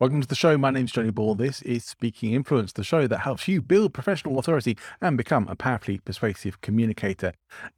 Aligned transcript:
Welcome 0.00 0.20
to 0.20 0.28
the 0.28 0.36
show. 0.36 0.56
My 0.56 0.70
name 0.70 0.84
is 0.84 0.92
Johnny 0.92 1.10
Ball. 1.10 1.34
This 1.34 1.60
is 1.62 1.84
Speaking 1.84 2.32
Influence, 2.32 2.72
the 2.72 2.84
show 2.84 3.08
that 3.08 3.18
helps 3.18 3.48
you 3.48 3.60
build 3.60 3.92
professional 3.92 4.38
authority 4.38 4.78
and 5.00 5.16
become 5.16 5.48
a 5.48 5.56
powerfully 5.56 5.98
persuasive 5.98 6.60
communicator. 6.60 7.32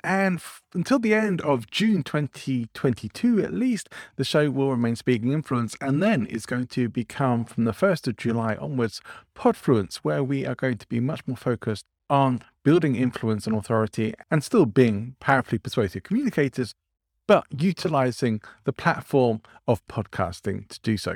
And 0.04 0.36
f- 0.36 0.60
until 0.74 0.98
the 0.98 1.14
end 1.14 1.40
of 1.40 1.70
June 1.70 2.02
2022, 2.02 3.40
at 3.40 3.54
least, 3.54 3.88
the 4.16 4.24
show 4.24 4.50
will 4.50 4.70
remain 4.70 4.96
Speaking 4.96 5.32
Influence. 5.32 5.78
And 5.80 6.02
then 6.02 6.26
it's 6.28 6.44
going 6.44 6.66
to 6.66 6.90
become, 6.90 7.46
from 7.46 7.64
the 7.64 7.72
1st 7.72 8.08
of 8.08 8.18
July 8.18 8.54
onwards, 8.56 9.00
Podfluence, 9.34 9.96
where 10.02 10.22
we 10.22 10.44
are 10.44 10.54
going 10.54 10.76
to 10.76 10.86
be 10.88 11.00
much 11.00 11.26
more 11.26 11.38
focused 11.38 11.86
on 12.10 12.42
building 12.64 12.96
influence 12.96 13.46
and 13.46 13.56
authority 13.56 14.12
and 14.30 14.44
still 14.44 14.66
being 14.66 15.16
powerfully 15.20 15.58
persuasive 15.58 16.02
communicators, 16.02 16.74
but 17.26 17.46
utilizing 17.48 18.42
the 18.64 18.74
platform 18.74 19.40
of 19.66 19.80
podcasting 19.86 20.68
to 20.68 20.78
do 20.80 20.98
so. 20.98 21.14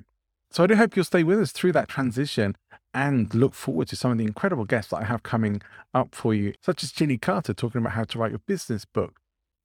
So 0.55 0.63
I 0.63 0.69
do 0.69 0.77
hope 0.77 0.95
you'll 0.95 1.05
stay 1.05 1.25
with 1.25 1.41
us 1.41 1.51
through 1.51 1.73
that 1.73 1.89
transition 1.89 2.55
and 2.95 3.35
look 3.35 3.55
forward 3.55 3.89
to 3.89 3.97
some 3.97 4.13
of 4.13 4.19
the 4.19 4.25
incredible 4.25 4.65
guests 4.65 4.93
that 4.93 4.99
I 4.99 5.05
have 5.05 5.25
coming 5.25 5.61
up 5.93 6.15
for 6.15 6.33
you, 6.33 6.55
such 6.63 6.85
as 6.85 6.93
Ginny 6.93 7.19
Carter 7.19 7.53
talking 7.53 7.81
about 7.81 7.95
how 7.95 8.05
to 8.05 8.19
write 8.21 8.31
your 8.31 8.39
business 8.47 8.85
book, 8.85 9.19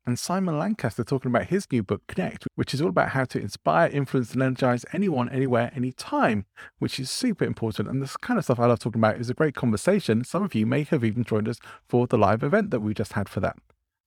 and 0.07 0.17
Simon 0.17 0.57
Lancaster 0.57 1.03
talking 1.03 1.29
about 1.29 1.49
his 1.49 1.67
new 1.71 1.83
book, 1.83 2.01
Connect, 2.07 2.47
which 2.55 2.73
is 2.73 2.81
all 2.81 2.89
about 2.89 3.09
how 3.09 3.23
to 3.25 3.39
inspire, 3.39 3.87
influence, 3.89 4.33
and 4.33 4.41
energize 4.41 4.83
anyone, 4.91 5.29
anywhere, 5.29 5.71
anytime, 5.75 6.45
which 6.79 6.99
is 6.99 7.11
super 7.11 7.45
important. 7.45 7.87
And 7.87 8.01
this 8.01 8.17
kind 8.17 8.39
of 8.39 8.45
stuff 8.45 8.59
I 8.59 8.65
love 8.65 8.79
talking 8.79 8.99
about 8.99 9.19
is 9.21 9.29
a 9.29 9.35
great 9.35 9.53
conversation. 9.53 10.23
Some 10.23 10.41
of 10.41 10.55
you 10.55 10.65
may 10.65 10.85
have 10.85 11.03
even 11.03 11.23
joined 11.23 11.47
us 11.47 11.59
for 11.87 12.07
the 12.07 12.17
live 12.17 12.41
event 12.41 12.71
that 12.71 12.79
we 12.79 12.95
just 12.95 13.13
had 13.13 13.29
for 13.29 13.41
that. 13.41 13.57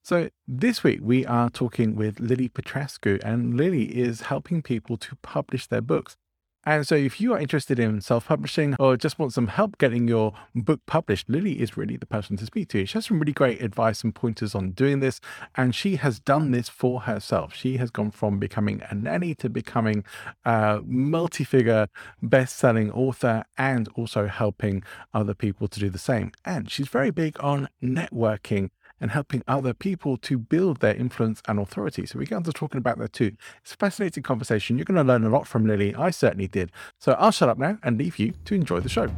So 0.02 0.30
this 0.48 0.82
week 0.82 0.98
we 1.00 1.24
are 1.26 1.48
talking 1.48 1.94
with 1.94 2.18
Lily 2.18 2.48
Petrescu, 2.48 3.22
and 3.22 3.56
Lily 3.56 3.84
is 3.96 4.22
helping 4.22 4.62
people 4.62 4.96
to 4.96 5.14
publish 5.22 5.68
their 5.68 5.80
books. 5.80 6.16
And 6.64 6.86
so, 6.86 6.94
if 6.94 7.20
you 7.20 7.34
are 7.34 7.40
interested 7.40 7.80
in 7.80 8.00
self 8.00 8.26
publishing 8.28 8.76
or 8.78 8.96
just 8.96 9.18
want 9.18 9.32
some 9.32 9.48
help 9.48 9.78
getting 9.78 10.06
your 10.06 10.32
book 10.54 10.80
published, 10.86 11.28
Lily 11.28 11.60
is 11.60 11.76
really 11.76 11.96
the 11.96 12.06
person 12.06 12.36
to 12.36 12.46
speak 12.46 12.68
to. 12.68 12.86
She 12.86 12.94
has 12.94 13.06
some 13.06 13.18
really 13.18 13.32
great 13.32 13.60
advice 13.60 14.04
and 14.04 14.14
pointers 14.14 14.54
on 14.54 14.70
doing 14.70 15.00
this. 15.00 15.20
And 15.56 15.74
she 15.74 15.96
has 15.96 16.20
done 16.20 16.52
this 16.52 16.68
for 16.68 17.00
herself. 17.02 17.54
She 17.54 17.78
has 17.78 17.90
gone 17.90 18.12
from 18.12 18.38
becoming 18.38 18.80
a 18.90 18.94
nanny 18.94 19.34
to 19.36 19.48
becoming 19.48 20.04
a 20.44 20.80
multi 20.84 21.42
figure 21.42 21.88
best 22.22 22.56
selling 22.56 22.92
author 22.92 23.44
and 23.58 23.88
also 23.94 24.28
helping 24.28 24.84
other 25.12 25.34
people 25.34 25.66
to 25.66 25.80
do 25.80 25.90
the 25.90 25.98
same. 25.98 26.30
And 26.44 26.70
she's 26.70 26.88
very 26.88 27.10
big 27.10 27.42
on 27.42 27.68
networking 27.82 28.70
and 29.02 29.10
helping 29.10 29.42
other 29.46 29.74
people 29.74 30.16
to 30.16 30.38
build 30.38 30.80
their 30.80 30.94
influence 30.94 31.42
and 31.48 31.58
authority. 31.58 32.06
So 32.06 32.18
we 32.18 32.24
get 32.24 32.36
on 32.36 32.44
to 32.44 32.52
talking 32.52 32.78
about 32.78 32.98
that 32.98 33.12
too. 33.12 33.32
It's 33.62 33.74
a 33.74 33.76
fascinating 33.76 34.22
conversation. 34.22 34.78
You're 34.78 34.84
going 34.84 34.96
to 34.96 35.02
learn 35.02 35.24
a 35.24 35.28
lot 35.28 35.46
from 35.46 35.66
Lily. 35.66 35.94
I 35.94 36.10
certainly 36.10 36.48
did. 36.48 36.70
So 36.98 37.12
I'll 37.18 37.32
shut 37.32 37.48
up 37.48 37.58
now 37.58 37.78
and 37.82 37.98
leave 37.98 38.18
you 38.18 38.32
to 38.46 38.54
enjoy 38.54 38.80
the 38.80 38.88
show. 38.88 39.10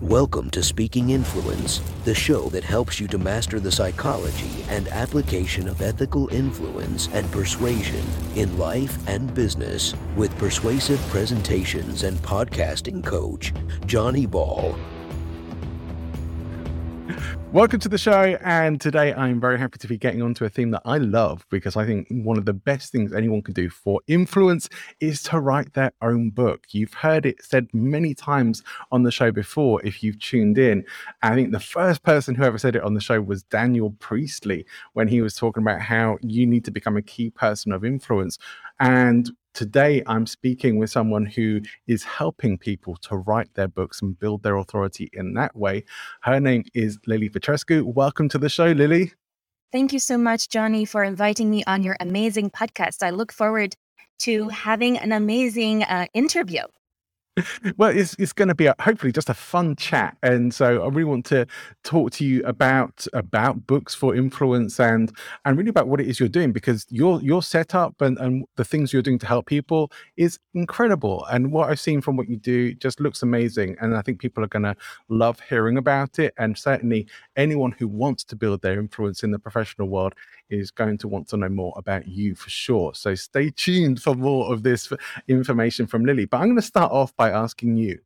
Welcome 0.00 0.48
to 0.50 0.62
Speaking 0.62 1.10
Influence, 1.10 1.80
the 2.04 2.14
show 2.14 2.48
that 2.50 2.62
helps 2.62 3.00
you 3.00 3.08
to 3.08 3.18
master 3.18 3.58
the 3.58 3.72
psychology 3.72 4.64
and 4.68 4.86
application 4.88 5.68
of 5.68 5.82
ethical 5.82 6.28
influence 6.28 7.08
and 7.08 7.30
persuasion 7.32 8.06
in 8.36 8.56
life 8.58 8.96
and 9.08 9.34
business 9.34 9.94
with 10.16 10.36
persuasive 10.38 11.00
presentations 11.08 12.04
and 12.04 12.16
podcasting 12.18 13.04
coach, 13.04 13.52
Johnny 13.86 14.24
Ball. 14.24 14.78
Welcome 17.52 17.80
to 17.80 17.88
the 17.88 17.96
show. 17.96 18.36
And 18.44 18.78
today 18.78 19.14
I'm 19.14 19.40
very 19.40 19.58
happy 19.58 19.78
to 19.78 19.88
be 19.88 19.96
getting 19.96 20.20
onto 20.20 20.44
a 20.44 20.50
theme 20.50 20.70
that 20.72 20.82
I 20.84 20.98
love 20.98 21.46
because 21.48 21.76
I 21.76 21.86
think 21.86 22.06
one 22.10 22.36
of 22.36 22.44
the 22.44 22.52
best 22.52 22.92
things 22.92 23.10
anyone 23.10 23.40
can 23.40 23.54
do 23.54 23.70
for 23.70 24.02
influence 24.06 24.68
is 25.00 25.22
to 25.24 25.40
write 25.40 25.72
their 25.72 25.92
own 26.02 26.28
book. 26.28 26.66
You've 26.72 26.92
heard 26.92 27.24
it 27.24 27.42
said 27.42 27.66
many 27.72 28.14
times 28.14 28.62
on 28.92 29.02
the 29.02 29.10
show 29.10 29.32
before 29.32 29.84
if 29.84 30.02
you've 30.02 30.20
tuned 30.20 30.58
in. 30.58 30.84
I 31.22 31.34
think 31.34 31.52
the 31.52 31.58
first 31.58 32.02
person 32.02 32.34
who 32.34 32.44
ever 32.44 32.58
said 32.58 32.76
it 32.76 32.82
on 32.82 32.92
the 32.92 33.00
show 33.00 33.18
was 33.22 33.44
Daniel 33.44 33.92
Priestley 33.98 34.66
when 34.92 35.08
he 35.08 35.22
was 35.22 35.34
talking 35.34 35.62
about 35.62 35.80
how 35.80 36.18
you 36.20 36.46
need 36.46 36.66
to 36.66 36.70
become 36.70 36.98
a 36.98 37.02
key 37.02 37.30
person 37.30 37.72
of 37.72 37.82
influence. 37.82 38.38
And 38.78 39.30
Today, 39.58 40.04
I'm 40.06 40.24
speaking 40.24 40.78
with 40.78 40.88
someone 40.88 41.26
who 41.26 41.62
is 41.88 42.04
helping 42.04 42.58
people 42.58 42.94
to 42.98 43.16
write 43.16 43.52
their 43.54 43.66
books 43.66 44.00
and 44.00 44.16
build 44.16 44.44
their 44.44 44.54
authority 44.54 45.10
in 45.14 45.34
that 45.34 45.56
way. 45.56 45.84
Her 46.20 46.38
name 46.38 46.62
is 46.74 46.96
Lily 47.08 47.28
Petrescu. 47.28 47.82
Welcome 47.82 48.28
to 48.28 48.38
the 48.38 48.48
show, 48.48 48.70
Lily. 48.70 49.14
Thank 49.72 49.92
you 49.92 49.98
so 49.98 50.16
much, 50.16 50.48
Johnny, 50.48 50.84
for 50.84 51.02
inviting 51.02 51.50
me 51.50 51.64
on 51.64 51.82
your 51.82 51.96
amazing 51.98 52.50
podcast. 52.50 53.02
I 53.02 53.10
look 53.10 53.32
forward 53.32 53.74
to 54.20 54.48
having 54.48 54.96
an 54.96 55.10
amazing 55.10 55.82
uh, 55.82 56.06
interview 56.14 56.62
well, 57.76 57.90
it's 57.90 58.14
it's 58.18 58.32
going 58.32 58.48
to 58.48 58.54
be 58.54 58.66
a, 58.66 58.74
hopefully 58.80 59.12
just 59.12 59.28
a 59.28 59.34
fun 59.34 59.76
chat, 59.76 60.16
and 60.22 60.52
so 60.52 60.82
I 60.82 60.88
really 60.88 61.04
want 61.04 61.26
to 61.26 61.46
talk 61.84 62.10
to 62.12 62.24
you 62.24 62.42
about 62.44 63.06
about 63.12 63.66
books 63.66 63.94
for 63.94 64.14
influence 64.14 64.78
and 64.80 65.12
and 65.44 65.56
really 65.56 65.70
about 65.70 65.88
what 65.88 66.00
it 66.00 66.06
is 66.06 66.20
you're 66.20 66.28
doing 66.28 66.52
because 66.52 66.86
your 66.90 67.20
your 67.22 67.42
setup 67.42 68.00
and 68.00 68.18
and 68.18 68.44
the 68.56 68.64
things 68.64 68.92
you're 68.92 69.02
doing 69.02 69.18
to 69.18 69.26
help 69.26 69.46
people 69.46 69.90
is 70.16 70.38
incredible, 70.54 71.24
and 71.30 71.52
what 71.52 71.70
I've 71.70 71.80
seen 71.80 72.00
from 72.00 72.16
what 72.16 72.28
you 72.28 72.36
do 72.36 72.74
just 72.74 73.00
looks 73.00 73.22
amazing, 73.22 73.76
and 73.80 73.96
I 73.96 74.02
think 74.02 74.20
people 74.20 74.44
are 74.44 74.48
going 74.48 74.64
to 74.64 74.76
love 75.08 75.40
hearing 75.48 75.76
about 75.78 76.18
it, 76.18 76.34
and 76.38 76.56
certainly 76.56 77.06
anyone 77.36 77.72
who 77.72 77.88
wants 77.88 78.24
to 78.24 78.36
build 78.36 78.62
their 78.62 78.78
influence 78.78 79.22
in 79.22 79.30
the 79.30 79.38
professional 79.38 79.88
world 79.88 80.14
is 80.50 80.70
going 80.70 80.98
to 80.98 81.08
want 81.08 81.28
to 81.28 81.36
know 81.36 81.48
more 81.48 81.74
about 81.76 82.08
you 82.08 82.34
for 82.34 82.50
sure. 82.50 82.94
So 82.94 83.14
stay 83.14 83.50
tuned 83.50 84.02
for 84.02 84.14
more 84.14 84.52
of 84.52 84.62
this 84.62 84.90
information 85.28 85.86
from 85.86 86.04
Lily. 86.04 86.24
But 86.24 86.38
I'm 86.38 86.46
going 86.46 86.56
to 86.56 86.62
start 86.62 86.92
off 86.92 87.14
by 87.16 87.27
asking 87.30 87.76
you 87.76 87.98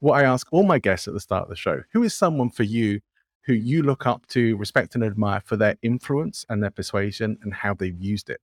what 0.00 0.22
I 0.22 0.24
ask 0.24 0.46
all 0.52 0.62
my 0.62 0.78
guests 0.78 1.08
at 1.08 1.14
the 1.14 1.20
start 1.20 1.44
of 1.44 1.48
the 1.48 1.56
show 1.56 1.82
Who 1.92 2.02
is 2.02 2.14
someone 2.14 2.50
for 2.50 2.62
you 2.62 3.00
who 3.48 3.54
you 3.54 3.82
look 3.82 4.06
up 4.06 4.26
to, 4.26 4.56
respect, 4.58 4.94
and 4.94 5.02
admire 5.02 5.40
for 5.42 5.56
their 5.56 5.76
influence 5.80 6.44
and 6.50 6.62
their 6.62 6.70
persuasion 6.70 7.38
and 7.42 7.54
how 7.54 7.72
they've 7.72 7.98
used 7.98 8.28
it? 8.28 8.42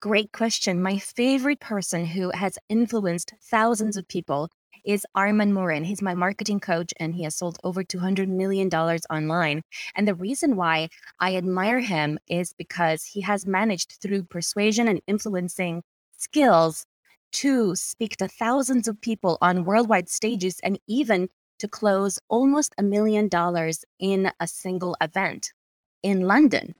Great 0.00 0.32
question. 0.32 0.82
My 0.82 0.98
favorite 0.98 1.60
person 1.60 2.06
who 2.06 2.32
has 2.34 2.58
influenced 2.68 3.34
thousands 3.40 3.96
of 3.96 4.08
people 4.08 4.48
is 4.84 5.06
Armand 5.14 5.54
Morin. 5.54 5.84
He's 5.84 6.02
my 6.02 6.14
marketing 6.14 6.58
coach 6.58 6.92
and 6.98 7.14
he 7.14 7.22
has 7.22 7.36
sold 7.36 7.58
over 7.62 7.84
$200 7.84 8.26
million 8.26 8.68
online. 8.68 9.62
And 9.94 10.08
the 10.08 10.14
reason 10.14 10.56
why 10.56 10.88
I 11.20 11.36
admire 11.36 11.80
him 11.80 12.18
is 12.28 12.52
because 12.52 13.04
he 13.04 13.20
has 13.20 13.46
managed 13.46 13.98
through 14.00 14.24
persuasion 14.24 14.88
and 14.88 15.00
influencing 15.06 15.82
skills 16.16 16.84
to 17.32 17.74
speak 17.76 18.16
to 18.16 18.28
thousands 18.28 18.88
of 18.88 19.00
people 19.00 19.38
on 19.40 19.64
worldwide 19.64 20.08
stages 20.08 20.60
and 20.62 20.78
even 20.86 21.28
to 21.58 21.68
close 21.68 22.18
almost 22.28 22.74
a 22.78 22.82
million 22.82 23.28
dollars 23.28 23.84
in 23.98 24.32
a 24.40 24.46
single 24.46 24.96
event 25.00 25.52
in 26.02 26.22
London. 26.22 26.74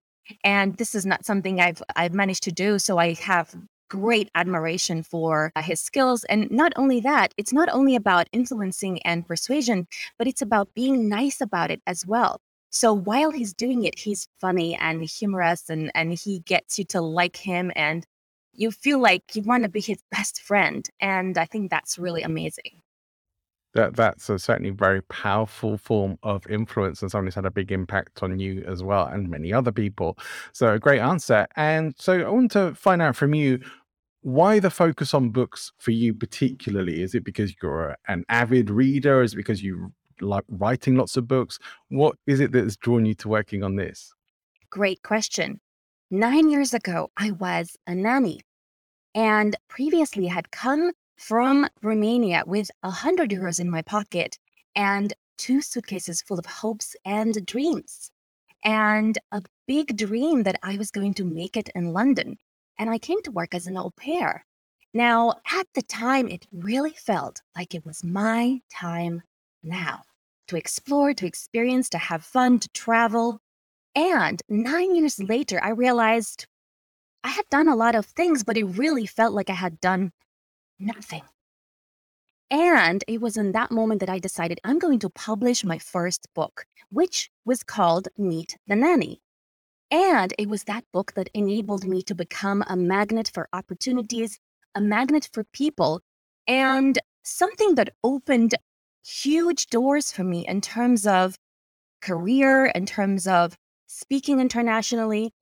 And 0.45 0.77
this 0.77 0.95
is 0.95 1.05
not 1.05 1.25
something 1.25 1.61
I've 1.61 1.83
I've 1.97 2.15
managed 2.15 2.45
to 2.45 2.53
do. 2.53 2.79
So 2.79 2.99
I 2.99 3.15
have 3.15 3.55
great 3.91 4.31
admiration 4.35 5.03
for 5.03 5.53
uh, 5.57 5.63
his 5.63 5.81
skills. 5.81 6.25
And 6.25 6.51
not 6.51 6.73
only 6.77 7.01
that, 7.01 7.35
it's 7.37 7.53
not 7.53 7.69
only 7.71 7.97
about 7.97 8.29
influencing 8.33 9.03
and 9.03 9.27
persuasion, 9.27 9.87
but 10.17 10.27
it's 10.29 10.41
about 10.41 10.73
being 10.75 11.09
nice 11.09 11.41
about 11.41 11.71
it 11.71 11.83
as 11.87 12.07
well. 12.07 12.41
So 12.71 12.95
while 12.95 13.33
he's 13.33 13.53
doing 13.53 13.83
it, 13.85 13.99
he's 13.99 14.29
funny 14.41 14.77
and 14.77 15.03
humorous 15.03 15.69
and, 15.69 15.91
and 15.95 16.15
he 16.15 16.39
gets 16.41 16.79
you 16.79 16.85
to 16.87 17.01
like 17.01 17.37
him 17.37 17.73
and 17.75 18.07
you 18.53 18.71
feel 18.71 18.99
like 19.01 19.35
you 19.35 19.43
want 19.43 19.63
to 19.65 19.69
be 19.69 19.81
his 19.81 20.03
best 20.11 20.41
friend. 20.41 20.89
And 21.01 21.39
I 21.39 21.45
think 21.45 21.71
that's 21.71 21.99
really 21.99 22.23
amazing. 22.23 22.83
that 23.75 23.95
that's 23.95 24.29
a 24.29 24.39
certainly 24.39 24.71
very 24.71 25.03
powerful 25.03 25.79
form 25.79 26.19
of 26.23 26.47
influence 26.49 27.03
and 27.03 27.11
that's 27.13 27.35
had 27.37 27.47
a 27.47 27.51
big 27.51 27.71
impact 27.71 28.23
on 28.23 28.39
you 28.39 28.65
as 28.67 28.83
well 28.83 29.07
and 29.07 29.29
many 29.29 29.53
other 29.53 29.73
people. 29.73 30.19
So 30.53 30.75
a 30.75 30.79
great 30.79 31.01
answer 31.01 31.47
and 31.57 31.95
so 31.99 32.21
i 32.21 32.29
want 32.29 32.51
to 32.53 32.75
find 32.75 33.01
out 33.01 33.17
from 33.17 33.35
you 33.35 33.61
why 34.23 34.59
the 34.61 34.71
focus 34.71 35.15
on 35.15 35.31
books 35.31 35.73
for 35.79 35.93
you 35.93 36.13
particularly? 36.13 37.03
Is 37.03 37.15
it 37.15 37.25
because 37.25 37.55
you're 37.63 37.97
an 38.09 38.25
avid 38.29 38.69
reader? 38.69 39.23
Is 39.23 39.33
it 39.33 39.37
because 39.37 39.63
you 39.63 39.93
like 40.21 40.45
writing 40.49 40.97
lots 40.97 41.17
of 41.17 41.27
books? 41.27 41.59
What 41.89 42.17
is 42.27 42.41
it 42.41 42.53
that's 42.53 42.77
drawn 42.77 43.07
you 43.07 43.15
to 43.15 43.29
working 43.29 43.63
on 43.63 43.77
this? 43.77 44.13
Great 44.69 45.03
question 45.03 45.61
nine 46.11 46.51
years 46.51 46.75
ago 46.75 47.09
i 47.17 47.31
was 47.33 47.77
a 47.87 47.95
nanny 47.95 48.41
and 49.15 49.57
previously 49.69 50.27
had 50.27 50.51
come 50.51 50.93
from 51.17 51.69
Romania 51.83 52.43
with 52.47 52.71
a 52.83 52.91
hundred 52.91 53.31
euros 53.31 53.61
in 53.61 53.71
my 53.71 53.83
pocket 53.83 54.39
and 54.75 55.13
two 55.37 55.61
suitcases 55.61 56.23
full 56.23 56.39
of 56.39 56.47
hopes 56.47 56.97
and 57.05 57.45
dreams, 57.47 58.11
and 58.65 59.19
a 59.33 59.43
big 59.67 59.97
dream 59.97 60.43
that 60.45 60.59
I 60.63 60.77
was 60.77 60.91
going 60.91 61.15
to 61.15 61.25
make 61.25 61.57
it 61.57 61.69
in 61.75 61.93
London. 61.93 62.37
And 62.79 62.89
I 62.91 62.99
came 62.99 63.23
to 63.23 63.31
work 63.31 63.55
as 63.55 63.67
an 63.67 63.77
au 63.77 63.91
pair. 63.91 64.45
Now, 64.95 65.35
at 65.53 65.67
the 65.75 65.83
time, 65.83 66.29
it 66.29 66.47
really 66.53 66.93
felt 66.93 67.43
like 67.57 67.75
it 67.75 67.85
was 67.85 68.03
my 68.03 68.61
time 68.73 69.23
now 69.63 70.03
to 70.49 70.57
explore, 70.57 71.15
to 71.15 71.27
experience, 71.27 71.89
to 71.91 71.99
have 71.99 72.25
fun, 72.25 72.59
to 72.59 72.69
travel. 72.71 73.41
And 73.95 74.41
nine 74.49 74.95
years 74.95 75.19
later, 75.19 75.61
I 75.63 75.71
realized 75.71 76.47
I 77.25 77.31
had 77.31 77.45
done 77.51 77.69
a 77.69 77.77
lot 77.77 77.95
of 77.95 78.07
things, 78.07 78.45
but 78.45 78.57
it 78.57 78.65
really 78.65 79.07
felt 79.07 79.35
like 79.35 79.51
I 79.51 79.55
had 79.55 79.81
done 79.81 80.13
nothing. 80.79 81.23
And 82.51 83.05
it 83.07 83.21
was 83.21 83.37
in 83.37 83.53
that 83.53 83.71
moment 83.71 84.01
that 84.01 84.11
I 84.11 84.19
decided 84.19 84.61
I'm 84.65 84.79
going 84.79 84.99
to 85.01 85.11
publish 85.11 85.65
my 85.65 85.79
first 85.79 86.27
book, 86.35 86.65
which 86.91 87.31
was 87.45 87.63
called 87.63 88.09
Meet 88.17 88.57
the 88.67 88.77
Nanny. 88.77 89.21
And 89.91 90.33
it 90.39 90.49
was 90.49 90.65
that 90.65 90.85
book 90.93 91.13
that 91.15 91.31
enabled 91.35 91.85
me 91.85 92.03
to 92.03 92.15
become 92.15 92.65
a 92.69 92.77
magnet 92.77 93.31
for 93.33 93.49
opportunities, 93.53 94.39
a 94.75 94.81
magnet 94.81 95.29
for 95.33 95.45
people, 95.45 96.01
and 96.47 96.99
something 97.23 97.75
that 97.75 97.95
opened 98.03 98.55
huge 99.05 99.67
doors 99.67 100.11
for 100.13 100.25
me 100.25 100.47
in 100.47 100.61
terms 100.61 101.07
of 101.07 101.37
career, 102.01 102.67
in 102.67 102.87
terms 102.87 103.27
of 103.27 103.57
speaking 103.91 104.41
internationally. 104.41 105.33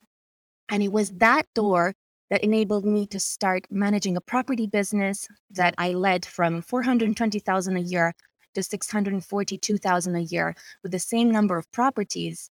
And 0.68 0.82
it 0.82 0.92
was 0.92 1.10
that 1.12 1.46
door 1.54 1.94
that 2.30 2.44
enabled 2.44 2.84
me 2.84 3.06
to 3.06 3.20
start 3.20 3.66
managing 3.70 4.16
a 4.16 4.20
property 4.20 4.66
business 4.66 5.26
that 5.50 5.74
I 5.78 5.92
led 5.92 6.24
from 6.26 6.62
420,000 6.62 7.76
a 7.76 7.80
year 7.80 8.14
to 8.54 8.62
642,000 8.62 10.16
a 10.16 10.20
year 10.20 10.54
with 10.82 10.92
the 10.92 10.98
same 10.98 11.30
number 11.30 11.56
of 11.56 11.70
properties. 11.70 12.50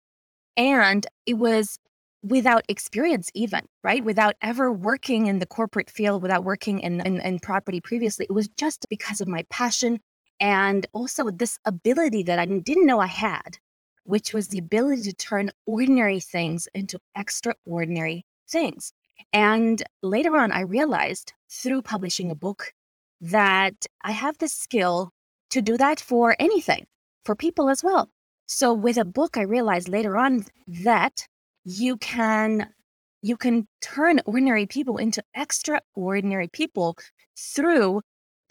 And 0.57 1.05
it 1.25 1.35
was 1.35 1.79
without 2.23 2.63
experience 2.69 3.29
even 3.33 3.67
right 3.83 4.05
without 4.05 4.33
ever 4.41 4.71
working 4.71 5.27
in 5.27 5.39
the 5.39 5.45
corporate 5.45 5.89
field 5.89 6.21
without 6.21 6.45
working 6.45 6.79
in, 6.79 7.01
in, 7.01 7.19
in 7.19 7.37
property 7.37 7.81
previously 7.81 8.25
it 8.29 8.33
was 8.33 8.47
just 8.57 8.85
because 8.89 9.19
of 9.19 9.27
my 9.27 9.43
passion 9.49 9.99
and 10.39 10.87
also 10.93 11.29
this 11.29 11.59
ability 11.65 12.23
that 12.23 12.39
i 12.39 12.45
didn't 12.45 12.85
know 12.85 13.01
i 13.01 13.07
had 13.07 13.57
which 14.03 14.33
was 14.33 14.49
the 14.49 14.59
ability 14.59 15.03
to 15.03 15.13
turn 15.13 15.51
ordinary 15.65 16.19
things 16.19 16.67
into 16.73 16.99
extraordinary 17.15 18.25
things 18.49 18.93
and 19.31 19.81
later 20.01 20.35
on, 20.37 20.51
I 20.51 20.61
realized 20.61 21.33
through 21.49 21.81
publishing 21.81 22.29
a 22.29 22.35
book 22.35 22.73
that 23.21 23.85
I 24.03 24.11
have 24.11 24.37
the 24.37 24.47
skill 24.47 25.11
to 25.49 25.61
do 25.61 25.77
that 25.77 25.99
for 25.99 26.35
anything, 26.39 26.85
for 27.25 27.35
people 27.35 27.69
as 27.69 27.83
well. 27.83 28.09
So 28.45 28.73
with 28.73 28.97
a 28.97 29.05
book, 29.05 29.37
I 29.37 29.41
realized 29.41 29.87
later 29.87 30.17
on 30.17 30.45
that 30.67 31.27
you 31.63 31.97
can 31.97 32.69
you 33.21 33.37
can 33.37 33.67
turn 33.81 34.19
ordinary 34.25 34.65
people 34.65 34.97
into 34.97 35.23
extraordinary 35.33 36.49
people 36.49 36.97
through 37.37 38.01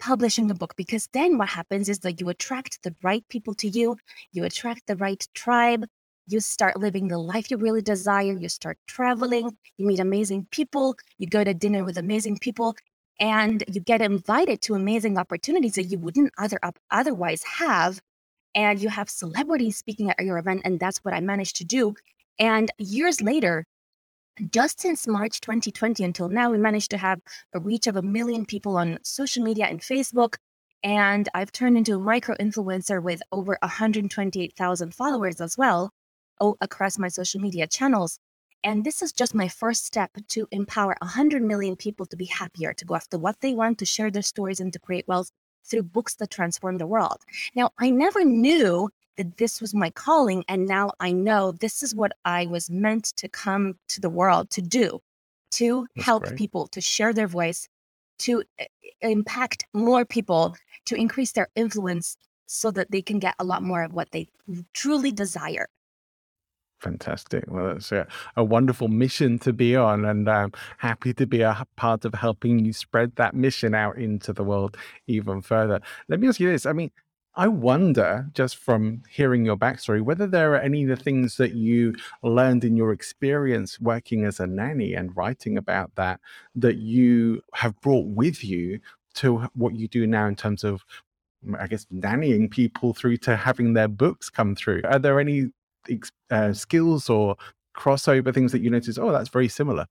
publishing 0.07 0.51
a 0.51 0.55
book 0.61 0.73
because 0.75 1.07
then 1.13 1.37
what 1.37 1.49
happens 1.49 1.87
is 1.89 1.99
that 1.99 2.19
you 2.19 2.27
attract 2.29 2.81
the 2.83 2.93
right 3.03 3.23
people 3.29 3.53
to 3.61 3.67
you 3.67 3.95
you 4.31 4.43
attract 4.43 4.81
the 4.87 4.97
right 4.97 5.27
tribe 5.33 5.85
you 6.27 6.39
start 6.39 6.79
living 6.79 7.07
the 7.07 7.17
life 7.17 7.51
you 7.51 7.57
really 7.57 7.81
desire. 7.81 8.37
You 8.37 8.49
start 8.49 8.77
traveling, 8.87 9.57
you 9.77 9.85
meet 9.85 9.99
amazing 9.99 10.47
people, 10.51 10.95
you 11.17 11.27
go 11.27 11.43
to 11.43 11.53
dinner 11.53 11.83
with 11.83 11.97
amazing 11.97 12.37
people, 12.39 12.75
and 13.19 13.63
you 13.67 13.81
get 13.81 14.01
invited 14.01 14.61
to 14.61 14.75
amazing 14.75 15.17
opportunities 15.17 15.75
that 15.75 15.83
you 15.83 15.99
wouldn't 15.99 16.33
other, 16.37 16.59
up 16.63 16.79
otherwise 16.91 17.43
have. 17.43 18.01
And 18.55 18.79
you 18.79 18.89
have 18.89 19.09
celebrities 19.09 19.77
speaking 19.77 20.11
at 20.11 20.23
your 20.23 20.37
event, 20.37 20.61
and 20.63 20.79
that's 20.79 20.99
what 20.99 21.13
I 21.13 21.19
managed 21.19 21.55
to 21.57 21.65
do. 21.65 21.95
And 22.39 22.71
years 22.77 23.21
later, 23.21 23.65
just 24.49 24.79
since 24.79 25.07
March 25.07 25.41
2020 25.41 26.03
until 26.03 26.29
now, 26.29 26.51
we 26.51 26.57
managed 26.57 26.91
to 26.91 26.97
have 26.97 27.19
a 27.53 27.59
reach 27.59 27.87
of 27.87 27.95
a 27.95 28.01
million 28.01 28.45
people 28.45 28.77
on 28.77 28.99
social 29.03 29.43
media 29.43 29.65
and 29.65 29.81
Facebook. 29.81 30.35
And 30.83 31.29
I've 31.33 31.51
turned 31.51 31.77
into 31.77 31.95
a 31.95 31.99
micro 31.99 32.35
influencer 32.37 33.01
with 33.01 33.21
over 33.31 33.57
128,000 33.61 34.93
followers 34.93 35.39
as 35.39 35.57
well 35.57 35.91
across 36.61 36.97
my 36.97 37.07
social 37.07 37.39
media 37.39 37.67
channels. 37.67 38.19
And 38.65 38.83
this 38.83 39.01
is 39.01 39.13
just 39.13 39.35
my 39.35 39.47
first 39.47 39.85
step 39.85 40.11
to 40.29 40.47
empower 40.51 40.95
100 41.01 41.41
million 41.41 41.75
people 41.75 42.05
to 42.07 42.15
be 42.15 42.25
happier, 42.25 42.73
to 42.73 42.85
go 42.85 42.95
after 42.95 43.17
what 43.17 43.39
they 43.41 43.53
want, 43.53 43.77
to 43.79 43.85
share 43.85 44.09
their 44.11 44.21
stories, 44.21 44.59
and 44.59 44.73
to 44.73 44.79
create 44.79 45.07
wealth 45.07 45.31
through 45.65 45.83
books 45.83 46.15
that 46.15 46.31
transform 46.31 46.77
the 46.77 46.87
world. 46.87 47.21
Now, 47.55 47.71
I 47.77 47.89
never 47.89 48.25
knew 48.25 48.89
that 49.17 49.37
this 49.37 49.61
was 49.61 49.73
my 49.73 49.89
calling. 49.89 50.43
And 50.47 50.67
now 50.67 50.91
I 50.99 51.11
know 51.11 51.51
this 51.51 51.83
is 51.83 51.95
what 51.95 52.13
I 52.25 52.45
was 52.45 52.69
meant 52.69 53.05
to 53.17 53.27
come 53.27 53.75
to 53.89 54.01
the 54.01 54.09
world 54.09 54.49
to 54.51 54.61
do 54.61 55.01
to 55.53 55.87
That's 55.95 56.05
help 56.05 56.23
great. 56.23 56.37
people, 56.37 56.67
to 56.67 56.81
share 56.81 57.13
their 57.13 57.27
voice, 57.27 57.67
to 58.19 58.43
eh, 58.59 58.65
impact 59.01 59.65
more 59.73 60.05
people, 60.05 60.55
to 60.85 60.95
increase 60.95 61.31
their 61.33 61.47
influence 61.55 62.17
so 62.47 62.71
that 62.71 62.91
they 62.91 63.01
can 63.01 63.19
get 63.19 63.35
a 63.39 63.43
lot 63.43 63.63
more 63.63 63.83
of 63.83 63.93
what 63.93 64.11
they 64.11 64.27
truly 64.73 65.11
desire. 65.11 65.67
Fantastic. 66.79 67.45
Well, 67.47 67.73
that's 67.73 67.93
a, 67.93 68.05
a, 68.35 68.43
wonderful 68.43 68.89
mission 68.89 69.39
to 69.39 69.53
be 69.53 69.73
on, 69.73 70.03
and 70.03 70.29
I'm 70.29 70.51
happy 70.79 71.13
to 71.13 71.25
be 71.25 71.39
a 71.39 71.65
part 71.77 72.03
of 72.03 72.13
helping 72.13 72.65
you 72.65 72.73
spread 72.73 73.15
that 73.15 73.33
mission 73.33 73.73
out 73.73 73.97
into 73.97 74.33
the 74.33 74.43
world 74.43 74.75
even 75.07 75.41
further. 75.41 75.79
Let 76.09 76.19
me 76.19 76.27
ask 76.27 76.41
you 76.41 76.51
this. 76.51 76.65
I 76.65 76.73
mean, 76.73 76.91
I 77.35 77.47
wonder, 77.47 78.29
just 78.33 78.57
from 78.57 79.01
hearing 79.09 79.43
your 79.43 79.57
backstory, 79.57 80.01
whether 80.01 80.27
there 80.27 80.53
are 80.53 80.59
any 80.59 80.83
of 80.83 80.89
the 80.89 81.03
things 81.03 81.37
that 81.37 81.53
you 81.53 81.95
learned 82.21 82.63
in 82.63 82.77
your 82.77 82.91
experience 82.91 83.79
working 83.79 84.23
as 84.23 84.39
a 84.39 84.45
nanny 84.45 84.93
and 84.93 85.15
writing 85.17 85.57
about 85.57 85.95
that 85.95 86.19
that 86.55 86.77
you 86.77 87.41
have 87.53 87.79
brought 87.81 88.05
with 88.05 88.43
you 88.43 88.79
to 89.15 89.47
what 89.55 89.73
you 89.73 89.87
do 89.87 90.05
now 90.05 90.27
in 90.27 90.35
terms 90.35 90.63
of 90.63 90.83
I 91.59 91.67
guess 91.67 91.85
nannying 91.93 92.51
people 92.51 92.93
through 92.93 93.17
to 93.17 93.35
having 93.35 93.73
their 93.73 93.87
books 93.87 94.29
come 94.29 94.55
through. 94.55 94.81
Are 94.85 94.99
there 94.99 95.19
any 95.19 95.49
uh, 96.31 96.53
skills 96.53 97.09
or 97.09 97.35
crossover 97.75 98.33
things 98.33 98.51
that 98.51 98.61
you 98.61 98.69
notice? 98.69 98.97
Oh, 98.97 99.11
that's 99.11 99.29
very 99.29 99.49
similar. 99.49 99.87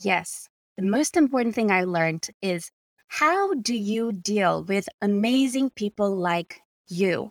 Yes. 0.00 0.48
The 0.76 0.84
most 0.84 1.16
important 1.16 1.54
thing 1.54 1.70
I 1.70 1.84
learned 1.84 2.28
is 2.40 2.70
how 3.12 3.52
do 3.52 3.74
you 3.74 4.10
deal 4.10 4.64
with 4.64 4.88
amazing 5.02 5.68
people 5.68 6.16
like 6.16 6.62
you? 6.88 7.30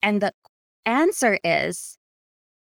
And 0.00 0.22
the 0.22 0.32
answer 0.86 1.40
is 1.42 1.98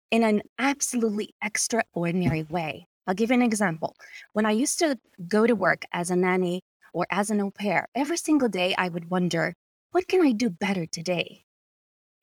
in 0.09 0.23
an 0.23 0.41
absolutely 0.57 1.35
extraordinary 1.43 2.41
way. 2.41 2.87
I'll 3.05 3.13
give 3.13 3.29
you 3.29 3.35
an 3.35 3.43
example. 3.43 3.95
When 4.33 4.47
I 4.47 4.51
used 4.51 4.79
to 4.79 4.97
go 5.27 5.45
to 5.45 5.53
work 5.53 5.85
as 5.93 6.09
a 6.09 6.15
nanny 6.15 6.63
or 6.91 7.05
as 7.11 7.29
an 7.29 7.39
au 7.39 7.51
pair, 7.51 7.87
every 7.93 8.17
single 8.17 8.49
day 8.49 8.73
I 8.79 8.89
would 8.89 9.11
wonder, 9.11 9.53
what 9.91 10.07
can 10.07 10.25
I 10.25 10.31
do 10.31 10.49
better 10.49 10.87
today? 10.87 11.43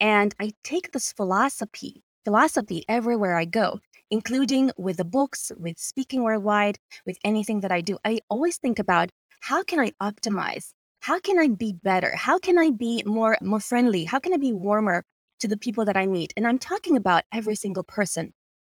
And 0.00 0.34
I 0.40 0.54
take 0.64 0.90
this 0.90 1.12
philosophy, 1.12 2.02
philosophy 2.24 2.84
everywhere 2.88 3.36
I 3.36 3.44
go, 3.44 3.78
including 4.10 4.72
with 4.76 4.96
the 4.96 5.04
books, 5.04 5.52
with 5.56 5.78
speaking 5.78 6.24
worldwide, 6.24 6.80
with 7.06 7.16
anything 7.22 7.60
that 7.60 7.70
I 7.70 7.80
do. 7.80 7.96
I 8.04 8.18
always 8.28 8.56
think 8.56 8.80
about 8.80 9.10
how 9.40 9.62
can 9.62 9.80
I 9.80 9.92
optimize? 10.02 10.72
How 11.00 11.20
can 11.20 11.38
I 11.38 11.48
be 11.48 11.72
better? 11.82 12.14
How 12.16 12.38
can 12.38 12.58
I 12.58 12.70
be 12.70 13.02
more 13.06 13.38
more 13.40 13.60
friendly? 13.60 14.04
How 14.04 14.18
can 14.18 14.32
I 14.34 14.36
be 14.36 14.52
warmer 14.52 15.04
to 15.40 15.48
the 15.48 15.56
people 15.56 15.84
that 15.84 15.96
I 15.96 16.06
meet? 16.06 16.32
And 16.36 16.46
I'm 16.46 16.58
talking 16.58 16.96
about 16.96 17.24
every 17.32 17.54
single 17.54 17.84
person. 17.84 18.32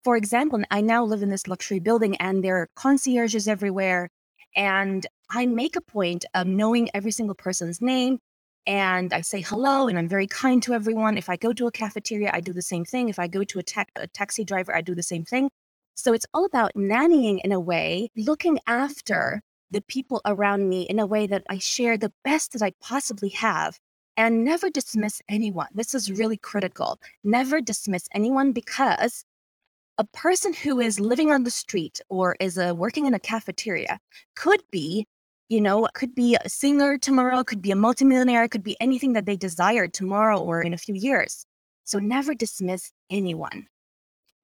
For 0.04 0.16
example, 0.16 0.62
I 0.70 0.80
now 0.80 1.04
live 1.04 1.22
in 1.22 1.30
this 1.30 1.46
luxury 1.46 1.80
building 1.80 2.16
and 2.16 2.44
there 2.44 2.56
are 2.56 2.68
concierges 2.76 3.48
everywhere. 3.48 4.08
And 4.56 5.06
I 5.30 5.46
make 5.46 5.76
a 5.76 5.80
point 5.80 6.24
of 6.34 6.46
knowing 6.46 6.90
every 6.94 7.12
single 7.12 7.36
person's 7.36 7.80
name, 7.80 8.18
and 8.66 9.12
I 9.12 9.20
say 9.20 9.40
hello 9.40 9.88
and 9.88 9.98
I'm 9.98 10.08
very 10.08 10.26
kind 10.26 10.62
to 10.64 10.74
everyone. 10.74 11.16
If 11.16 11.28
I 11.28 11.36
go 11.36 11.52
to 11.52 11.66
a 11.66 11.72
cafeteria, 11.72 12.30
I 12.32 12.40
do 12.40 12.52
the 12.52 12.62
same 12.62 12.84
thing. 12.84 13.08
If 13.08 13.18
I 13.18 13.28
go 13.28 13.44
to 13.44 13.58
a, 13.58 13.62
ta- 13.62 13.84
a 13.96 14.06
taxi 14.06 14.44
driver, 14.44 14.74
I 14.74 14.80
do 14.80 14.94
the 14.94 15.02
same 15.02 15.24
thing. 15.24 15.50
So 15.94 16.12
it's 16.12 16.26
all 16.34 16.44
about 16.44 16.72
nannying 16.74 17.40
in 17.44 17.52
a 17.52 17.60
way, 17.60 18.10
looking 18.16 18.58
after 18.66 19.40
the 19.70 19.82
people 19.82 20.20
around 20.24 20.68
me 20.68 20.82
in 20.82 20.98
a 20.98 21.06
way 21.06 21.26
that 21.26 21.44
I 21.48 21.58
share 21.58 21.96
the 21.96 22.12
best 22.24 22.52
that 22.52 22.62
I 22.62 22.72
possibly 22.80 23.28
have. 23.30 23.78
And 24.16 24.44
never 24.44 24.68
dismiss 24.68 25.22
anyone. 25.28 25.68
This 25.72 25.94
is 25.94 26.12
really 26.12 26.36
critical. 26.36 26.98
Never 27.24 27.60
dismiss 27.60 28.06
anyone 28.12 28.52
because 28.52 29.24
a 30.00 30.04
person 30.04 30.52
who 30.52 30.80
is 30.80 30.98
living 30.98 31.30
on 31.30 31.44
the 31.44 31.50
street 31.50 32.00
or 32.08 32.36
is 32.40 32.58
uh, 32.58 32.74
working 32.76 33.06
in 33.06 33.14
a 33.14 33.18
cafeteria 33.18 33.98
could 34.34 34.62
be 34.70 35.06
you 35.50 35.60
know 35.60 35.86
could 35.94 36.14
be 36.14 36.36
a 36.42 36.48
singer 36.48 36.96
tomorrow 36.96 37.44
could 37.44 37.60
be 37.60 37.70
a 37.70 37.76
multimillionaire 37.76 38.48
could 38.48 38.62
be 38.62 38.76
anything 38.80 39.12
that 39.12 39.26
they 39.26 39.36
desire 39.36 39.86
tomorrow 39.86 40.38
or 40.40 40.62
in 40.62 40.72
a 40.72 40.78
few 40.78 40.94
years 40.94 41.44
so 41.84 41.98
never 41.98 42.32
dismiss 42.34 42.92
anyone 43.10 43.66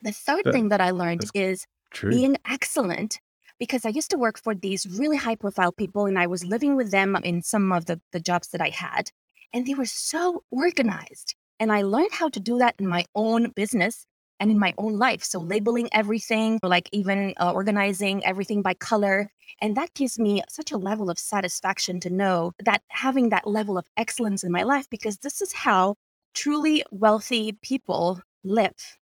the 0.02 0.12
third 0.12 0.44
that, 0.44 0.52
thing 0.52 0.68
that 0.68 0.80
i 0.80 0.90
learned 0.90 1.24
is 1.32 1.64
true. 1.90 2.10
being 2.10 2.36
excellent 2.44 3.20
because 3.58 3.84
i 3.84 3.88
used 3.88 4.10
to 4.10 4.18
work 4.18 4.38
for 4.38 4.54
these 4.54 4.86
really 4.98 5.16
high 5.16 5.34
profile 5.34 5.72
people 5.72 6.06
and 6.06 6.18
i 6.18 6.26
was 6.26 6.44
living 6.44 6.76
with 6.76 6.90
them 6.90 7.16
in 7.24 7.42
some 7.42 7.72
of 7.72 7.86
the, 7.86 8.00
the 8.12 8.20
jobs 8.20 8.48
that 8.48 8.60
i 8.60 8.68
had 8.68 9.10
and 9.52 9.66
they 9.66 9.74
were 9.74 9.86
so 9.86 10.42
organized 10.50 11.34
and 11.60 11.72
i 11.72 11.82
learned 11.82 12.12
how 12.12 12.28
to 12.28 12.40
do 12.40 12.58
that 12.58 12.74
in 12.78 12.86
my 12.86 13.04
own 13.14 13.50
business 13.50 14.06
and 14.40 14.50
in 14.50 14.58
my 14.58 14.74
own 14.78 14.98
life. 14.98 15.22
So 15.22 15.40
labeling 15.40 15.88
everything, 15.92 16.58
or 16.62 16.68
like 16.68 16.88
even 16.92 17.34
uh, 17.38 17.52
organizing 17.52 18.24
everything 18.24 18.62
by 18.62 18.74
color. 18.74 19.30
And 19.60 19.76
that 19.76 19.94
gives 19.94 20.18
me 20.18 20.42
such 20.48 20.72
a 20.72 20.76
level 20.76 21.10
of 21.10 21.18
satisfaction 21.18 22.00
to 22.00 22.10
know 22.10 22.52
that 22.64 22.82
having 22.88 23.30
that 23.30 23.46
level 23.46 23.78
of 23.78 23.86
excellence 23.96 24.44
in 24.44 24.52
my 24.52 24.62
life, 24.62 24.88
because 24.90 25.18
this 25.18 25.40
is 25.40 25.52
how 25.52 25.94
truly 26.34 26.84
wealthy 26.90 27.52
people 27.62 28.20
live. 28.44 28.98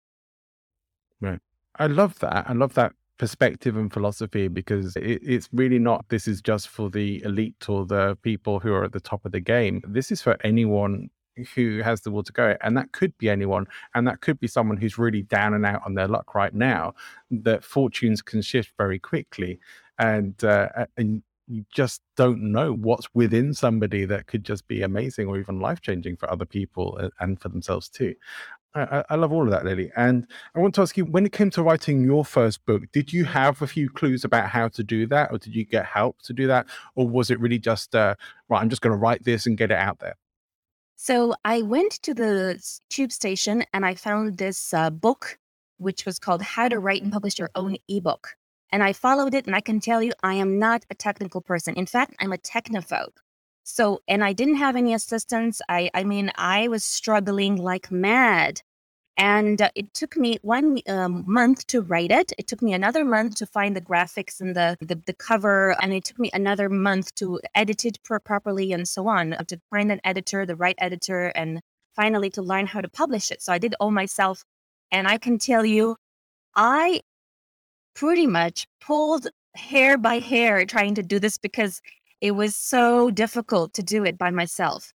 Right. 1.21 1.41
I 1.77 1.87
love 1.87 2.19
that. 2.19 2.45
I 2.49 2.53
love 2.53 2.75
that 2.75 2.93
perspective 3.23 3.77
and 3.77 3.93
philosophy 3.93 4.49
because 4.49 4.97
it, 4.97 5.21
it's 5.23 5.49
really 5.53 5.79
not 5.79 6.05
this 6.09 6.27
is 6.27 6.43
just 6.43 6.67
for 6.67 6.91
the 6.91 7.23
elite 7.23 7.69
or 7.69 7.87
the 7.87 8.19
people 8.23 8.59
who 8.59 8.73
are 8.73 8.83
at 8.83 8.91
the 8.91 8.99
top 8.99 9.25
of 9.25 9.31
the 9.31 9.39
game. 9.39 9.81
This 9.87 10.11
is 10.11 10.21
for 10.21 10.37
anyone 10.43 11.09
who 11.55 11.83
has 11.85 12.01
the 12.01 12.11
will 12.11 12.25
to 12.25 12.33
go. 12.33 12.57
And 12.63 12.77
that 12.77 12.91
could 12.91 13.17
be 13.19 13.31
anyone. 13.31 13.67
And 13.95 14.09
that 14.09 14.23
could 14.23 14.41
be 14.41 14.49
someone 14.49 14.77
who's 14.77 14.99
really 14.99 15.23
down 15.23 15.55
and 15.55 15.65
out 15.65 15.83
on 15.87 15.95
their 15.95 16.09
luck 16.09 16.35
right 16.35 16.53
now, 16.53 16.95
that 17.31 17.63
fortunes 17.63 18.23
can 18.23 18.43
shift 18.43 18.73
very 18.77 18.99
quickly. 18.99 19.61
And, 20.01 20.43
uh, 20.43 20.87
and 20.97 21.23
you 21.47 21.65
just 21.73 22.03
don't 22.17 22.43
know 22.43 22.73
what's 22.73 23.07
within 23.15 23.55
somebody 23.55 24.05
that 24.05 24.27
could 24.27 24.43
just 24.43 24.67
be 24.67 24.83
amazing 24.83 25.29
or 25.29 25.39
even 25.39 25.61
life 25.61 25.81
changing 25.81 26.17
for 26.17 26.29
other 26.29 26.45
people 26.45 26.99
uh, 27.01 27.11
and 27.21 27.41
for 27.41 27.51
themselves 27.51 27.89
too. 27.89 28.17
I, 28.75 29.05
I, 29.11 29.15
love 29.17 29.33
all 29.33 29.43
of 29.43 29.51
that, 29.51 29.65
Lily. 29.65 29.91
And 29.97 30.27
I 30.55 30.61
want 30.61 30.75
to 30.77 30.83
ask 30.83 30.97
you 30.97 31.05
when 31.05 31.27
it 31.27 31.33
came 31.33 31.51
to 31.51 31.63
writing 31.63 32.03
your 32.03 32.25
first 32.25 32.65
book, 32.65 32.83
did 32.93 33.13
you 33.13 33.25
have 33.25 33.61
a 33.61 33.67
few 33.67 33.91
clues 33.91 34.25
about 34.25 34.49
how 34.49 34.69
to 34.69 34.83
do 34.83 35.07
that, 35.09 35.31
or 35.31 35.39
did 35.39 35.55
you 35.55 35.65
get 35.65 35.85
help 35.85 36.23
to 36.23 36.33
do 36.33 36.47
that? 36.47 36.67
Or 36.95 37.07
was 37.07 37.31
it 37.31 37.39
really 37.39 37.59
just, 37.59 37.95
uh, 37.95 38.15
right, 38.49 38.61
I'm 38.61 38.71
just 38.71 38.83
going 38.83 38.93
to 38.93 38.99
write 38.99 39.25
this 39.25 39.47
and 39.47 39.59
get 39.59 39.71
it 39.71 39.79
out 39.79 39.99
there? 39.99 40.17
So 40.97 41.35
I 41.45 41.63
went 41.63 41.93
to 42.03 42.15
the 42.15 42.63
tube 42.89 43.13
station 43.13 43.65
and 43.75 43.85
I 43.85 43.95
found 43.95 44.39
this 44.39 44.73
uh, 44.73 44.89
book, 44.89 45.39
which 45.79 46.07
was 46.07 46.19
called 46.19 46.43
How 46.43 46.69
to 46.69 46.79
Write 46.79 47.03
and 47.03 47.13
Publish 47.13 47.39
Your 47.39 47.51
Own 47.55 47.77
Ebook. 47.89 48.37
And 48.71 48.83
I 48.83 48.95
followed 48.95 49.35
it, 49.35 49.47
and 49.47 49.55
I 49.55 49.61
can 49.61 49.81
tell 49.81 50.03
you, 50.03 50.13
I 50.23 50.35
am 50.35 50.59
not 50.59 50.87
a 50.89 50.95
technical 50.95 51.43
person. 51.43 51.75
In 51.75 51.85
fact, 51.85 52.15
I'm 52.21 52.33
a 52.33 52.39
technophobe. 52.39 53.13
So, 53.65 54.01
and 54.09 54.25
I 54.25 54.33
didn't 54.33 54.57
have 54.57 54.77
any 54.77 54.95
assistance. 54.95 55.61
I, 55.69 55.91
I 55.95 56.05
mean, 56.05 56.31
I 56.37 56.69
was 56.69 56.85
struggling 56.85 57.57
like 57.57 57.91
mad 57.91 58.63
and 59.17 59.61
uh, 59.61 59.71
it 59.75 59.93
took 59.93 60.17
me 60.17 60.39
one 60.43 60.81
um, 60.89 61.25
month 61.27 61.67
to 61.69 61.83
write 61.83 62.11
it. 62.11 62.33
It 62.39 62.47
took 62.47 62.63
me 62.63 62.73
another 62.73 63.05
month 63.05 63.37
to 63.37 63.47
find 63.47 63.77
the 63.77 63.81
graphics 63.81 64.41
and 64.41 64.57
the, 64.57 64.77
the, 64.81 65.01
the 65.07 65.13
cover. 65.13 65.77
And 65.83 65.93
it 65.93 66.05
took 66.05 66.19
me 66.19 66.31
another 66.33 66.69
month 66.69 67.15
to 67.17 67.41
edit 67.55 67.85
it 67.85 67.99
pro- 68.03 68.21
properly 68.21 68.73
and 68.73 68.89
so 68.89 69.09
on, 69.09 69.35
uh, 69.35 69.45
to 69.49 69.61
find 69.71 69.93
an 69.93 70.01
editor, 70.05 70.47
the 70.47 70.57
right 70.57 70.77
editor, 70.79 71.29
and 71.29 71.61
finally 71.95 72.31
to 72.31 72.43
learn 72.43 72.67
how 72.67 72.81
to 72.81 72.89
publish 72.89 73.31
it. 73.31 73.43
So 73.43 73.53
I 73.53 73.59
did 73.59 73.75
all 73.81 73.91
myself. 73.91 74.45
And 74.91 75.07
I 75.07 75.19
can 75.19 75.39
tell 75.39 75.65
you, 75.65 75.97
I 76.55 77.03
pretty 77.95 78.27
much 78.27 78.67
pulled 78.81 79.29
hair 79.55 79.99
by 79.99 80.19
hair 80.19 80.65
trying 80.65 80.95
to 80.95 81.03
do 81.03 81.19
this 81.19 81.37
because 81.37 81.83
it 82.23 82.37
was 82.37 82.55
so 82.55 83.11
difficult 83.11 83.75
to 83.75 83.83
do 83.83 84.05
it 84.05 84.17
by 84.17 84.31
myself. 84.31 84.93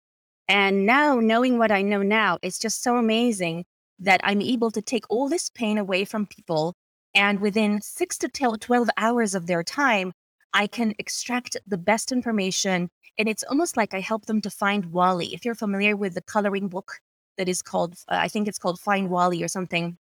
And 0.49 0.87
now, 0.87 1.19
knowing 1.19 1.59
what 1.59 1.73
I 1.73 1.83
know 1.83 2.03
now, 2.03 2.39
it's 2.41 2.59
just 2.59 2.85
so 2.85 2.97
amazing 2.97 3.65
that 3.99 4.21
I'm 4.23 4.41
able 4.41 4.71
to 4.71 4.81
take 4.81 5.05
all 5.11 5.29
this 5.29 5.51
pain 5.51 5.77
away 5.77 6.05
from 6.05 6.27
people. 6.27 6.75
And 7.15 7.41
within 7.41 7.81
six 7.83 8.17
to 8.19 8.29
12 8.29 8.89
hours 8.97 9.35
of 9.35 9.49
their 9.49 9.65
time, 9.65 10.13
I 10.55 10.69
can 10.69 10.95
extract 11.01 11.57
the 11.67 11.77
best 11.77 12.13
information. 12.13 12.91
And 13.19 13.29
it's 13.29 13.43
almost 13.43 13.77
like 13.77 13.93
I 13.93 14.01
help 14.01 14.27
them 14.27 14.41
to 14.43 14.51
find 14.51 14.93
Wally. 14.93 15.35
If 15.35 15.45
you're 15.45 15.57
familiar 15.57 15.97
with 15.97 16.15
the 16.15 16.23
coloring 16.23 16.69
book 16.69 17.01
that 17.39 17.49
is 17.49 17.61
called, 17.61 17.95
uh, 18.09 18.19
I 18.21 18.29
think 18.29 18.47
it's 18.47 18.59
called 18.59 18.79
Find 18.79 19.11
Wally 19.11 19.43
or 19.43 19.49
something. 19.49 19.99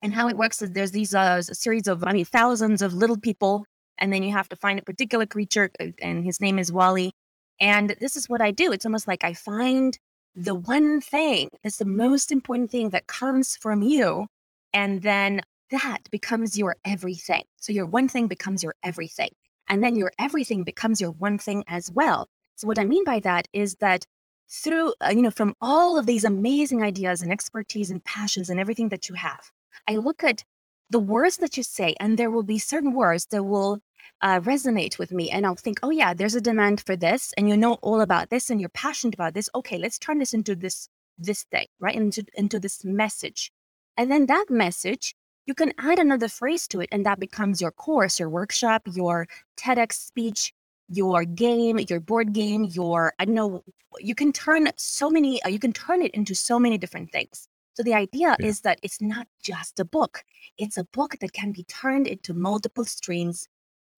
And 0.00 0.14
how 0.14 0.28
it 0.28 0.36
works 0.36 0.62
is 0.62 0.70
there's 0.70 0.92
these 0.92 1.12
uh, 1.12 1.42
series 1.42 1.88
of, 1.88 2.04
I 2.04 2.12
mean, 2.12 2.24
thousands 2.24 2.82
of 2.82 2.94
little 2.94 3.18
people. 3.18 3.64
And 3.98 4.12
then 4.12 4.22
you 4.22 4.32
have 4.32 4.48
to 4.50 4.56
find 4.56 4.78
a 4.78 4.82
particular 4.82 5.26
creature, 5.26 5.70
uh, 5.80 5.88
and 6.00 6.24
his 6.24 6.40
name 6.40 6.58
is 6.58 6.72
Wally. 6.72 7.12
And 7.60 7.94
this 8.00 8.16
is 8.16 8.28
what 8.28 8.40
I 8.40 8.50
do. 8.50 8.72
It's 8.72 8.86
almost 8.86 9.06
like 9.06 9.24
I 9.24 9.34
find 9.34 9.98
the 10.34 10.54
one 10.54 11.00
thing 11.00 11.50
is 11.62 11.76
the 11.76 11.84
most 11.84 12.32
important 12.32 12.70
thing 12.70 12.90
that 12.90 13.06
comes 13.06 13.56
from 13.56 13.82
you. 13.82 14.26
And 14.72 15.02
then 15.02 15.42
that 15.70 16.10
becomes 16.10 16.58
your 16.58 16.76
everything. 16.84 17.44
So 17.56 17.72
your 17.72 17.86
one 17.86 18.08
thing 18.08 18.26
becomes 18.26 18.62
your 18.62 18.74
everything. 18.82 19.30
And 19.68 19.82
then 19.82 19.96
your 19.96 20.12
everything 20.18 20.64
becomes 20.64 21.00
your 21.00 21.12
one 21.12 21.38
thing 21.38 21.64
as 21.68 21.90
well. 21.90 22.28
So 22.56 22.66
what 22.66 22.78
I 22.78 22.84
mean 22.84 23.04
by 23.04 23.20
that 23.20 23.48
is 23.52 23.76
that 23.76 24.06
through, 24.48 24.94
uh, 25.00 25.12
you 25.14 25.22
know, 25.22 25.30
from 25.30 25.54
all 25.60 25.98
of 25.98 26.06
these 26.06 26.24
amazing 26.24 26.82
ideas 26.82 27.22
and 27.22 27.32
expertise 27.32 27.90
and 27.90 28.04
passions 28.04 28.50
and 28.50 28.60
everything 28.60 28.90
that 28.90 29.08
you 29.08 29.14
have, 29.14 29.50
I 29.88 29.96
look 29.96 30.22
at 30.22 30.44
the 30.92 31.00
words 31.00 31.38
that 31.38 31.56
you 31.56 31.62
say, 31.62 31.94
and 31.98 32.18
there 32.18 32.30
will 32.30 32.42
be 32.42 32.58
certain 32.58 32.92
words 32.92 33.26
that 33.26 33.44
will 33.44 33.80
uh, 34.20 34.40
resonate 34.40 34.98
with 34.98 35.10
me 35.10 35.30
and 35.30 35.44
I'll 35.46 35.56
think, 35.56 35.78
oh 35.82 35.90
yeah, 35.90 36.14
there's 36.14 36.34
a 36.34 36.40
demand 36.40 36.82
for 36.86 36.96
this, 36.96 37.32
and 37.36 37.48
you 37.48 37.56
know 37.56 37.74
all 37.82 38.00
about 38.00 38.30
this, 38.30 38.50
and 38.50 38.60
you're 38.60 38.68
passionate 38.70 39.14
about 39.14 39.34
this. 39.34 39.48
Okay, 39.54 39.78
let's 39.78 39.98
turn 39.98 40.18
this 40.18 40.34
into 40.34 40.54
this 40.54 40.88
this 41.18 41.44
thing, 41.44 41.66
right? 41.80 41.96
Into 41.96 42.24
into 42.34 42.60
this 42.60 42.84
message, 42.84 43.50
and 43.96 44.10
then 44.10 44.26
that 44.26 44.46
message 44.50 45.14
you 45.46 45.54
can 45.54 45.72
add 45.78 45.98
another 45.98 46.28
phrase 46.28 46.68
to 46.68 46.80
it, 46.80 46.88
and 46.92 47.04
that 47.04 47.18
becomes 47.18 47.60
your 47.60 47.72
course, 47.72 48.20
your 48.20 48.30
workshop, 48.30 48.82
your 48.86 49.26
TEDx 49.56 49.94
speech, 49.94 50.52
your 50.88 51.24
game, 51.24 51.80
your 51.88 52.00
board 52.00 52.32
game, 52.32 52.64
your 52.64 53.14
I 53.18 53.24
don't 53.24 53.34
know. 53.34 53.64
You 53.98 54.14
can 54.14 54.32
turn 54.32 54.68
so 54.76 55.10
many. 55.10 55.42
Uh, 55.42 55.48
you 55.48 55.58
can 55.58 55.72
turn 55.72 56.02
it 56.02 56.12
into 56.12 56.34
so 56.34 56.58
many 56.58 56.78
different 56.78 57.12
things. 57.12 57.48
So 57.74 57.82
the 57.82 57.94
idea 57.94 58.36
yeah. 58.38 58.46
is 58.46 58.60
that 58.62 58.78
it's 58.82 59.00
not 59.00 59.26
just 59.42 59.80
a 59.80 59.84
book; 59.84 60.24
it's 60.58 60.76
a 60.76 60.84
book 60.84 61.16
that 61.20 61.32
can 61.32 61.52
be 61.52 61.64
turned 61.64 62.06
into 62.06 62.34
multiple 62.34 62.84
streams 62.84 63.48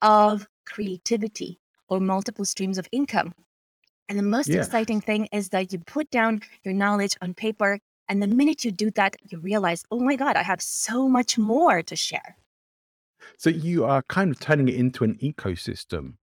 of 0.02 0.47
creativity 0.66 1.59
or 1.88 2.00
multiple 2.00 2.45
streams 2.45 2.78
of 2.78 2.88
income. 2.93 3.35
And 4.09 4.19
the 4.19 4.23
most 4.23 4.49
yeah. 4.49 4.59
exciting 4.59 5.00
thing 5.00 5.28
is 5.33 5.49
that 5.50 5.73
you 5.73 5.78
put 5.78 6.11
down 6.11 6.43
your 6.62 6.75
knowledge 6.75 7.16
on 7.23 7.35
paper. 7.35 7.78
And 8.09 8.23
the 8.23 8.26
minute 8.26 8.64
you 8.64 8.71
do 8.71 8.90
that, 8.93 9.16
you 9.31 9.38
realize, 9.38 9.83
oh 9.90 10.00
my 10.00 10.16
God, 10.16 10.37
I 10.37 10.43
have 10.43 10.61
so 10.61 11.09
much 11.09 11.38
more 11.38 11.83
to 11.83 11.97
share. 11.97 12.37
So 13.38 13.49
you 13.49 13.85
are 13.87 14.02
kind 14.02 14.31
of 14.31 14.38
turning 14.40 14.69
it 14.69 14.75
into 14.75 15.04
an 15.04 15.14
ecosystem 15.23 16.14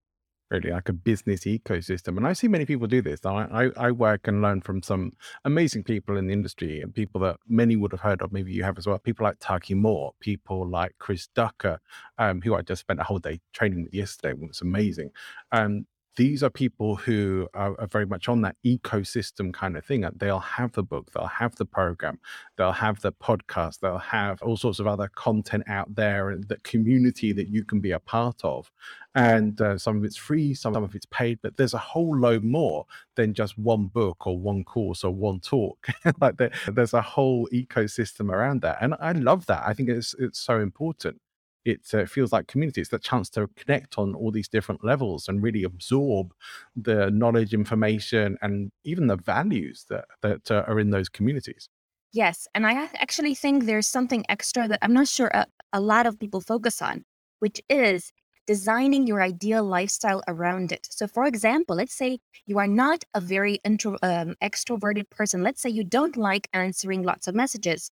really 0.52 0.70
like 0.70 0.88
a 0.88 0.92
business 0.92 1.44
ecosystem. 1.44 2.16
And 2.16 2.26
I 2.26 2.32
see 2.32 2.48
many 2.48 2.66
people 2.66 2.86
do 2.86 3.02
this. 3.02 3.20
I, 3.24 3.30
I, 3.50 3.70
I, 3.88 3.90
work 3.90 4.28
and 4.28 4.42
learn 4.42 4.60
from 4.60 4.82
some 4.82 5.12
amazing 5.44 5.84
people 5.84 6.16
in 6.16 6.26
the 6.26 6.32
industry 6.32 6.80
and 6.80 6.94
people 6.94 7.20
that 7.22 7.36
many 7.48 7.76
would 7.76 7.92
have 7.92 8.00
heard 8.00 8.22
of. 8.22 8.32
Maybe 8.32 8.52
you 8.52 8.62
have 8.62 8.78
as 8.78 8.86
well. 8.86 8.98
People 8.98 9.24
like 9.24 9.36
Taki 9.40 9.74
Moore, 9.74 10.12
people 10.20 10.68
like 10.68 10.94
Chris 10.98 11.28
Ducker, 11.34 11.80
um, 12.18 12.40
who 12.42 12.54
I 12.54 12.62
just 12.62 12.80
spent 12.80 13.00
a 13.00 13.04
whole 13.04 13.18
day 13.18 13.40
training 13.52 13.84
with 13.84 13.94
yesterday. 13.94 14.30
It 14.30 14.40
was 14.40 14.60
amazing. 14.60 15.10
Um, 15.50 15.86
these 16.16 16.42
are 16.42 16.50
people 16.50 16.96
who 16.96 17.48
are, 17.54 17.78
are, 17.80 17.86
very 17.86 18.04
much 18.04 18.28
on 18.28 18.42
that 18.42 18.56
ecosystem 18.66 19.52
kind 19.52 19.76
of 19.76 19.84
thing. 19.84 20.04
They'll 20.16 20.40
have 20.40 20.72
the 20.72 20.82
book, 20.82 21.10
they'll 21.12 21.26
have 21.26 21.54
the 21.56 21.64
program, 21.64 22.18
they'll 22.56 22.72
have 22.72 23.00
the 23.00 23.12
podcast, 23.12 23.80
they'll 23.80 23.98
have 23.98 24.42
all 24.42 24.56
sorts 24.56 24.78
of 24.78 24.86
other 24.86 25.08
content 25.14 25.64
out 25.68 25.94
there, 25.94 26.36
the 26.36 26.58
community 26.58 27.32
that 27.32 27.48
you 27.48 27.64
can 27.64 27.80
be 27.80 27.92
a 27.92 27.98
part 27.98 28.40
of. 28.44 28.70
And 29.14 29.60
uh, 29.60 29.78
some 29.78 29.98
of 29.98 30.04
it's 30.04 30.16
free, 30.16 30.54
some 30.54 30.76
of 30.76 30.94
it's 30.94 31.06
paid, 31.06 31.38
but 31.42 31.56
there's 31.56 31.74
a 31.74 31.78
whole 31.78 32.16
load 32.16 32.44
more 32.44 32.86
than 33.14 33.34
just 33.34 33.58
one 33.58 33.86
book 33.86 34.26
or 34.26 34.38
one 34.38 34.64
course 34.64 35.04
or 35.04 35.14
one 35.14 35.40
talk. 35.40 35.86
like 36.20 36.36
there, 36.36 36.52
there's 36.68 36.94
a 36.94 37.02
whole 37.02 37.48
ecosystem 37.52 38.30
around 38.30 38.62
that, 38.62 38.78
and 38.80 38.94
I 39.00 39.12
love 39.12 39.46
that. 39.46 39.62
I 39.66 39.72
think 39.72 39.88
it's 39.88 40.14
it's 40.18 40.40
so 40.40 40.60
important 40.60 41.20
it 41.64 41.82
uh, 41.94 42.06
feels 42.06 42.32
like 42.32 42.46
community. 42.48 42.80
It's 42.80 42.90
the 42.90 42.98
chance 42.98 43.30
to 43.30 43.48
connect 43.56 43.98
on 43.98 44.14
all 44.14 44.30
these 44.30 44.48
different 44.48 44.84
levels 44.84 45.28
and 45.28 45.42
really 45.42 45.64
absorb 45.64 46.34
the 46.74 47.10
knowledge, 47.10 47.54
information, 47.54 48.36
and 48.42 48.72
even 48.84 49.06
the 49.06 49.16
values 49.16 49.86
that 49.88 50.06
that 50.22 50.50
uh, 50.50 50.64
are 50.66 50.80
in 50.80 50.90
those 50.90 51.08
communities. 51.08 51.68
Yes, 52.12 52.46
and 52.54 52.66
I 52.66 52.88
actually 52.96 53.34
think 53.34 53.64
there's 53.64 53.88
something 53.88 54.24
extra 54.28 54.68
that 54.68 54.80
I'm 54.82 54.92
not 54.92 55.08
sure 55.08 55.28
a, 55.28 55.46
a 55.72 55.80
lot 55.80 56.06
of 56.06 56.18
people 56.18 56.40
focus 56.40 56.82
on, 56.82 57.04
which 57.38 57.60
is 57.70 58.12
designing 58.46 59.06
your 59.06 59.22
ideal 59.22 59.64
lifestyle 59.64 60.22
around 60.28 60.72
it. 60.72 60.86
So, 60.90 61.06
for 61.06 61.26
example, 61.26 61.76
let's 61.76 61.94
say 61.94 62.18
you 62.46 62.58
are 62.58 62.66
not 62.66 63.04
a 63.14 63.20
very 63.20 63.60
intro, 63.64 63.96
um, 64.02 64.34
extroverted 64.42 65.08
person. 65.10 65.42
Let's 65.42 65.62
say 65.62 65.70
you 65.70 65.84
don't 65.84 66.16
like 66.16 66.48
answering 66.52 67.02
lots 67.02 67.28
of 67.28 67.34
messages. 67.34 67.90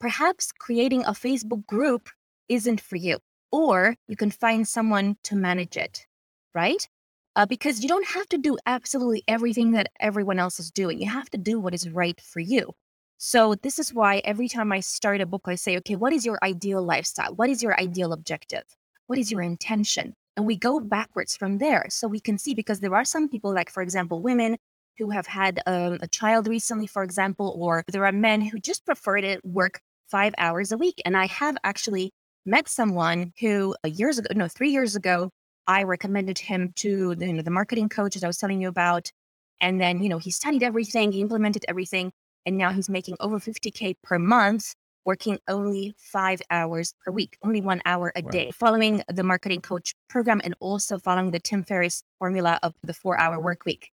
Perhaps 0.00 0.52
creating 0.52 1.04
a 1.04 1.12
Facebook 1.12 1.66
group 1.66 2.08
isn't 2.48 2.80
for 2.80 2.96
you, 2.96 3.18
or 3.50 3.96
you 4.06 4.16
can 4.16 4.30
find 4.30 4.66
someone 4.66 5.16
to 5.24 5.36
manage 5.36 5.76
it, 5.76 6.06
right? 6.54 6.88
Uh, 7.36 7.46
because 7.46 7.82
you 7.82 7.88
don't 7.88 8.08
have 8.08 8.28
to 8.28 8.38
do 8.38 8.58
absolutely 8.66 9.22
everything 9.28 9.72
that 9.72 9.90
everyone 10.00 10.38
else 10.38 10.58
is 10.58 10.70
doing. 10.70 11.00
You 11.00 11.08
have 11.08 11.30
to 11.30 11.38
do 11.38 11.60
what 11.60 11.74
is 11.74 11.88
right 11.88 12.20
for 12.20 12.40
you. 12.40 12.72
So, 13.18 13.54
this 13.56 13.78
is 13.78 13.92
why 13.92 14.18
every 14.18 14.48
time 14.48 14.72
I 14.72 14.80
start 14.80 15.20
a 15.20 15.26
book, 15.26 15.42
I 15.46 15.56
say, 15.56 15.76
okay, 15.78 15.96
what 15.96 16.12
is 16.12 16.24
your 16.24 16.38
ideal 16.42 16.82
lifestyle? 16.82 17.34
What 17.34 17.50
is 17.50 17.62
your 17.62 17.78
ideal 17.78 18.12
objective? 18.12 18.64
What 19.06 19.18
is 19.18 19.32
your 19.32 19.42
intention? 19.42 20.14
And 20.36 20.46
we 20.46 20.56
go 20.56 20.78
backwards 20.78 21.36
from 21.36 21.58
there. 21.58 21.86
So 21.90 22.06
we 22.06 22.20
can 22.20 22.38
see 22.38 22.54
because 22.54 22.78
there 22.78 22.94
are 22.94 23.04
some 23.04 23.28
people, 23.28 23.52
like, 23.52 23.70
for 23.70 23.82
example, 23.82 24.22
women 24.22 24.56
who 24.98 25.10
have 25.10 25.26
had 25.26 25.60
um, 25.66 25.98
a 26.00 26.08
child 26.08 26.46
recently, 26.46 26.86
for 26.86 27.02
example, 27.02 27.56
or 27.58 27.82
there 27.88 28.06
are 28.06 28.12
men 28.12 28.40
who 28.40 28.58
just 28.58 28.86
prefer 28.86 29.20
to 29.20 29.40
work 29.42 29.80
five 30.08 30.34
hours 30.38 30.72
a 30.72 30.78
week. 30.78 31.00
And 31.04 31.16
I 31.16 31.26
have 31.26 31.56
actually 31.64 32.12
met 32.48 32.68
someone 32.68 33.32
who 33.40 33.74
uh, 33.84 33.88
years 33.88 34.18
ago, 34.18 34.28
no, 34.34 34.48
three 34.48 34.70
years 34.70 34.96
ago, 34.96 35.30
I 35.66 35.82
recommended 35.82 36.38
him 36.38 36.72
to 36.76 37.14
the, 37.14 37.26
you 37.26 37.32
know, 37.34 37.42
the 37.42 37.50
marketing 37.50 37.88
coach 37.88 38.14
that 38.14 38.24
I 38.24 38.26
was 38.26 38.38
telling 38.38 38.60
you 38.60 38.68
about. 38.68 39.12
And 39.60 39.80
then, 39.80 40.02
you 40.02 40.08
know, 40.08 40.18
he 40.18 40.30
studied 40.30 40.62
everything, 40.62 41.12
he 41.12 41.20
implemented 41.20 41.64
everything, 41.68 42.12
and 42.46 42.56
now 42.56 42.72
he's 42.72 42.88
making 42.88 43.16
over 43.20 43.38
50K 43.38 43.96
per 44.02 44.18
month 44.18 44.74
working 45.04 45.38
only 45.48 45.94
five 45.96 46.42
hours 46.50 46.94
per 47.02 47.10
week, 47.10 47.38
only 47.42 47.62
one 47.62 47.80
hour 47.86 48.12
a 48.14 48.20
wow. 48.20 48.30
day, 48.30 48.50
following 48.50 49.02
the 49.08 49.22
marketing 49.22 49.60
coach 49.62 49.94
program 50.08 50.38
and 50.44 50.54
also 50.60 50.98
following 50.98 51.30
the 51.30 51.40
Tim 51.40 51.64
Ferriss 51.64 52.02
formula 52.18 52.58
of 52.62 52.74
the 52.82 52.92
four 52.92 53.18
hour 53.18 53.40
work 53.40 53.64
week. 53.64 53.90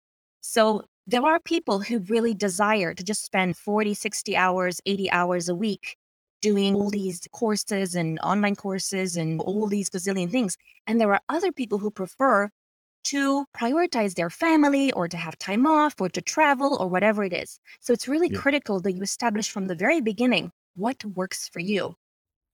So 0.41 0.83
there 1.07 1.25
are 1.25 1.39
people 1.39 1.79
who 1.79 1.99
really 1.99 2.35
desire 2.35 2.93
to 2.93 3.03
just 3.03 3.25
spend 3.25 3.57
40, 3.57 3.95
60 3.95 4.37
hours, 4.37 4.81
80 4.85 5.09
hours 5.09 5.49
a 5.49 5.55
week 5.55 5.97
doing 6.41 6.75
all 6.75 6.89
these 6.89 7.27
courses 7.31 7.95
and 7.95 8.19
online 8.19 8.55
courses 8.55 9.17
and 9.17 9.41
all 9.41 9.67
these 9.67 9.89
gazillion 9.89 10.31
things. 10.31 10.57
And 10.87 10.99
there 10.99 11.13
are 11.13 11.21
other 11.29 11.51
people 11.51 11.77
who 11.77 11.91
prefer 11.91 12.49
to 13.05 13.45
prioritize 13.57 14.15
their 14.15 14.29
family 14.29 14.91
or 14.93 15.07
to 15.07 15.17
have 15.17 15.37
time 15.37 15.65
off 15.65 15.99
or 15.99 16.09
to 16.09 16.21
travel 16.21 16.77
or 16.79 16.87
whatever 16.87 17.23
it 17.23 17.33
is. 17.33 17.59
So 17.79 17.93
it's 17.93 18.07
really 18.07 18.29
yeah. 18.29 18.39
critical 18.39 18.79
that 18.81 18.91
you 18.91 19.01
establish 19.01 19.49
from 19.49 19.67
the 19.67 19.75
very 19.75 20.01
beginning 20.01 20.51
what 20.75 21.03
works 21.05 21.49
for 21.49 21.59
you. 21.59 21.95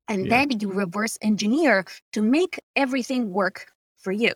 And 0.08 0.26
yeah. 0.26 0.48
then 0.48 0.60
you 0.60 0.72
reverse 0.72 1.18
engineer 1.22 1.86
to 2.14 2.22
make 2.22 2.60
everything 2.76 3.32
work 3.32 3.68
for 3.98 4.12
you. 4.12 4.34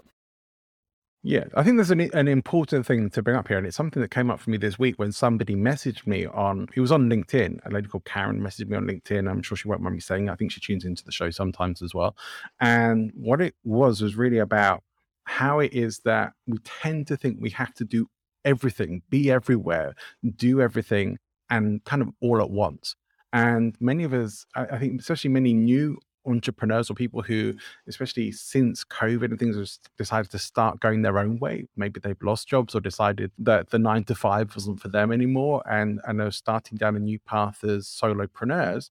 Yeah, 1.22 1.46
I 1.54 1.64
think 1.64 1.76
there's 1.76 1.92
an, 1.92 2.00
an 2.14 2.30
important 2.30 2.86
thing 2.86 3.10
to 3.10 3.22
bring 3.22 3.36
up 3.36 3.50
here, 3.50 3.58
and 3.58 3.68
it's 3.68 3.76
something 3.76 4.02
that 4.02 4.10
came 4.10 4.32
up 4.32 4.40
for 4.40 4.52
me 4.52 4.58
this 4.58 4.80
week 4.80 4.98
when 4.98 5.12
somebody 5.12 5.54
messaged 5.54 6.08
me 6.08 6.26
on. 6.26 6.68
He 6.74 6.80
was 6.80 6.94
on 6.94 7.10
LinkedIn. 7.10 7.60
A 7.66 7.70
lady 7.70 7.90
called 7.90 8.06
Karen 8.06 8.40
messaged 8.40 8.70
me 8.70 8.78
on 8.78 8.86
LinkedIn. 8.86 9.30
I'm 9.30 9.42
sure 9.42 9.58
she 9.58 9.68
won't 9.68 9.82
mind 9.82 9.96
me 9.96 10.00
saying. 10.00 10.30
I 10.30 10.36
think 10.36 10.54
she 10.54 10.62
tunes 10.62 10.86
into 10.86 11.04
the 11.04 11.12
show 11.12 11.30
sometimes 11.30 11.82
as 11.82 11.94
well. 11.94 12.16
And 12.62 13.12
what 13.16 13.42
it 13.42 13.54
was 13.66 14.02
was 14.02 14.16
really 14.16 14.38
about 14.38 14.82
how 15.26 15.60
it 15.60 15.74
is 15.74 16.00
that 16.06 16.32
we 16.48 16.58
tend 16.60 17.08
to 17.08 17.18
think 17.18 17.38
we 17.42 17.50
have 17.50 17.74
to 17.76 17.84
do 17.84 18.08
everything, 18.46 19.02
be 19.10 19.30
everywhere, 19.30 19.96
do 20.38 20.62
everything, 20.62 21.18
and 21.50 21.84
kind 21.84 22.02
of 22.02 22.10
all 22.22 22.42
at 22.42 22.50
once. 22.50 22.96
And 23.34 23.76
many 23.82 24.06
of 24.06 24.14
us, 24.14 24.46
I, 24.56 24.68
I 24.68 24.80
think, 24.80 25.02
especially 25.02 25.32
many 25.32 25.54
new 25.54 26.00
entrepreneurs 26.26 26.90
or 26.90 26.94
people 26.94 27.22
who, 27.22 27.54
especially 27.88 28.32
since 28.32 28.84
COVID 28.84 29.26
and 29.26 29.40
things, 29.40 29.56
have 29.56 29.70
decided 29.98 30.32
to 30.32 30.40
start 30.40 30.80
going 30.80 31.02
their 31.02 31.20
own 31.20 31.40
way. 31.40 31.66
Maybe 31.76 32.00
they've 32.00 32.22
lost 32.22 32.48
jobs 32.48 32.76
or 32.76 32.82
decided 32.82 33.32
that 33.40 33.70
the 33.70 33.80
nine 33.80 34.04
to 34.06 34.16
five 34.16 34.56
wasn't 34.56 34.82
for 34.82 34.90
them 34.90 35.12
anymore, 35.12 35.64
and 35.70 36.00
and 36.08 36.22
are 36.22 36.32
starting 36.32 36.78
down 36.78 36.96
a 36.96 37.00
new 37.00 37.20
path 37.20 37.64
as 37.64 37.88
solopreneurs. 37.88 38.90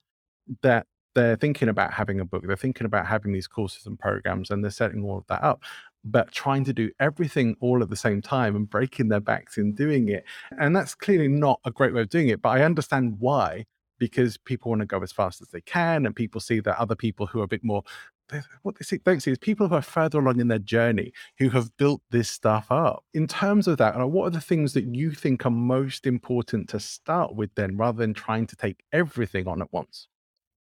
That 0.63 0.87
they're 1.15 1.37
thinking 1.37 1.69
about 1.69 1.93
having 1.93 2.21
a 2.21 2.25
book, 2.25 2.45
they're 2.47 2.57
thinking 2.57 2.85
about 2.87 3.07
having 3.07 3.33
these 3.33 3.49
courses 3.49 3.87
and 3.87 3.99
programs, 3.99 4.51
and 4.51 4.63
they're 4.63 4.71
setting 4.71 5.05
all 5.05 5.19
of 5.19 5.27
that 5.29 5.43
up. 5.43 5.63
But 6.05 6.31
trying 6.33 6.65
to 6.65 6.73
do 6.73 6.91
everything 7.01 7.57
all 7.61 7.83
at 7.83 7.91
the 7.91 7.97
same 7.97 8.23
time 8.23 8.55
and 8.55 8.71
breaking 8.71 9.09
their 9.09 9.21
backs 9.21 9.59
in 9.59 9.75
doing 9.75 10.09
it. 10.09 10.25
And 10.59 10.75
that's 10.75 10.95
clearly 10.95 11.29
not 11.29 11.61
a 11.65 11.73
great 11.73 11.93
way 11.93 12.03
of 12.03 12.09
doing 12.09 12.29
it. 12.29 12.41
But 12.41 12.51
I 12.51 12.63
understand 12.63 13.17
why 13.19 13.67
because 13.99 14.37
people 14.37 14.71
want 14.71 14.81
to 14.81 14.87
go 14.87 15.03
as 15.03 15.13
fast 15.13 15.41
as 15.41 15.49
they 15.49 15.61
can 15.61 16.07
and 16.07 16.15
people 16.15 16.41
see 16.41 16.61
that 16.61 16.79
other 16.79 16.95
people 16.95 17.27
who 17.27 17.41
are 17.41 17.45
a 17.45 17.49
bit 17.49 17.65
more 17.65 17.83
what 18.63 18.79
they 18.79 18.85
see, 18.85 18.99
don't 18.99 19.21
see 19.21 19.31
is 19.31 19.39
people 19.39 19.69
who 19.69 19.75
are 19.75 19.83
further 19.83 20.19
along 20.19 20.41
in 20.41 20.49
their 20.49 20.59
journey 20.59 21.13
who 21.39 21.51
have 21.51 21.77
built 21.77 22.03
this 22.11 22.29
stuff 22.29 22.67
up. 22.71 23.05
In 23.15 23.27
terms 23.27 23.67
of 23.67 23.79
that, 23.79 23.99
uh, 23.99 24.07
what 24.07 24.27
are 24.27 24.31
the 24.31 24.41
things 24.41 24.75
that 24.75 24.85
you 24.95 25.13
think 25.13 25.47
are 25.47 25.51
most 25.51 26.07
important 26.07 26.69
to 26.71 26.81
start 26.81 27.35
with 27.35 27.55
then, 27.55 27.77
rather 27.77 27.99
than 27.99 28.15
trying 28.15 28.47
to 28.49 28.57
take 28.57 28.85
everything 28.93 29.49
on 29.49 29.63
at 29.63 29.73
once? 29.73 30.09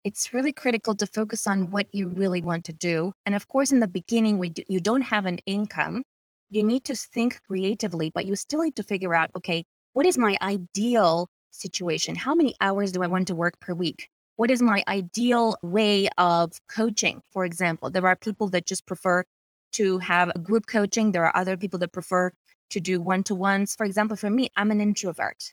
It's 0.04 0.34
really 0.34 0.52
critical 0.52 0.94
to 0.96 1.06
focus 1.06 1.46
on 1.46 1.70
what 1.70 1.86
you 1.92 2.08
really 2.08 2.42
want 2.42 2.64
to 2.64 2.72
do. 2.72 3.12
And 3.24 3.34
of 3.34 3.48
course, 3.48 3.70
in 3.70 3.80
the 3.80 3.88
beginning, 3.88 4.38
when 4.38 4.54
you 4.68 4.80
don't 4.80 5.02
have 5.02 5.26
an 5.26 5.38
income, 5.46 6.02
you 6.50 6.62
need 6.64 6.84
to 6.84 6.96
think 6.96 7.40
creatively, 7.46 8.10
but 8.12 8.26
you 8.26 8.34
still 8.34 8.62
need 8.62 8.76
to 8.76 8.82
figure 8.82 9.14
out 9.14 9.30
okay, 9.36 9.64
what 9.92 10.06
is 10.06 10.18
my 10.18 10.36
ideal 10.42 11.28
situation? 11.52 12.14
How 12.14 12.34
many 12.34 12.54
hours 12.60 12.92
do 12.92 13.02
I 13.02 13.06
want 13.06 13.28
to 13.28 13.34
work 13.34 13.60
per 13.60 13.74
week? 13.74 14.08
What 14.36 14.50
is 14.50 14.62
my 14.62 14.82
ideal 14.88 15.56
way 15.62 16.08
of 16.18 16.52
coaching? 16.68 17.22
For 17.30 17.44
example, 17.44 17.90
there 17.90 18.06
are 18.06 18.16
people 18.16 18.48
that 18.48 18.66
just 18.66 18.86
prefer 18.86 19.24
to 19.72 19.98
have 19.98 20.32
a 20.34 20.38
group 20.38 20.66
coaching. 20.66 21.12
There 21.12 21.24
are 21.24 21.36
other 21.36 21.56
people 21.56 21.78
that 21.80 21.92
prefer 21.92 22.32
to 22.70 22.80
do 22.80 23.00
one 23.00 23.22
to 23.24 23.34
ones. 23.34 23.76
For 23.76 23.84
example, 23.84 24.16
for 24.16 24.30
me, 24.30 24.48
I'm 24.56 24.70
an 24.70 24.80
introvert 24.80 25.52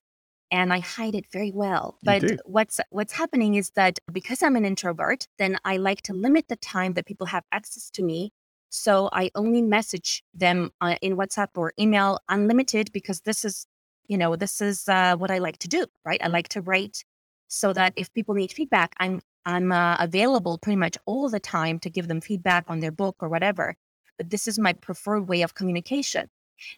and 0.52 0.74
I 0.74 0.80
hide 0.80 1.16
it 1.16 1.26
very 1.32 1.52
well. 1.52 1.98
But 2.04 2.24
what's 2.46 2.80
what's 2.90 3.14
happening 3.14 3.56
is 3.56 3.72
that 3.72 4.00
because 4.12 4.42
I'm 4.42 4.56
an 4.56 4.66
introvert, 4.66 5.28
then 5.38 5.58
I 5.64 5.78
like 5.78 6.02
to 6.04 6.14
limit 6.14 6.48
the 6.48 6.56
time 6.56 6.94
that 6.94 7.06
people 7.06 7.28
have 7.28 7.44
access 7.52 7.90
to 7.92 8.04
me. 8.04 8.32
So 8.70 9.10
I 9.12 9.32
only 9.36 9.62
message 9.62 10.24
them 10.34 10.72
uh, 10.80 10.96
in 11.02 11.18
WhatsApp 11.18 11.50
or 11.56 11.74
email 11.80 12.20
unlimited 12.30 12.92
because 12.92 13.22
this 13.22 13.44
is 13.44 13.66
you 14.10 14.18
know, 14.18 14.36
this 14.36 14.60
is 14.60 14.90
uh, 14.90 15.16
what 15.16 15.32
I 15.32 15.38
like 15.38 15.60
to 15.60 15.70
do, 15.70 15.86
right? 16.04 16.20
I 16.22 16.28
like 16.28 16.50
to 16.50 16.62
write 16.62 17.06
so 17.48 17.72
that 17.74 17.94
if 17.96 18.12
people 18.14 18.36
need 18.36 18.52
feedback, 18.52 18.94
I'm 18.98 19.22
I'm 19.46 19.72
uh, 19.72 19.96
available 20.00 20.58
pretty 20.58 20.76
much 20.76 20.98
all 21.06 21.30
the 21.30 21.40
time 21.40 21.80
to 21.80 21.90
give 21.90 22.08
them 22.08 22.20
feedback 22.20 22.66
on 22.68 22.82
their 22.82 22.92
book 22.92 23.16
or 23.22 23.30
whatever. 23.30 23.76
But 24.18 24.30
this 24.30 24.48
is 24.48 24.60
my 24.60 24.74
preferred 24.74 25.30
way 25.30 25.44
of 25.44 25.56
communication. 25.56 26.28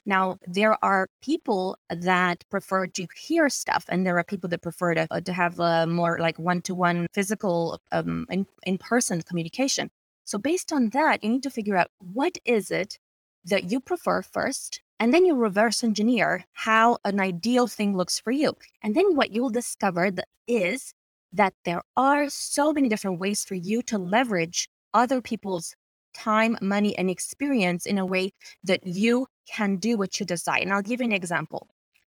Now, 0.06 0.38
there 0.46 0.78
are 0.86 1.08
people 1.24 1.78
that 1.89 2.44
prefer 2.52 2.86
to 2.86 3.08
hear 3.15 3.50
stuff, 3.50 3.86
and 3.89 4.06
there 4.06 4.17
are 4.20 4.24
people 4.24 4.48
that 4.50 4.62
prefer 4.62 4.94
to, 4.94 5.08
uh, 5.10 5.22
to 5.22 5.34
have 5.34 5.60
a 5.60 5.88
more 5.88 6.20
like 6.20 6.38
one 6.38 6.62
to 6.63 6.76
one 6.76 7.08
physical, 7.13 7.80
um, 7.91 8.28
in 8.63 8.78
person 8.78 9.22
communication. 9.24 9.89
So, 10.26 10.38
based 10.38 10.72
on 10.72 10.89
that, 10.89 11.24
you 11.24 11.32
need 11.32 11.44
to 11.44 11.50
figure 11.50 11.78
out 11.78 11.89
what 11.98 12.38
is 12.46 12.70
it 12.70 13.00
that 13.46 13.72
you 13.72 13.80
prefer 13.80 14.22
first, 14.22 14.82
and 15.01 15.11
then 15.11 15.25
you 15.25 15.33
reverse 15.33 15.83
engineer 15.83 16.45
how 16.53 16.99
an 17.05 17.19
ideal 17.19 17.65
thing 17.65 17.97
looks 17.97 18.19
for 18.19 18.29
you. 18.29 18.53
And 18.83 18.93
then 18.93 19.15
what 19.15 19.31
you'll 19.31 19.49
discover 19.49 20.11
is 20.47 20.93
that 21.33 21.55
there 21.65 21.81
are 21.97 22.29
so 22.29 22.71
many 22.71 22.87
different 22.87 23.19
ways 23.19 23.43
for 23.43 23.55
you 23.55 23.81
to 23.81 23.97
leverage 23.97 24.69
other 24.93 25.19
people's 25.19 25.75
time, 26.13 26.55
money, 26.61 26.95
and 26.99 27.09
experience 27.09 27.87
in 27.87 27.97
a 27.97 28.05
way 28.05 28.31
that 28.63 28.85
you 28.85 29.25
can 29.51 29.77
do 29.77 29.97
what 29.97 30.19
you 30.19 30.25
desire. 30.25 30.61
And 30.61 30.71
I'll 30.71 30.83
give 30.83 30.99
you 30.99 31.07
an 31.07 31.11
example. 31.11 31.67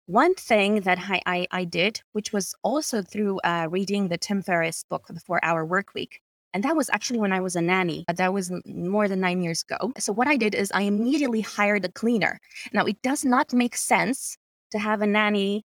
One 0.07 0.35
thing 0.35 0.81
that 0.81 0.99
I, 0.99 1.21
I, 1.25 1.47
I 1.49 1.63
did, 1.63 2.01
which 2.11 2.33
was 2.33 2.53
also 2.61 3.01
through 3.01 3.39
uh, 3.45 3.67
reading 3.71 4.09
the 4.09 4.17
Tim 4.17 4.41
Ferriss 4.41 4.83
book, 4.83 5.05
The 5.07 5.21
Four 5.21 5.39
Hour 5.45 5.63
Work 5.63 5.93
Week, 5.93 6.19
and 6.53 6.63
that 6.63 6.75
was 6.75 6.89
actually 6.91 7.19
when 7.19 7.31
I 7.31 7.39
was 7.39 7.55
a 7.55 7.61
nanny. 7.61 8.05
That 8.13 8.33
was 8.33 8.51
more 8.65 9.07
than 9.07 9.19
nine 9.21 9.41
years 9.41 9.63
ago. 9.63 9.93
So 9.97 10.11
what 10.11 10.27
I 10.27 10.37
did 10.37 10.53
is 10.53 10.71
I 10.73 10.81
immediately 10.81 11.41
hired 11.41 11.85
a 11.85 11.91
cleaner. 11.91 12.39
Now, 12.73 12.85
it 12.85 13.01
does 13.01 13.23
not 13.23 13.53
make 13.53 13.75
sense 13.75 14.37
to 14.71 14.79
have 14.79 15.01
a 15.01 15.07
nanny 15.07 15.63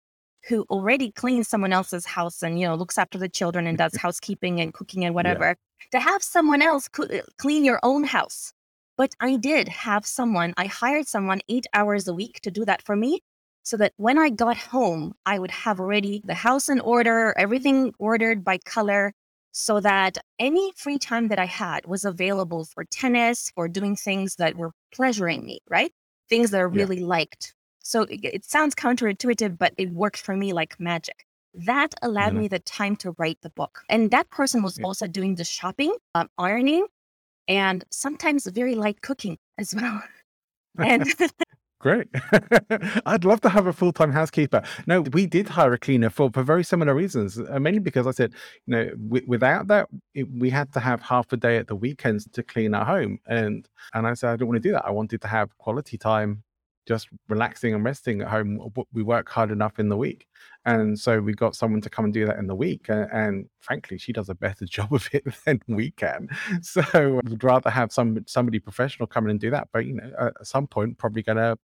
who 0.49 0.65
already 0.71 1.11
cleans 1.11 1.49
someone 1.49 1.73
else's 1.73 2.07
house 2.07 2.43
and 2.43 2.61
you 2.61 2.67
know 2.67 2.75
looks 2.75 2.99
after 2.99 3.19
the 3.19 3.29
children 3.29 3.67
and 3.67 3.79
does 3.79 3.97
housekeeping 4.01 4.61
and 4.61 4.73
cooking 4.75 5.05
and 5.05 5.15
whatever 5.15 5.49
yeah. 5.49 5.99
to 5.99 6.01
have 6.01 6.23
someone 6.23 6.63
else 6.63 6.89
uh, 6.99 7.19
clean 7.39 7.65
your 7.65 7.81
own 7.83 8.05
house 8.05 8.53
but 8.97 9.15
i 9.21 9.37
did 9.37 9.69
have 9.69 10.07
someone 10.07 10.55
i 10.57 10.67
hired 10.67 11.07
someone 11.07 11.41
eight 11.49 11.67
hours 11.75 12.07
a 12.07 12.15
week 12.15 12.41
to 12.41 12.51
do 12.51 12.65
that 12.65 12.83
for 12.83 12.97
me 12.97 13.21
so 13.63 13.77
that 13.77 13.93
when 13.97 14.19
i 14.19 14.31
got 14.31 14.57
home 14.57 15.13
i 15.27 15.39
would 15.39 15.51
have 15.51 15.81
already 15.81 16.23
the 16.25 16.35
house 16.35 16.69
in 16.69 16.81
order 16.81 17.35
everything 17.37 17.93
ordered 17.99 18.45
by 18.45 18.59
color 18.59 19.13
so 19.59 19.81
that 19.81 20.19
any 20.39 20.71
free 20.77 20.99
time 20.99 21.29
that 21.29 21.39
I 21.39 21.47
had 21.47 21.87
was 21.87 22.05
available 22.05 22.67
for 22.67 22.85
tennis, 22.85 23.51
for 23.55 23.69
doing 23.69 23.97
things 23.97 24.37
that 24.37 24.55
were 24.55 24.73
pleasuring 24.95 25.47
me, 25.47 25.61
right? 25.71 25.91
Things 26.29 26.51
that 26.51 26.59
I 26.59 26.65
really 26.65 27.01
yeah. 27.01 27.07
liked. 27.07 27.55
So 27.79 28.03
it, 28.03 28.21
it, 28.23 28.45
sounds 28.45 28.75
counterintuitive, 28.75 29.57
but 29.57 29.73
it 29.79 29.93
worked 29.93 30.19
for 30.19 30.37
me 30.37 30.53
like 30.53 30.79
magic. 30.79 31.25
That 31.55 31.95
allowed 32.03 32.33
mm-hmm. 32.33 32.41
me 32.41 32.49
the 32.49 32.59
time 32.59 32.97
to 32.97 33.15
write 33.17 33.39
the 33.41 33.49
book. 33.49 33.81
And 33.89 34.11
that 34.11 34.29
person 34.29 34.63
was 34.63 34.79
yeah. 34.79 34.85
also 34.85 35.07
doing 35.07 35.37
the 35.37 35.45
shopping, 35.45 35.97
um, 36.15 36.29
ironing, 36.37 36.87
and 37.49 37.83
sometimes 37.91 38.47
very 38.49 38.75
light 38.75 39.01
cooking 39.01 39.39
as 39.57 39.75
well. 39.75 40.03
And 40.79 41.07
Great. 41.87 42.09
I'd 43.07 43.25
love 43.25 43.41
to 43.43 43.49
have 43.49 43.69
a 43.69 43.73
full 43.73 43.93
time 43.93 44.11
housekeeper. 44.11 44.61
No, 44.89 45.03
we 45.03 45.25
did 45.25 45.49
hire 45.49 45.73
a 45.73 45.79
cleaner 45.79 46.11
for, 46.11 46.29
for 46.33 46.43
very 46.43 46.65
similar 46.65 46.93
reasons, 46.97 47.39
uh, 47.39 47.61
mainly 47.61 47.79
because 47.79 48.09
I 48.09 48.11
said, 48.11 48.33
you 48.67 48.75
know, 48.75 48.89
w- 48.89 49.25
without 49.29 49.69
that, 49.69 49.89
it, 50.13 50.27
we 50.29 50.51
had 50.51 50.73
to 50.73 50.81
have 50.81 51.01
half 51.01 51.33
a 51.33 51.37
day 51.37 51.59
at 51.59 51.69
the 51.69 51.77
weekends 51.77 52.27
to 52.33 52.43
clean 52.43 52.75
our 52.75 52.85
home. 52.85 53.21
And, 53.29 53.69
and 53.95 54.05
I 54.05 54.15
said, 54.15 54.31
I 54.31 54.37
don't 54.37 54.49
want 54.49 54.61
to 54.61 54.69
do 54.69 54.73
that. 54.73 54.85
I 54.85 54.91
wanted 54.91 55.21
to 55.21 55.29
have 55.29 55.57
quality 55.59 55.97
time 55.97 56.43
just 56.89 57.09
relaxing 57.29 57.73
and 57.73 57.85
resting 57.85 58.21
at 58.21 58.29
home. 58.29 58.73
We 58.93 59.05
work 59.05 59.29
hard 59.29 59.53
enough 59.53 59.79
in 59.79 59.89
the 59.89 59.97
week. 59.97 60.27
And 60.65 60.99
so 60.99 61.21
we 61.21 61.35
got 61.35 61.55
someone 61.55 61.81
to 61.83 61.91
come 61.91 62.07
and 62.07 62.15
do 62.15 62.27
that 62.27 62.39
in 62.39 62.49
the 62.49 62.55
week. 62.55 62.87
And, 62.89 63.09
and 63.13 63.49
frankly, 63.61 63.99
she 63.99 64.13
does 64.13 64.29
a 64.29 64.35
better 64.35 64.65
job 64.69 64.93
of 64.93 65.09
it 65.13 65.25
than 65.45 65.61
we 65.69 65.93
can. 65.93 66.29
So 66.63 67.21
we'd 67.25 67.45
rather 67.45 67.71
have 67.71 67.93
some 67.93 68.25
somebody 68.27 68.59
professional 68.59 69.07
come 69.07 69.25
in 69.27 69.31
and 69.31 69.41
do 69.41 69.51
that. 69.51 69.69
But, 69.73 69.87
you 69.87 69.95
know, 69.95 70.11
at 70.19 70.47
some 70.47 70.67
point, 70.67 70.99
probably 70.99 71.23
going 71.23 71.39
to 71.39 71.57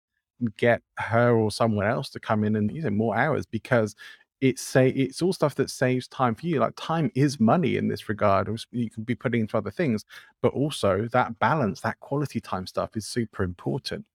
get 0.57 0.81
her 0.97 1.35
or 1.35 1.51
someone 1.51 1.85
else 1.85 2.09
to 2.09 2.19
come 2.19 2.43
in 2.43 2.55
and 2.55 2.71
you 2.75 2.81
know 2.81 2.89
more 2.89 3.15
hours 3.15 3.45
because 3.45 3.95
it's 4.41 4.61
say 4.61 4.89
it's 4.89 5.21
all 5.21 5.31
stuff 5.31 5.55
that 5.55 5.69
saves 5.69 6.07
time 6.09 6.35
for 6.35 6.45
you 6.47 6.59
like 6.59 6.73
time 6.75 7.09
is 7.15 7.39
money 7.39 7.77
in 7.77 7.87
this 7.87 8.09
regard 8.09 8.49
you 8.71 8.89
can 8.89 9.03
be 9.03 9.15
putting 9.15 9.41
into 9.41 9.57
other 9.57 9.71
things 9.71 10.03
but 10.41 10.53
also 10.53 11.07
that 11.13 11.39
balance 11.39 11.81
that 11.81 11.99
quality 12.01 12.39
time 12.41 12.67
stuff 12.67 12.95
is 12.95 13.07
super 13.07 13.43
important. 13.43 14.05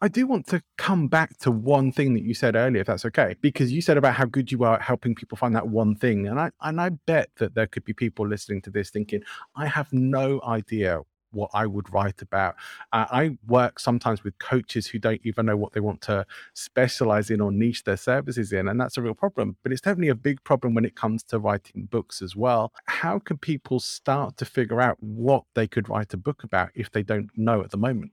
I 0.00 0.08
do 0.08 0.26
want 0.26 0.46
to 0.48 0.62
come 0.76 1.08
back 1.08 1.38
to 1.38 1.50
one 1.50 1.90
thing 1.90 2.12
that 2.14 2.24
you 2.24 2.34
said 2.34 2.56
earlier, 2.56 2.82
if 2.82 2.88
that's 2.88 3.06
okay, 3.06 3.36
because 3.40 3.72
you 3.72 3.80
said 3.80 3.96
about 3.96 4.14
how 4.14 4.26
good 4.26 4.52
you 4.52 4.62
are 4.64 4.74
at 4.74 4.82
helping 4.82 5.14
people 5.14 5.38
find 5.38 5.56
that 5.56 5.68
one 5.68 5.94
thing, 5.94 6.26
and 6.28 6.38
I 6.38 6.50
and 6.60 6.78
I 6.80 6.90
bet 6.90 7.30
that 7.38 7.54
there 7.54 7.66
could 7.66 7.84
be 7.84 7.94
people 7.94 8.28
listening 8.28 8.60
to 8.62 8.70
this 8.70 8.90
thinking, 8.90 9.22
I 9.56 9.66
have 9.66 9.90
no 9.92 10.42
idea 10.46 11.00
what 11.34 11.50
I 11.52 11.66
would 11.66 11.92
write 11.92 12.22
about. 12.22 12.54
Uh, 12.92 13.06
I 13.10 13.38
work 13.46 13.78
sometimes 13.78 14.24
with 14.24 14.38
coaches 14.38 14.86
who 14.86 14.98
don't 14.98 15.20
even 15.24 15.46
know 15.46 15.56
what 15.56 15.72
they 15.72 15.80
want 15.80 16.00
to 16.02 16.26
specialize 16.54 17.30
in 17.30 17.40
or 17.40 17.52
niche 17.52 17.84
their 17.84 17.96
services 17.96 18.52
in, 18.52 18.68
and 18.68 18.80
that's 18.80 18.96
a 18.96 19.02
real 19.02 19.14
problem. 19.14 19.56
But 19.62 19.72
it's 19.72 19.80
definitely 19.80 20.08
a 20.08 20.14
big 20.14 20.42
problem 20.44 20.74
when 20.74 20.84
it 20.84 20.96
comes 20.96 21.22
to 21.24 21.38
writing 21.38 21.86
books 21.90 22.22
as 22.22 22.34
well. 22.36 22.72
How 22.86 23.18
can 23.18 23.36
people 23.38 23.80
start 23.80 24.36
to 24.38 24.44
figure 24.44 24.80
out 24.80 24.96
what 25.00 25.44
they 25.54 25.66
could 25.66 25.88
write 25.88 26.14
a 26.14 26.18
book 26.18 26.44
about 26.44 26.70
if 26.74 26.90
they 26.90 27.02
don't 27.02 27.30
know 27.36 27.62
at 27.62 27.70
the 27.70 27.76
moment? 27.76 28.12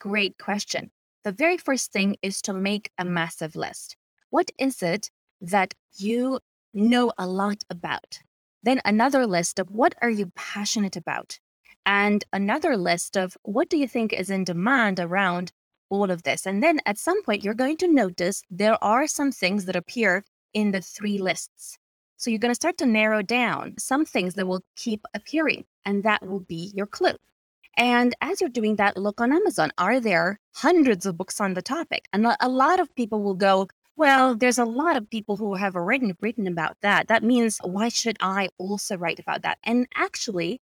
Great 0.00 0.38
question. 0.38 0.90
The 1.24 1.32
very 1.32 1.56
first 1.56 1.92
thing 1.92 2.16
is 2.20 2.42
to 2.42 2.52
make 2.52 2.90
a 2.98 3.04
massive 3.04 3.56
list. 3.56 3.96
What 4.28 4.50
is 4.58 4.82
it 4.82 5.10
that 5.40 5.74
you 5.96 6.40
know 6.74 7.12
a 7.16 7.26
lot 7.26 7.64
about? 7.70 8.18
Then 8.62 8.80
another 8.84 9.26
list 9.26 9.58
of 9.58 9.70
what 9.70 9.94
are 10.02 10.10
you 10.10 10.32
passionate 10.34 10.96
about? 10.96 11.38
And 11.86 12.24
another 12.32 12.76
list 12.76 13.16
of 13.16 13.36
what 13.42 13.68
do 13.68 13.76
you 13.76 13.86
think 13.86 14.12
is 14.12 14.30
in 14.30 14.44
demand 14.44 14.98
around 14.98 15.52
all 15.90 16.10
of 16.10 16.22
this? 16.22 16.46
And 16.46 16.62
then 16.62 16.80
at 16.86 16.98
some 16.98 17.22
point, 17.22 17.44
you're 17.44 17.54
going 17.54 17.76
to 17.78 17.88
notice 17.88 18.42
there 18.50 18.82
are 18.82 19.06
some 19.06 19.32
things 19.32 19.66
that 19.66 19.76
appear 19.76 20.24
in 20.54 20.70
the 20.70 20.80
three 20.80 21.18
lists. 21.18 21.78
So 22.16 22.30
you're 22.30 22.38
going 22.38 22.52
to 22.52 22.54
start 22.54 22.78
to 22.78 22.86
narrow 22.86 23.22
down 23.22 23.74
some 23.78 24.04
things 24.04 24.34
that 24.34 24.46
will 24.46 24.62
keep 24.76 25.04
appearing, 25.12 25.64
and 25.84 26.02
that 26.04 26.26
will 26.26 26.40
be 26.40 26.72
your 26.74 26.86
clue. 26.86 27.16
And 27.76 28.14
as 28.20 28.40
you're 28.40 28.50
doing 28.50 28.76
that, 28.76 28.96
look 28.96 29.20
on 29.20 29.32
Amazon. 29.32 29.72
Are 29.78 30.00
there 30.00 30.38
hundreds 30.54 31.06
of 31.06 31.18
books 31.18 31.40
on 31.40 31.54
the 31.54 31.62
topic? 31.62 32.06
And 32.12 32.26
a 32.40 32.48
lot 32.48 32.80
of 32.80 32.94
people 32.94 33.22
will 33.22 33.34
go, 33.34 33.68
well, 33.96 34.34
there's 34.34 34.58
a 34.58 34.64
lot 34.64 34.96
of 34.96 35.10
people 35.10 35.36
who 35.36 35.54
have 35.54 35.76
already 35.76 36.14
written 36.20 36.46
about 36.46 36.76
that. 36.82 37.08
That 37.08 37.22
means, 37.22 37.58
why 37.62 37.88
should 37.88 38.16
I 38.20 38.48
also 38.58 38.96
write 38.96 39.18
about 39.18 39.42
that? 39.42 39.58
And 39.64 39.86
actually, 39.96 40.60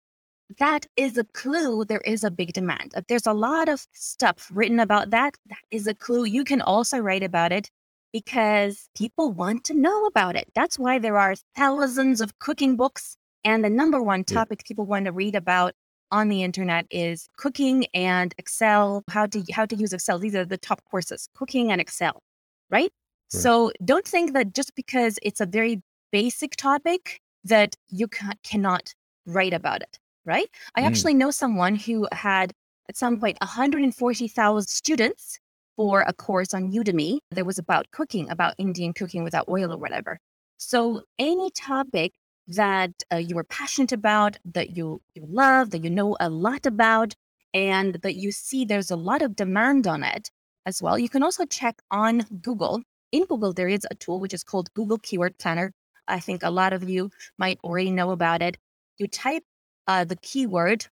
that 0.59 0.87
is 0.97 1.17
a 1.17 1.25
clue 1.25 1.85
there 1.85 2.01
is 2.01 2.25
a 2.25 2.31
big 2.31 2.53
demand. 2.53 2.93
If 2.97 3.07
there's 3.07 3.27
a 3.27 3.33
lot 3.33 3.69
of 3.69 3.87
stuff 3.93 4.51
written 4.53 4.81
about 4.81 5.11
that, 5.11 5.37
that 5.49 5.59
is 5.71 5.87
a 5.87 5.95
clue. 5.95 6.25
You 6.25 6.45
can 6.45 6.61
also 6.61 6.99
write 6.99 7.23
about 7.23 7.53
it 7.53 7.71
because 8.13 8.89
people 8.97 9.33
want 9.33 9.65
to 9.65 9.75
know 9.75 10.07
about 10.07 10.37
it. 10.37 10.51
That's 10.55 10.79
why 10.79 10.99
there 10.99 11.19
are 11.19 11.35
thousands 11.57 12.21
of 12.21 12.39
cooking 12.39 12.77
books. 12.77 13.17
And 13.45 13.65
the 13.65 13.71
number 13.71 14.03
one 14.03 14.25
topic 14.25 14.61
yeah. 14.63 14.69
people 14.69 14.85
want 14.85 15.07
to 15.07 15.13
read 15.13 15.35
about 15.35 15.73
on 16.11 16.29
the 16.29 16.43
internet 16.43 16.87
is 16.91 17.29
cooking 17.37 17.87
and 17.95 18.35
Excel, 18.37 19.05
how 19.09 19.27
to 19.27 19.45
how 19.53 19.65
to 19.65 19.77
use 19.77 19.93
Excel. 19.93 20.19
These 20.19 20.35
are 20.35 20.45
the 20.45 20.59
top 20.59 20.83
courses, 20.91 21.29
cooking 21.35 21.71
and 21.71 21.81
Excel, 21.81 22.23
right? 22.69 22.83
right? 22.83 22.93
So 23.29 23.71
don't 23.85 24.07
think 24.07 24.33
that 24.33 24.55
just 24.55 24.75
because 24.75 25.19
it's 25.23 25.41
a 25.41 25.47
very 25.47 25.83
basic 26.11 26.57
topic 26.57 27.21
that 27.45 27.77
you 27.89 28.09
ca- 28.09 28.35
cannot 28.43 28.93
write 29.27 29.55
about 29.55 29.83
it, 29.83 29.99
right? 30.25 30.49
I 30.75 30.83
mm. 30.83 30.87
actually 30.87 31.15
know 31.15 31.31
someone 31.31 31.77
who 31.77 32.09
had 32.13 32.53
at 32.89 32.97
some 32.97 33.19
point 33.21 33.39
140,000 33.41 34.69
students 34.69 35.39
for 35.77 36.03
a 36.03 36.13
course 36.13 36.53
on 36.53 36.73
Udemy 36.73 37.19
that 37.31 37.47
was 37.47 37.59
about 37.59 37.91
cooking, 37.91 38.29
about 38.29 38.55
Indian 38.59 38.93
cooking 38.93 39.25
without 39.25 39.49
oil 39.49 39.73
or 39.73 39.79
whatever. 39.79 40.19
So 40.59 41.03
any 41.19 41.51
topic 41.51 42.13
that 42.49 42.91
uh, 43.13 43.17
you 43.17 43.39
are 43.39 43.45
passionate 43.45 43.93
about, 43.93 44.37
that 44.45 44.77
you, 44.77 45.01
you 45.15 45.25
love, 45.27 45.71
that 45.71 45.85
you 45.85 45.91
know 45.91 46.17
a 46.21 46.29
lot 46.29 46.67
about, 46.67 47.15
and 47.55 47.95
that 48.03 48.17
you 48.17 48.33
see 48.33 48.65
there's 48.65 48.91
a 48.91 48.97
lot 48.97 49.23
of 49.23 49.37
demand 49.37 49.87
on 49.87 50.03
it 50.03 50.31
as 50.67 50.83
well. 50.83 50.99
You 50.99 51.09
can 51.09 51.23
also 51.23 51.47
check 51.47 51.81
on 51.91 52.27
Google. 52.43 52.83
In 53.13 53.25
Google, 53.25 53.53
there 53.53 53.69
is 53.69 53.87
a 53.91 53.95
tool 53.95 54.21
which 54.21 54.35
is 54.35 54.45
called 54.45 54.73
Google 54.75 54.99
Keyword 54.99 55.39
Planner. 55.39 55.73
I 56.07 56.21
think 56.21 56.43
a 56.43 56.51
lot 56.51 56.73
of 56.73 56.89
you 56.89 57.11
might 57.39 57.59
already 57.65 57.91
know 57.91 58.11
about 58.11 58.43
it. 58.43 58.59
You 58.99 59.09
type 59.09 59.45
uh, 59.87 60.05
the 60.05 60.17
keyword 60.17 60.87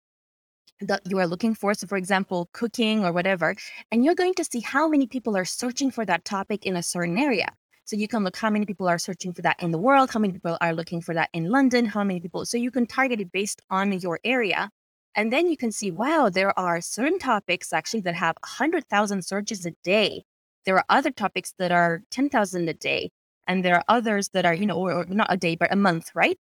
that 0.81 1.03
you 1.07 1.18
are 1.18 1.27
looking 1.27 1.55
for. 1.55 1.75
So, 1.75 1.87
for 1.87 1.97
example, 1.97 2.49
cooking 2.53 3.05
or 3.05 3.12
whatever, 3.12 3.55
and 3.90 4.05
you're 4.05 4.14
going 4.14 4.35
to 4.35 4.44
see 4.44 4.61
how 4.61 4.88
many 4.88 5.07
people 5.07 5.37
are 5.37 5.44
searching 5.44 5.90
for 5.90 6.05
that 6.05 6.25
topic 6.25 6.66
in 6.66 6.77
a 6.77 6.83
certain 6.83 7.18
area. 7.18 7.49
So 7.87 7.97
you 7.97 8.09
can 8.09 8.25
look 8.25 8.37
how 8.37 8.49
many 8.49 8.64
people 8.64 8.88
are 8.88 8.99
searching 8.99 9.35
for 9.35 9.42
that 9.42 9.62
in 9.62 9.70
the 9.70 9.79
world, 9.79 10.11
how 10.11 10.20
many 10.20 10.33
people 10.33 10.57
are 10.61 10.73
looking 10.73 11.03
for 11.03 11.12
that 11.14 11.29
in 11.35 11.51
London, 11.51 11.85
how 11.85 12.03
many 12.03 12.18
people. 12.18 12.47
So 12.47 12.57
you 12.57 12.70
can 12.70 12.87
target 12.87 13.20
it 13.20 13.31
based 13.31 13.61
on 13.68 13.92
your 13.92 14.20
area. 14.25 14.70
And 15.14 15.33
then 15.33 15.49
you 15.49 15.57
can 15.57 15.70
see, 15.70 15.90
wow, 15.90 16.31
there 16.33 16.59
are 16.59 16.81
certain 16.81 17.18
topics 17.18 17.73
actually 17.73 18.01
that 18.01 18.14
have 18.14 18.37
100,000 18.42 19.23
searches 19.23 19.66
a 19.66 19.73
day. 19.85 20.25
There 20.64 20.77
are 20.77 20.85
other 20.88 21.11
topics 21.11 21.53
that 21.59 21.73
are 21.73 22.03
10,000 22.11 22.68
a 22.68 22.75
day. 22.75 23.11
And 23.47 23.62
there 23.62 23.77
are 23.77 23.85
others 23.88 24.31
that 24.31 24.47
are, 24.47 24.55
you 24.55 24.64
know, 24.64 24.79
or, 24.79 24.92
or 24.92 25.05
not 25.05 25.27
a 25.31 25.37
day, 25.37 25.55
but 25.55 25.70
a 25.73 25.77
month, 25.77 26.11
right? 26.14 26.38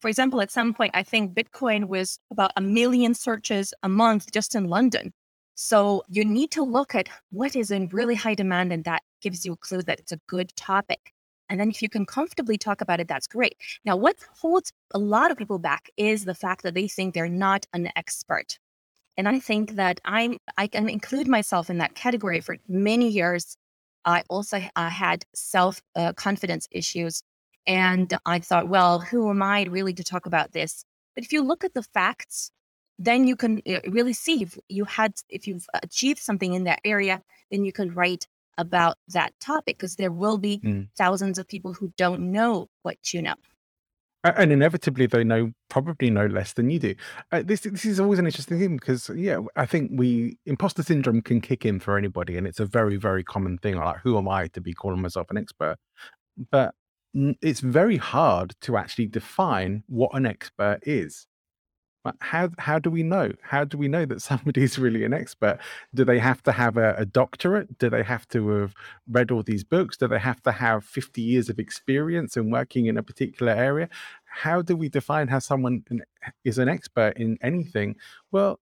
For 0.00 0.08
example, 0.08 0.40
at 0.40 0.50
some 0.50 0.74
point, 0.74 0.92
I 0.94 1.02
think 1.02 1.34
Bitcoin 1.34 1.88
was 1.88 2.18
about 2.30 2.52
a 2.56 2.60
million 2.60 3.14
searches 3.14 3.72
a 3.82 3.88
month 3.88 4.32
just 4.32 4.54
in 4.54 4.64
London. 4.68 5.12
So 5.54 6.04
you 6.08 6.24
need 6.24 6.50
to 6.52 6.62
look 6.62 6.94
at 6.94 7.08
what 7.30 7.56
is 7.56 7.70
in 7.70 7.88
really 7.88 8.14
high 8.14 8.34
demand, 8.34 8.72
and 8.72 8.84
that 8.84 9.02
gives 9.20 9.44
you 9.44 9.54
a 9.54 9.56
clue 9.56 9.82
that 9.82 9.98
it's 9.98 10.12
a 10.12 10.20
good 10.28 10.54
topic. 10.56 11.12
And 11.48 11.58
then 11.58 11.70
if 11.70 11.82
you 11.82 11.88
can 11.88 12.06
comfortably 12.06 12.58
talk 12.58 12.80
about 12.80 13.00
it, 13.00 13.08
that's 13.08 13.26
great. 13.26 13.56
Now, 13.84 13.96
what 13.96 14.16
holds 14.40 14.72
a 14.92 14.98
lot 14.98 15.30
of 15.30 15.38
people 15.38 15.58
back 15.58 15.90
is 15.96 16.24
the 16.24 16.34
fact 16.34 16.62
that 16.62 16.74
they 16.74 16.88
think 16.88 17.14
they're 17.14 17.28
not 17.28 17.66
an 17.72 17.90
expert. 17.96 18.58
And 19.16 19.28
I 19.28 19.40
think 19.40 19.72
that 19.72 20.00
I'm 20.04 20.38
I 20.56 20.68
can 20.68 20.88
include 20.88 21.26
myself 21.26 21.70
in 21.70 21.78
that 21.78 21.94
category 21.94 22.40
for 22.40 22.56
many 22.68 23.08
years. 23.08 23.56
I 24.04 24.22
also 24.28 24.60
had 24.76 25.24
self 25.34 25.82
uh, 25.96 26.12
confidence 26.12 26.68
issues. 26.70 27.22
And 27.68 28.12
I 28.26 28.40
thought, 28.40 28.68
well, 28.68 28.98
who 28.98 29.30
am 29.30 29.42
I 29.42 29.64
really 29.64 29.92
to 29.92 30.02
talk 30.02 30.26
about 30.26 30.52
this? 30.52 30.84
But 31.14 31.22
if 31.22 31.32
you 31.32 31.42
look 31.42 31.62
at 31.62 31.74
the 31.74 31.82
facts, 31.82 32.50
then 32.98 33.26
you 33.26 33.36
can 33.36 33.62
uh, 33.68 33.80
really 33.88 34.12
see 34.12 34.42
if 34.42 34.58
you 34.68 34.84
had 34.84 35.14
if 35.28 35.46
you've 35.46 35.66
achieved 35.82 36.18
something 36.18 36.54
in 36.54 36.64
that 36.64 36.80
area 36.84 37.22
then 37.50 37.64
you 37.64 37.72
can 37.72 37.94
write 37.94 38.26
about 38.58 38.96
that 39.06 39.32
topic 39.40 39.78
because 39.78 39.96
there 39.96 40.10
will 40.10 40.36
be 40.36 40.58
mm. 40.58 40.88
thousands 40.96 41.38
of 41.38 41.46
people 41.46 41.72
who 41.72 41.92
don't 41.96 42.20
know 42.20 42.68
what 42.82 42.96
you 43.14 43.22
know 43.22 43.34
and 44.24 44.50
inevitably 44.50 45.06
they 45.06 45.22
know 45.22 45.52
probably 45.70 46.10
know 46.10 46.26
less 46.26 46.52
than 46.54 46.68
you 46.68 46.78
do 46.78 46.94
uh, 47.30 47.42
this 47.44 47.60
this 47.60 47.84
is 47.84 48.00
always 48.00 48.18
an 48.18 48.26
interesting 48.26 48.58
thing 48.58 48.76
because 48.76 49.10
yeah 49.14 49.38
i 49.54 49.64
think 49.64 49.92
we 49.94 50.36
imposter 50.44 50.82
syndrome 50.82 51.22
can 51.22 51.40
kick 51.40 51.64
in 51.64 51.78
for 51.78 51.96
anybody 51.96 52.36
and 52.36 52.46
it's 52.46 52.60
a 52.60 52.66
very 52.66 52.96
very 52.96 53.22
common 53.22 53.56
thing 53.58 53.76
like 53.76 53.98
who 53.98 54.18
am 54.18 54.28
i 54.28 54.48
to 54.48 54.60
be 54.60 54.74
calling 54.74 55.00
myself 55.00 55.28
an 55.30 55.38
expert 55.38 55.76
but 56.50 56.74
it's 57.14 57.60
very 57.60 57.96
hard 57.96 58.54
to 58.62 58.76
actually 58.76 59.06
define 59.06 59.82
what 59.88 60.10
an 60.14 60.26
expert 60.26 60.80
is 60.82 61.26
But 62.04 62.16
how 62.20 62.50
how 62.58 62.78
do 62.78 62.90
we 62.90 63.02
know? 63.02 63.32
How 63.42 63.64
do 63.64 63.78
we 63.78 63.88
know 63.88 64.06
that 64.06 64.22
somebody 64.30 64.62
is 64.62 64.78
really 64.78 65.04
an 65.04 65.12
expert? 65.14 65.58
Do 65.94 66.04
they 66.04 66.18
have 66.20 66.42
to 66.44 66.52
have 66.52 66.76
a, 66.78 66.94
a, 66.98 67.04
doctorate? 67.06 67.78
Do 67.78 67.90
they 67.90 68.02
have 68.04 68.26
to 68.28 68.48
have 68.50 68.74
read 69.10 69.30
all 69.30 69.42
these 69.42 69.64
books? 69.64 69.96
Do 69.98 70.08
they 70.08 70.18
have 70.20 70.42
to 70.44 70.52
have 70.52 70.84
50 70.84 71.22
years 71.22 71.50
of 71.50 71.58
experience 71.58 72.36
in 72.36 72.50
working 72.50 72.86
in 72.86 72.96
a 72.98 73.02
particular 73.02 73.52
area? 73.52 73.88
How 74.26 74.62
do 74.62 74.76
we 74.76 74.88
define 74.88 75.28
how 75.28 75.40
someone 75.40 75.84
is 76.44 76.58
an 76.58 76.68
expert 76.68 77.18
in 77.18 77.38
anything? 77.42 77.96
Well, 78.32 78.60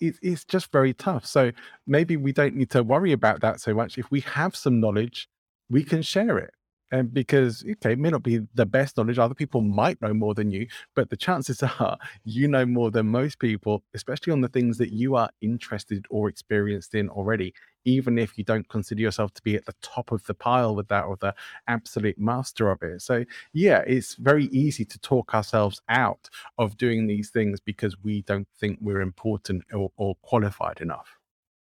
it, 0.00 0.16
it's 0.22 0.44
just 0.44 0.72
very 0.72 0.94
tough. 0.94 1.26
So 1.26 1.52
maybe 1.86 2.16
we 2.16 2.32
don't 2.32 2.56
need 2.56 2.70
to 2.70 2.82
worry 2.84 3.12
about 3.12 3.40
that 3.42 3.60
so 3.60 3.74
much. 3.74 3.98
If 3.98 4.10
we 4.10 4.20
have 4.22 4.56
some 4.56 4.80
knowledge, 4.80 5.28
we 5.70 5.84
can 5.84 6.02
share 6.02 6.38
it 6.38 6.52
And 6.92 7.12
because, 7.12 7.64
okay, 7.68 7.92
it 7.92 7.98
may 7.98 8.10
not 8.10 8.22
be 8.22 8.46
the 8.54 8.66
best 8.66 8.96
knowledge, 8.96 9.18
other 9.18 9.34
people 9.34 9.60
might 9.60 10.00
know 10.00 10.14
more 10.14 10.34
than 10.34 10.50
you, 10.50 10.68
but 10.94 11.10
the 11.10 11.16
chances 11.16 11.62
are 11.80 11.98
you 12.24 12.46
know 12.46 12.64
more 12.64 12.90
than 12.90 13.08
most 13.08 13.38
people, 13.38 13.82
especially 13.94 14.32
on 14.32 14.40
the 14.40 14.48
things 14.48 14.78
that 14.78 14.92
you 14.92 15.16
are 15.16 15.30
interested 15.40 16.06
or 16.10 16.28
experienced 16.28 16.94
in 16.94 17.08
already, 17.08 17.52
even 17.84 18.18
if 18.18 18.38
you 18.38 18.44
don't 18.44 18.68
consider 18.68 19.00
yourself 19.00 19.32
to 19.34 19.42
be 19.42 19.56
at 19.56 19.66
the 19.66 19.74
top 19.82 20.12
of 20.12 20.24
the 20.26 20.34
pile 20.34 20.74
with 20.74 20.88
that 20.88 21.04
or 21.04 21.16
the 21.16 21.34
absolute 21.66 22.18
master 22.18 22.70
of 22.70 22.82
it. 22.82 23.02
So, 23.02 23.24
yeah, 23.52 23.82
it's 23.86 24.14
very 24.14 24.46
easy 24.46 24.84
to 24.84 24.98
talk 25.00 25.34
ourselves 25.34 25.80
out 25.88 26.30
of 26.58 26.76
doing 26.76 27.06
these 27.06 27.30
things 27.30 27.58
because 27.58 27.96
we 28.02 28.22
don't 28.22 28.48
think 28.60 28.78
we're 28.80 29.00
important 29.00 29.64
or, 29.72 29.90
or 29.96 30.14
qualified 30.22 30.80
enough. 30.80 31.18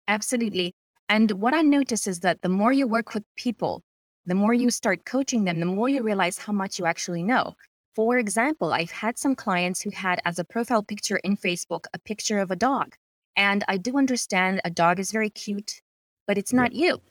Absolutely. 0.08 0.74
And 1.10 1.32
what 1.32 1.54
I 1.54 1.62
notice 1.62 2.08
is 2.08 2.22
that 2.22 2.42
the 2.42 2.50
more 2.50 2.72
you 2.72 2.88
work 2.88 3.14
with 3.14 3.24
people, 3.36 3.84
the 4.32 4.36
more 4.36 4.54
you 4.54 4.72
start 4.72 5.04
coaching 5.04 5.44
them, 5.44 5.60
the 5.60 5.66
more 5.66 5.90
you 5.90 6.02
realize 6.02 6.38
how 6.38 6.54
much 6.54 6.80
you 6.80 6.86
actually 6.86 7.22
know. 7.22 7.54
For 7.98 8.18
example, 8.18 8.72
I've 8.72 8.90
had 8.90 9.18
some 9.18 9.36
clients 9.36 9.82
who 9.82 9.90
had 9.90 10.22
as 10.24 10.40
a 10.40 10.46
profile 10.46 10.84
picture 10.84 11.18
in 11.18 11.36
Facebook 11.36 11.84
a 11.94 12.00
picture 12.00 12.40
of 12.40 12.50
a 12.50 12.56
dog. 12.56 12.96
And 13.36 13.66
I 13.68 13.76
do 13.76 13.98
understand 13.98 14.62
a 14.64 14.70
dog 14.70 15.02
is 15.02 15.12
very 15.12 15.30
cute, 15.30 15.82
but 16.28 16.38
it's 16.38 16.54
not 16.54 16.72
yeah. 16.72 16.86
you. 16.86 17.02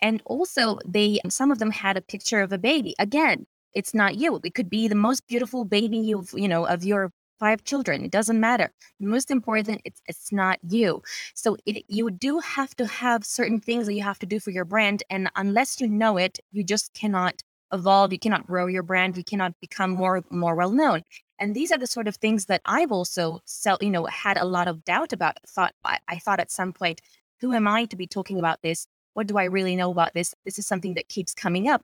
And 0.00 0.22
also, 0.24 0.78
they 0.86 1.20
some 1.28 1.50
of 1.50 1.58
them 1.58 1.72
had 1.72 1.98
a 1.98 2.00
picture 2.00 2.40
of 2.40 2.54
a 2.54 2.58
baby. 2.58 2.94
Again, 2.98 3.44
it's 3.74 3.92
not 3.92 4.16
you. 4.16 4.40
It 4.42 4.54
could 4.54 4.70
be 4.70 4.88
the 4.88 4.94
most 4.94 5.26
beautiful 5.26 5.66
baby 5.66 6.12
of 6.12 6.30
you 6.32 6.48
know 6.48 6.64
of 6.64 6.84
your 6.84 7.12
five 7.42 7.64
children. 7.64 8.04
It 8.04 8.12
doesn't 8.18 8.38
matter. 8.48 8.68
Most 9.00 9.30
important, 9.30 9.80
it's 9.84 10.00
it's 10.06 10.30
not 10.32 10.58
you. 10.76 11.02
So 11.34 11.56
it, 11.66 11.84
you 11.88 12.04
do 12.26 12.38
have 12.38 12.72
to 12.76 12.86
have 12.86 13.24
certain 13.24 13.58
things 13.66 13.86
that 13.86 13.94
you 13.94 14.04
have 14.10 14.20
to 14.20 14.26
do 14.34 14.38
for 14.44 14.52
your 14.58 14.64
brand, 14.64 15.02
and 15.10 15.28
unless 15.34 15.80
you 15.80 15.88
know 15.88 16.12
it, 16.26 16.38
you 16.52 16.62
just 16.74 16.94
cannot 16.94 17.42
evolve. 17.72 18.12
You 18.12 18.18
cannot 18.26 18.46
grow 18.46 18.66
your 18.76 18.84
brand. 18.90 19.16
You 19.16 19.24
cannot 19.24 19.52
become 19.60 19.90
more 19.90 20.22
more 20.30 20.54
well 20.54 20.70
known. 20.82 21.02
And 21.40 21.56
these 21.56 21.72
are 21.72 21.78
the 21.78 21.88
sort 21.96 22.06
of 22.06 22.16
things 22.16 22.46
that 22.46 22.62
I've 22.64 22.92
also, 22.92 23.40
sell, 23.44 23.78
you 23.80 23.90
know, 23.90 24.04
had 24.06 24.36
a 24.38 24.44
lot 24.44 24.68
of 24.68 24.84
doubt 24.84 25.12
about. 25.12 25.38
Thought 25.54 25.74
I, 25.84 25.98
I 26.14 26.18
thought 26.18 26.38
at 26.44 26.52
some 26.52 26.72
point, 26.72 27.00
who 27.40 27.52
am 27.52 27.66
I 27.66 27.86
to 27.86 27.96
be 27.96 28.06
talking 28.06 28.38
about 28.38 28.62
this? 28.62 28.86
What 29.14 29.26
do 29.26 29.36
I 29.36 29.44
really 29.56 29.74
know 29.76 29.90
about 29.90 30.14
this? 30.14 30.34
This 30.44 30.58
is 30.60 30.66
something 30.68 30.94
that 30.94 31.08
keeps 31.08 31.34
coming 31.34 31.68
up. 31.68 31.82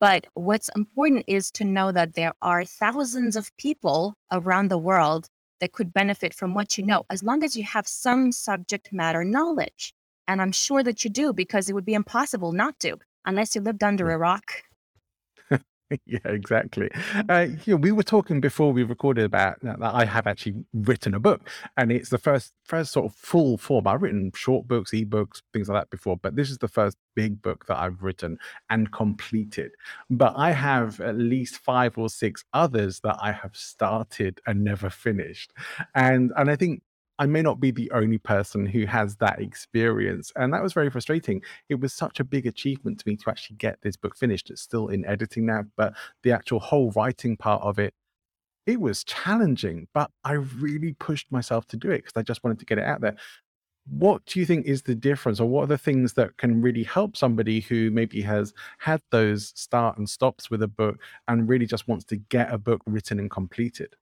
But 0.00 0.26
what's 0.34 0.70
important 0.76 1.24
is 1.26 1.50
to 1.52 1.64
know 1.64 1.90
that 1.90 2.14
there 2.14 2.32
are 2.40 2.64
thousands 2.64 3.34
of 3.34 3.56
people 3.56 4.14
around 4.30 4.68
the 4.68 4.78
world 4.78 5.28
that 5.60 5.72
could 5.72 5.92
benefit 5.92 6.32
from 6.32 6.54
what 6.54 6.78
you 6.78 6.84
know, 6.84 7.04
as 7.10 7.22
long 7.22 7.42
as 7.42 7.56
you 7.56 7.64
have 7.64 7.88
some 7.88 8.30
subject 8.30 8.92
matter 8.92 9.24
knowledge. 9.24 9.92
And 10.28 10.40
I'm 10.40 10.52
sure 10.52 10.82
that 10.84 11.02
you 11.02 11.10
do 11.10 11.32
because 11.32 11.68
it 11.68 11.72
would 11.72 11.84
be 11.84 11.94
impossible 11.94 12.52
not 12.52 12.78
to, 12.80 12.98
unless 13.24 13.56
you 13.56 13.60
lived 13.60 13.82
under 13.82 14.10
a 14.12 14.18
rock. 14.18 14.62
yeah, 16.06 16.18
exactly. 16.24 16.90
Uh, 17.28 17.46
yeah, 17.64 17.74
we 17.76 17.92
were 17.92 18.02
talking 18.02 18.40
before 18.40 18.72
we 18.72 18.82
recorded 18.82 19.24
about 19.24 19.58
that 19.62 19.78
I 19.80 20.04
have 20.04 20.26
actually 20.26 20.64
written 20.74 21.14
a 21.14 21.20
book, 21.20 21.48
and 21.76 21.90
it's 21.90 22.10
the 22.10 22.18
first 22.18 22.52
first 22.64 22.92
sort 22.92 23.06
of 23.06 23.14
full 23.14 23.56
form. 23.56 23.86
I've 23.86 24.02
written 24.02 24.30
short 24.34 24.68
books, 24.68 24.90
ebooks, 24.90 25.40
things 25.52 25.68
like 25.68 25.82
that 25.82 25.90
before, 25.90 26.16
but 26.18 26.36
this 26.36 26.50
is 26.50 26.58
the 26.58 26.68
first 26.68 26.98
big 27.14 27.40
book 27.40 27.66
that 27.66 27.78
I've 27.78 28.02
written 28.02 28.38
and 28.68 28.92
completed. 28.92 29.72
But 30.10 30.34
I 30.36 30.50
have 30.50 31.00
at 31.00 31.16
least 31.16 31.56
five 31.58 31.96
or 31.96 32.10
six 32.10 32.44
others 32.52 33.00
that 33.00 33.16
I 33.20 33.32
have 33.32 33.56
started 33.56 34.40
and 34.46 34.64
never 34.64 34.90
finished, 34.90 35.52
and 35.94 36.32
and 36.36 36.50
I 36.50 36.56
think 36.56 36.82
I 37.18 37.26
may 37.26 37.42
not 37.42 37.60
be 37.60 37.70
the 37.70 37.90
only 37.90 38.18
person 38.18 38.64
who 38.64 38.86
has 38.86 39.16
that 39.16 39.40
experience. 39.40 40.32
And 40.36 40.52
that 40.52 40.62
was 40.62 40.72
very 40.72 40.90
frustrating. 40.90 41.42
It 41.68 41.80
was 41.80 41.92
such 41.92 42.20
a 42.20 42.24
big 42.24 42.46
achievement 42.46 43.00
to 43.00 43.08
me 43.08 43.16
to 43.16 43.30
actually 43.30 43.56
get 43.56 43.80
this 43.82 43.96
book 43.96 44.16
finished. 44.16 44.50
It's 44.50 44.62
still 44.62 44.88
in 44.88 45.04
editing 45.04 45.46
now, 45.46 45.64
but 45.76 45.94
the 46.22 46.32
actual 46.32 46.60
whole 46.60 46.92
writing 46.92 47.36
part 47.36 47.62
of 47.62 47.78
it, 47.78 47.94
it 48.66 48.80
was 48.80 49.02
challenging, 49.02 49.88
but 49.94 50.10
I 50.24 50.32
really 50.32 50.92
pushed 50.92 51.32
myself 51.32 51.66
to 51.68 51.76
do 51.76 51.90
it 51.90 52.04
because 52.04 52.12
I 52.16 52.22
just 52.22 52.44
wanted 52.44 52.58
to 52.58 52.66
get 52.66 52.78
it 52.78 52.84
out 52.84 53.00
there. 53.00 53.16
What 53.88 54.26
do 54.26 54.38
you 54.38 54.44
think 54.44 54.66
is 54.66 54.82
the 54.82 54.94
difference, 54.94 55.40
or 55.40 55.48
what 55.48 55.62
are 55.62 55.68
the 55.68 55.78
things 55.78 56.12
that 56.12 56.36
can 56.36 56.60
really 56.60 56.82
help 56.82 57.16
somebody 57.16 57.60
who 57.60 57.90
maybe 57.90 58.20
has 58.20 58.52
had 58.76 59.00
those 59.10 59.54
start 59.56 59.96
and 59.96 60.08
stops 60.08 60.50
with 60.50 60.62
a 60.62 60.68
book 60.68 60.98
and 61.26 61.48
really 61.48 61.64
just 61.64 61.88
wants 61.88 62.04
to 62.06 62.16
get 62.16 62.52
a 62.52 62.58
book 62.58 62.82
written 62.86 63.18
and 63.18 63.30
completed? 63.30 63.96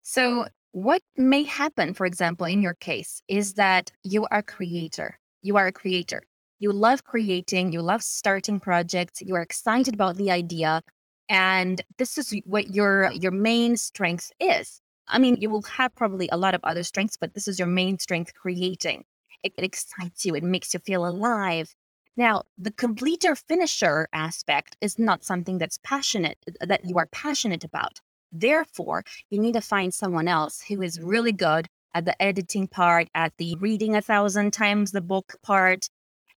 So, 0.00 0.46
what 0.72 1.02
may 1.16 1.44
happen, 1.44 1.94
for 1.94 2.06
example, 2.06 2.46
in 2.46 2.62
your 2.62 2.74
case, 2.74 3.22
is 3.28 3.54
that 3.54 3.92
you 4.02 4.26
are 4.30 4.38
a 4.38 4.42
creator. 4.42 5.18
You 5.42 5.56
are 5.56 5.66
a 5.66 5.72
creator. 5.72 6.22
You 6.58 6.72
love 6.72 7.04
creating, 7.04 7.72
you 7.72 7.82
love 7.82 8.02
starting 8.02 8.60
projects, 8.60 9.20
you 9.20 9.34
are 9.34 9.42
excited 9.42 9.94
about 9.94 10.16
the 10.16 10.30
idea. 10.30 10.82
And 11.28 11.82
this 11.98 12.16
is 12.18 12.34
what 12.46 12.74
your 12.74 13.10
your 13.12 13.32
main 13.32 13.76
strength 13.76 14.30
is. 14.40 14.80
I 15.08 15.18
mean, 15.18 15.36
you 15.40 15.50
will 15.50 15.62
have 15.62 15.94
probably 15.94 16.28
a 16.30 16.36
lot 16.36 16.54
of 16.54 16.60
other 16.64 16.84
strengths, 16.84 17.16
but 17.16 17.34
this 17.34 17.48
is 17.48 17.58
your 17.58 17.68
main 17.68 17.98
strength 17.98 18.32
creating. 18.34 19.04
It, 19.42 19.52
it 19.58 19.64
excites 19.64 20.24
you, 20.24 20.34
it 20.34 20.44
makes 20.44 20.72
you 20.72 20.80
feel 20.80 21.06
alive. 21.06 21.74
Now, 22.16 22.42
the 22.58 22.70
completer 22.70 23.34
finisher 23.34 24.08
aspect 24.12 24.76
is 24.80 24.98
not 24.98 25.24
something 25.24 25.58
that's 25.58 25.78
passionate, 25.82 26.38
that 26.60 26.84
you 26.84 26.96
are 26.98 27.06
passionate 27.06 27.64
about. 27.64 28.00
Therefore, 28.32 29.04
you 29.30 29.40
need 29.40 29.52
to 29.54 29.60
find 29.60 29.92
someone 29.92 30.28
else 30.28 30.62
who 30.62 30.82
is 30.82 31.00
really 31.00 31.32
good 31.32 31.68
at 31.94 32.04
the 32.04 32.20
editing 32.20 32.66
part, 32.66 33.08
at 33.14 33.32
the 33.36 33.56
reading 33.60 33.94
a 33.94 34.02
thousand 34.02 34.52
times 34.52 34.92
the 34.92 35.00
book 35.00 35.34
part, 35.42 35.88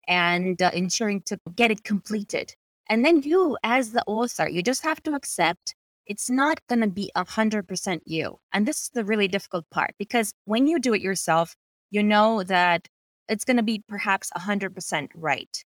and 0.06 0.60
uh, 0.60 0.70
ensuring 0.74 1.22
to 1.22 1.38
get 1.54 1.70
it 1.70 1.84
completed. 1.84 2.54
And 2.88 3.04
then 3.04 3.22
you, 3.22 3.56
as 3.64 3.92
the 3.92 4.04
author, 4.06 4.48
you 4.48 4.62
just 4.62 4.84
have 4.84 5.02
to 5.04 5.14
accept 5.14 5.74
it's 6.06 6.30
not 6.30 6.60
going 6.68 6.80
to 6.80 6.86
be 6.86 7.10
100% 7.16 8.00
you. 8.04 8.38
And 8.52 8.66
this 8.66 8.82
is 8.82 8.90
the 8.94 9.04
really 9.04 9.28
difficult 9.28 9.68
part 9.70 9.94
because 9.98 10.32
when 10.44 10.66
you 10.66 10.78
do 10.78 10.94
it 10.94 11.02
yourself, 11.02 11.56
you 11.90 12.02
know 12.02 12.42
that 12.44 12.86
it's 13.28 13.44
going 13.44 13.56
to 13.56 13.62
be 13.62 13.82
perhaps 13.88 14.30
100% 14.36 15.08
right. 15.14 15.64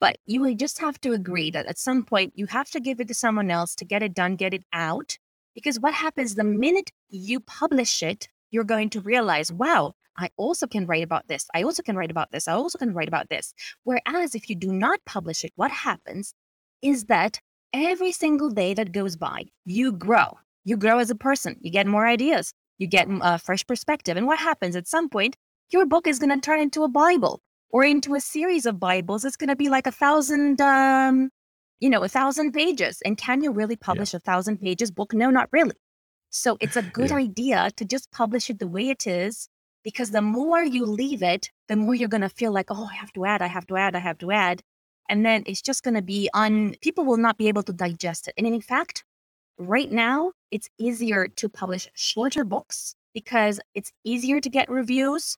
But 0.00 0.18
you 0.26 0.54
just 0.54 0.80
have 0.80 1.00
to 1.02 1.12
agree 1.12 1.50
that 1.52 1.66
at 1.66 1.78
some 1.78 2.04
point 2.04 2.32
you 2.34 2.46
have 2.46 2.68
to 2.70 2.80
give 2.80 3.00
it 3.00 3.08
to 3.08 3.14
someone 3.14 3.50
else 3.50 3.74
to 3.76 3.84
get 3.84 4.02
it 4.02 4.12
done, 4.12 4.36
get 4.36 4.52
it 4.52 4.64
out. 4.72 5.16
Because 5.56 5.80
what 5.80 5.94
happens 5.94 6.34
the 6.34 6.44
minute 6.44 6.92
you 7.08 7.40
publish 7.40 8.02
it, 8.02 8.28
you're 8.50 8.62
going 8.62 8.90
to 8.90 9.00
realize, 9.00 9.50
wow, 9.50 9.94
I 10.18 10.28
also 10.36 10.66
can 10.66 10.86
write 10.86 11.02
about 11.02 11.28
this. 11.28 11.48
I 11.54 11.62
also 11.62 11.82
can 11.82 11.96
write 11.96 12.10
about 12.10 12.30
this. 12.30 12.46
I 12.46 12.52
also 12.52 12.78
can 12.78 12.92
write 12.92 13.08
about 13.08 13.30
this. 13.30 13.54
Whereas 13.84 14.34
if 14.34 14.50
you 14.50 14.54
do 14.54 14.70
not 14.70 15.00
publish 15.06 15.44
it, 15.44 15.52
what 15.56 15.70
happens 15.70 16.34
is 16.82 17.06
that 17.06 17.40
every 17.72 18.12
single 18.12 18.50
day 18.50 18.74
that 18.74 18.92
goes 18.92 19.16
by, 19.16 19.46
you 19.64 19.92
grow. 19.92 20.38
You 20.64 20.76
grow 20.76 20.98
as 20.98 21.10
a 21.10 21.14
person. 21.14 21.56
You 21.62 21.70
get 21.70 21.86
more 21.86 22.06
ideas. 22.06 22.52
You 22.76 22.86
get 22.86 23.08
a 23.08 23.38
fresh 23.38 23.66
perspective. 23.66 24.18
And 24.18 24.26
what 24.26 24.38
happens 24.38 24.76
at 24.76 24.86
some 24.86 25.08
point, 25.08 25.36
your 25.70 25.86
book 25.86 26.06
is 26.06 26.18
going 26.18 26.34
to 26.34 26.40
turn 26.40 26.60
into 26.60 26.84
a 26.84 26.88
Bible 26.88 27.40
or 27.70 27.82
into 27.82 28.14
a 28.14 28.20
series 28.20 28.66
of 28.66 28.78
Bibles. 28.78 29.24
It's 29.24 29.36
going 29.36 29.48
to 29.48 29.56
be 29.56 29.70
like 29.70 29.86
a 29.86 29.92
thousand 29.92 30.60
um, 30.60 31.30
you 31.80 31.90
know, 31.90 32.02
a 32.02 32.08
thousand 32.08 32.52
pages. 32.52 33.02
And 33.04 33.16
can 33.16 33.42
you 33.42 33.52
really 33.52 33.76
publish 33.76 34.12
yeah. 34.12 34.18
a 34.18 34.20
thousand 34.20 34.58
pages 34.60 34.90
book? 34.90 35.12
No, 35.12 35.30
not 35.30 35.48
really. 35.52 35.76
So 36.30 36.56
it's 36.60 36.76
a 36.76 36.82
good 36.82 37.10
yeah. 37.10 37.16
idea 37.16 37.70
to 37.76 37.84
just 37.84 38.10
publish 38.10 38.50
it 38.50 38.58
the 38.58 38.66
way 38.66 38.88
it 38.88 39.06
is, 39.06 39.48
because 39.84 40.10
the 40.10 40.22
more 40.22 40.62
you 40.62 40.84
leave 40.84 41.22
it, 41.22 41.50
the 41.68 41.76
more 41.76 41.94
you're 41.94 42.08
going 42.08 42.22
to 42.22 42.28
feel 42.28 42.52
like, 42.52 42.66
oh, 42.70 42.88
I 42.90 42.94
have 42.94 43.12
to 43.12 43.24
add, 43.24 43.42
I 43.42 43.46
have 43.46 43.66
to 43.68 43.76
add, 43.76 43.94
I 43.94 44.00
have 44.00 44.18
to 44.18 44.32
add. 44.32 44.62
And 45.08 45.24
then 45.24 45.44
it's 45.46 45.62
just 45.62 45.84
going 45.84 45.94
to 45.94 46.02
be 46.02 46.28
on, 46.34 46.74
people 46.80 47.04
will 47.04 47.16
not 47.16 47.38
be 47.38 47.48
able 47.48 47.62
to 47.62 47.72
digest 47.72 48.28
it. 48.28 48.34
And 48.36 48.46
in 48.46 48.60
fact, 48.60 49.04
right 49.58 49.90
now, 49.90 50.32
it's 50.50 50.68
easier 50.78 51.28
to 51.28 51.48
publish 51.48 51.88
shorter 51.94 52.44
books 52.44 52.96
because 53.14 53.60
it's 53.74 53.92
easier 54.04 54.40
to 54.40 54.50
get 54.50 54.68
reviews. 54.68 55.36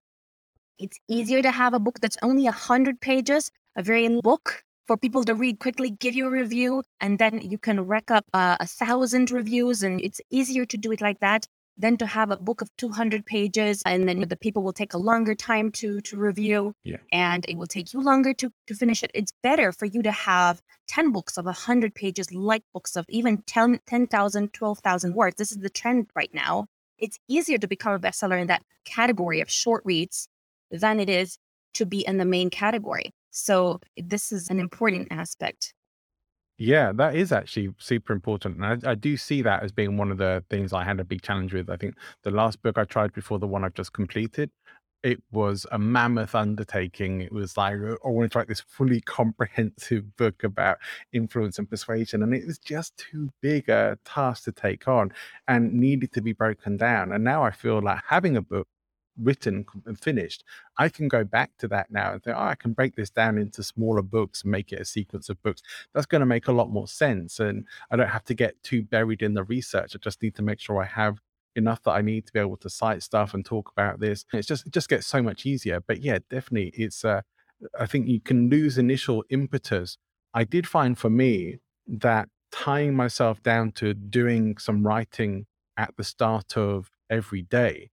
It's 0.79 0.99
easier 1.09 1.43
to 1.43 1.51
have 1.51 1.75
a 1.75 1.79
book 1.79 2.01
that's 2.01 2.17
only 2.23 2.45
a 2.45 2.51
100 2.51 3.01
pages, 3.01 3.51
a 3.77 3.83
very 3.83 4.21
book 4.21 4.65
for 4.89 4.97
people 4.97 5.23
to 5.25 5.35
read 5.35 5.61
quickly, 5.61 5.91
give 5.91 6.15
you 6.15 6.27
a 6.27 6.31
review, 6.31 6.83
and 7.01 7.19
then 7.19 7.41
you 7.43 7.59
can 7.59 7.83
rack 7.83 8.11
up 8.11 8.25
uh, 8.33 8.57
a 8.59 8.67
thousand 8.67 9.31
reviews. 9.31 9.83
And 9.83 10.01
it's 10.01 10.21
easier 10.31 10.65
to 10.65 10.77
do 10.77 10.91
it 10.91 11.01
like 11.01 11.21
that 11.21 11.47
than 11.77 11.97
to 11.99 12.07
have 12.07 12.31
a 12.31 12.37
book 12.37 12.61
of 12.61 12.69
200 12.77 13.25
pages 13.25 13.83
and 13.87 14.09
then 14.09 14.21
the 14.29 14.37
people 14.37 14.63
will 14.65 14.73
take 14.73 14.95
a 14.95 14.99
longer 14.99 15.33
time 15.33 15.71
to 15.71 16.01
to 16.01 16.17
review 16.17 16.75
yeah. 16.83 16.97
and 17.13 17.47
it 17.49 17.57
will 17.57 17.69
take 17.69 17.93
you 17.93 18.01
longer 18.01 18.35
to, 18.35 18.51
to 18.67 18.75
finish 18.75 19.05
it 19.05 19.13
it's 19.15 19.33
better 19.45 19.71
for 19.71 19.87
you 19.87 20.03
to 20.03 20.11
have 20.11 20.61
10 20.89 21.13
books 21.13 21.39
of 21.39 21.45
100 21.45 21.95
pages 21.95 22.33
light 22.33 22.65
books 22.75 22.97
of 22.97 23.07
even 23.09 23.43
10 23.43 23.79
10,000 23.87 24.53
12,000 24.53 25.15
words 25.15 25.37
this 25.37 25.53
is 25.53 25.59
the 25.59 25.71
trend 25.71 26.11
right 26.17 26.35
now 26.35 26.67
it's 26.99 27.21
easier 27.29 27.59
to 27.59 27.69
become 27.69 27.93
a 27.93 27.99
bestseller 28.01 28.41
in 28.41 28.49
that 28.49 28.65
category 28.85 29.41
of 29.41 29.49
short 29.49 29.83
reads 29.85 30.29
than 30.73 30.99
it 30.99 31.09
is 31.09 31.39
to 31.75 31.87
be 31.87 32.05
in 32.05 32.17
the 32.17 32.25
main 32.25 32.51
category 32.51 33.13
so 33.39 33.81
this 33.97 34.33
is 34.33 34.51
an 34.51 34.59
important 34.59 35.09
aspect. 35.11 35.75
Yeah, 36.59 36.91
that 36.97 37.15
is 37.15 37.31
actually 37.31 37.73
super 37.79 38.13
important. 38.13 38.57
And 38.57 38.85
I, 38.85 38.91
I, 38.91 38.95
do 38.97 39.17
see 39.17 39.43
that 39.43 39.63
as 39.63 39.71
being 39.71 39.97
one 39.97 40.11
of 40.11 40.19
the 40.19 40.43
things 40.51 40.73
I 40.73 40.83
had 40.83 40.99
a 40.99 41.05
big 41.05 41.23
challenge 41.23 41.55
with. 41.55 41.71
I 41.71 41.77
think 41.77 41.95
the 42.25 42.33
last 42.33 42.61
book 42.63 42.77
I 42.77 42.85
tried 42.85 43.13
before 43.13 43.39
the 43.39 43.47
one 43.47 43.63
I've 43.63 43.75
just 43.75 43.93
completed, 43.93 44.51
it 45.05 45.23
was 45.31 45.67
a 45.71 45.79
mammoth 45.79 46.35
undertaking. 46.35 47.21
It 47.21 47.31
was 47.31 47.57
like, 47.57 47.75
I 47.75 48.09
wanted 48.09 48.33
to 48.33 48.39
write 48.39 48.49
this 48.49 48.61
fully 48.61 49.01
comprehensive 49.03 50.17
book 50.17 50.43
about 50.43 50.79
influence 51.13 51.61
and 51.61 51.71
persuasion. 51.71 52.25
And 52.25 52.35
it 52.35 52.45
was 52.45 52.59
just 52.59 52.97
too 52.97 53.31
big 53.41 53.69
a 53.69 53.97
task 54.05 54.43
to 54.45 54.53
take 54.53 54.89
on 54.89 55.13
and 55.47 55.73
needed 55.73 56.13
to 56.15 56.21
be 56.21 56.33
broken 56.33 56.77
down. 56.77 57.13
And 57.13 57.23
now 57.23 57.45
I 57.45 57.53
feel 57.53 57.81
like 57.81 58.01
having 58.09 58.37
a 58.37 58.43
book 58.43 58.67
written 59.21 59.67
and 59.87 59.99
finished, 59.99 60.45
I 60.77 60.89
can 60.89 61.09
go 61.09 61.25
back 61.25 61.53
to 61.59 61.69
that 61.69 61.91
now 61.91 62.13
and 62.13 62.23
think, 62.23 62.37
oh, 62.37 62.43
I 62.43 62.55
can 62.55 62.73
break 62.73 62.97
this 62.97 63.11
down 63.11 63.39
into 63.39 63.63
smaller 63.63 64.03
books, 64.03 64.45
make 64.45 64.73
it 64.73 64.81
a 64.81 64.85
sequence 64.85 65.29
of 65.29 65.43
books. 65.43 65.63
That's 65.95 66.07
going 66.07 66.21
to 66.21 66.27
make 66.27 66.49
a 66.49 66.53
lot 66.53 66.71
more 66.71 66.89
sense. 66.89 67.41
And 67.41 67.67
I 67.91 67.97
don't 67.97 68.09
have 68.09 68.25
to 68.25 68.35
get 68.35 68.63
too 68.63 68.83
buried 68.83 69.23
in 69.23 69.35
the 69.35 69.45
research. 69.45 69.95
I 69.95 69.99
just 69.99 70.23
need 70.23 70.35
to 70.37 70.43
make 70.43 70.61
sure 70.61 70.81
I 70.83 70.87
have 70.87 71.19
enough 71.57 71.83
that 71.83 71.93
I 71.93 72.03
need 72.03 72.27
to 72.27 72.33
be 72.33 72.41
able 72.41 72.57
to 72.59 72.71
cite 72.71 73.03
stuff 73.03 73.35
and 73.35 73.45
talk 73.45 73.71
about 73.77 74.01
this. 74.01 74.25
It's 74.33 74.47
just 74.47 74.67
it 74.67 74.73
just 74.73 74.89
gets 74.89 75.07
so 75.07 75.23
much 75.23 75.45
easier. 75.45 75.81
But 75.81 76.01
yeah, 76.01 76.19
definitely 76.31 76.71
it's 76.75 77.05
uh 77.05 77.23
I 77.79 77.87
think 77.87 78.07
you 78.07 78.21
can 78.21 78.49
lose 78.49 78.79
initial 78.79 79.25
impetus. 79.31 79.99
I 80.33 80.45
did 80.45 80.67
find 80.67 80.97
for 80.97 81.11
me 81.11 81.59
that 81.87 82.29
tying 82.53 82.95
myself 82.95 83.43
down 83.43 83.73
to 83.73 83.93
doing 83.95 84.57
some 84.59 84.87
writing 84.87 85.47
at 85.77 85.95
the 85.97 86.05
start 86.05 86.57
of 86.57 86.91
every 87.11 87.43
day 87.43 87.91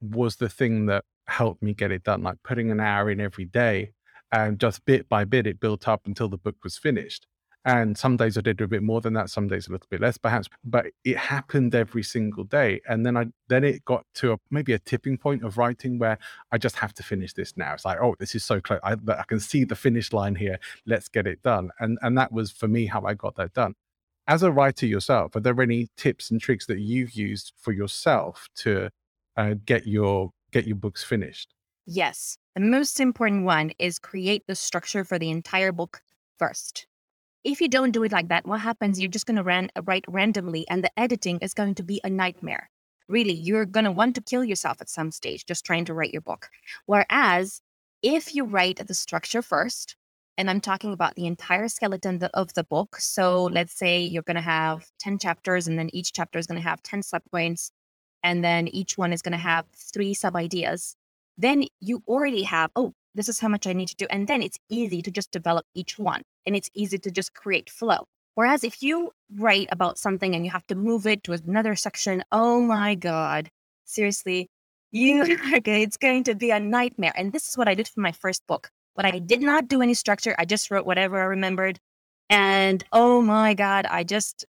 was 0.00 0.36
the 0.36 0.48
thing 0.48 0.86
that 0.86 1.04
helped 1.26 1.62
me 1.62 1.74
get 1.74 1.92
it 1.92 2.04
done. 2.04 2.22
Like 2.22 2.38
putting 2.42 2.70
an 2.70 2.80
hour 2.80 3.10
in 3.10 3.20
every 3.20 3.44
day 3.44 3.92
and 4.32 4.58
just 4.58 4.84
bit 4.84 5.08
by 5.08 5.24
bit 5.24 5.46
it 5.46 5.60
built 5.60 5.88
up 5.88 6.02
until 6.06 6.28
the 6.28 6.38
book 6.38 6.56
was 6.62 6.78
finished. 6.78 7.26
And 7.64 7.98
some 7.98 8.16
days 8.16 8.38
I 8.38 8.42
did 8.42 8.60
a 8.60 8.68
bit 8.68 8.84
more 8.84 9.00
than 9.00 9.14
that, 9.14 9.28
some 9.28 9.48
days 9.48 9.66
a 9.66 9.72
little 9.72 9.88
bit 9.90 10.00
less, 10.00 10.16
perhaps. 10.16 10.48
But 10.64 10.86
it 11.04 11.16
happened 11.16 11.74
every 11.74 12.04
single 12.04 12.44
day, 12.44 12.80
and 12.88 13.04
then 13.04 13.16
I 13.16 13.26
then 13.48 13.64
it 13.64 13.84
got 13.84 14.06
to 14.16 14.34
a, 14.34 14.38
maybe 14.52 14.72
a 14.72 14.78
tipping 14.78 15.18
point 15.18 15.42
of 15.42 15.58
writing 15.58 15.98
where 15.98 16.16
I 16.52 16.58
just 16.58 16.76
have 16.76 16.94
to 16.94 17.02
finish 17.02 17.32
this 17.32 17.56
now. 17.56 17.74
It's 17.74 17.84
like, 17.84 17.98
oh, 18.00 18.14
this 18.20 18.36
is 18.36 18.44
so 18.44 18.60
close. 18.60 18.78
I, 18.84 18.92
I 19.08 19.24
can 19.26 19.40
see 19.40 19.64
the 19.64 19.74
finish 19.74 20.12
line 20.12 20.36
here. 20.36 20.60
Let's 20.86 21.08
get 21.08 21.26
it 21.26 21.42
done. 21.42 21.70
And 21.80 21.98
and 22.02 22.16
that 22.16 22.30
was 22.30 22.52
for 22.52 22.68
me 22.68 22.86
how 22.86 23.04
I 23.04 23.14
got 23.14 23.34
that 23.34 23.52
done. 23.52 23.74
As 24.28 24.44
a 24.44 24.52
writer 24.52 24.86
yourself, 24.86 25.34
are 25.34 25.40
there 25.40 25.60
any 25.60 25.88
tips 25.96 26.30
and 26.30 26.40
tricks 26.40 26.66
that 26.66 26.78
you've 26.78 27.14
used 27.14 27.52
for 27.58 27.72
yourself 27.72 28.48
to 28.58 28.90
uh, 29.36 29.54
get 29.64 29.86
your 29.86 30.30
get 30.52 30.66
your 30.66 30.76
books 30.76 31.04
finished? 31.04 31.54
Yes, 31.86 32.38
the 32.54 32.60
most 32.62 33.00
important 33.00 33.44
one 33.44 33.72
is 33.78 33.98
create 33.98 34.44
the 34.46 34.54
structure 34.56 35.04
for 35.04 35.18
the 35.18 35.30
entire 35.30 35.72
book 35.72 36.00
first 36.38 36.86
if 37.46 37.60
you 37.60 37.68
don't 37.68 37.92
do 37.92 38.02
it 38.02 38.10
like 38.10 38.26
that, 38.28 38.44
what 38.44 38.60
happens? 38.60 39.00
You're 39.00 39.08
just 39.08 39.24
going 39.24 39.36
to 39.36 39.44
ran, 39.44 39.70
write 39.84 40.04
randomly, 40.08 40.66
and 40.68 40.82
the 40.82 40.90
editing 40.98 41.38
is 41.38 41.54
going 41.54 41.76
to 41.76 41.84
be 41.84 42.00
a 42.02 42.10
nightmare. 42.10 42.68
Really, 43.08 43.34
you're 43.34 43.64
going 43.64 43.84
to 43.84 43.92
want 43.92 44.16
to 44.16 44.20
kill 44.20 44.42
yourself 44.42 44.78
at 44.80 44.88
some 44.88 45.12
stage 45.12 45.46
just 45.46 45.64
trying 45.64 45.84
to 45.84 45.94
write 45.94 46.12
your 46.12 46.22
book. 46.22 46.48
Whereas 46.86 47.60
if 48.02 48.34
you 48.34 48.44
write 48.44 48.84
the 48.84 48.94
structure 48.94 49.42
first, 49.42 49.94
and 50.36 50.50
I'm 50.50 50.60
talking 50.60 50.92
about 50.92 51.14
the 51.14 51.26
entire 51.28 51.68
skeleton 51.68 52.20
of 52.34 52.52
the 52.54 52.64
book. 52.64 52.96
So 52.96 53.44
let's 53.44 53.78
say 53.78 54.00
you're 54.00 54.24
going 54.24 54.34
to 54.34 54.40
have 54.40 54.84
10 54.98 55.20
chapters, 55.20 55.68
and 55.68 55.78
then 55.78 55.88
each 55.92 56.12
chapter 56.12 56.40
is 56.40 56.48
going 56.48 56.60
to 56.60 56.68
have 56.68 56.82
10 56.82 57.02
subpoints, 57.02 57.70
and 58.26 58.42
then 58.42 58.66
each 58.66 58.98
one 58.98 59.12
is 59.12 59.22
going 59.22 59.38
to 59.38 59.38
have 59.38 59.66
three 59.72 60.12
sub 60.12 60.34
ideas. 60.34 60.96
Then 61.38 61.64
you 61.80 62.02
already 62.08 62.42
have, 62.42 62.72
oh, 62.74 62.92
this 63.14 63.28
is 63.28 63.38
how 63.38 63.46
much 63.46 63.68
I 63.68 63.72
need 63.72 63.86
to 63.86 63.94
do. 63.94 64.06
And 64.10 64.26
then 64.26 64.42
it's 64.42 64.58
easy 64.68 65.00
to 65.02 65.12
just 65.12 65.30
develop 65.30 65.64
each 65.74 65.96
one 65.96 66.22
and 66.44 66.56
it's 66.56 66.68
easy 66.74 66.98
to 66.98 67.10
just 67.12 67.34
create 67.34 67.70
flow. 67.70 68.08
Whereas 68.34 68.64
if 68.64 68.82
you 68.82 69.12
write 69.36 69.68
about 69.70 69.96
something 69.96 70.34
and 70.34 70.44
you 70.44 70.50
have 70.50 70.66
to 70.66 70.74
move 70.74 71.06
it 71.06 71.22
to 71.22 71.34
another 71.34 71.76
section, 71.76 72.24
oh 72.32 72.60
my 72.60 72.96
God, 72.96 73.48
seriously, 73.84 74.48
you 74.90 75.22
it's 75.64 75.96
going 75.96 76.24
to 76.24 76.34
be 76.34 76.50
a 76.50 76.58
nightmare. 76.58 77.12
And 77.14 77.32
this 77.32 77.46
is 77.48 77.56
what 77.56 77.68
I 77.68 77.74
did 77.74 77.86
for 77.86 78.00
my 78.00 78.12
first 78.12 78.44
book. 78.48 78.70
But 78.96 79.04
I 79.04 79.20
did 79.20 79.40
not 79.40 79.68
do 79.68 79.82
any 79.82 79.94
structure. 79.94 80.34
I 80.36 80.46
just 80.46 80.68
wrote 80.72 80.84
whatever 80.84 81.20
I 81.20 81.26
remembered. 81.26 81.78
And 82.28 82.82
oh 82.92 83.22
my 83.22 83.54
God, 83.54 83.86
I 83.86 84.02
just 84.02 84.44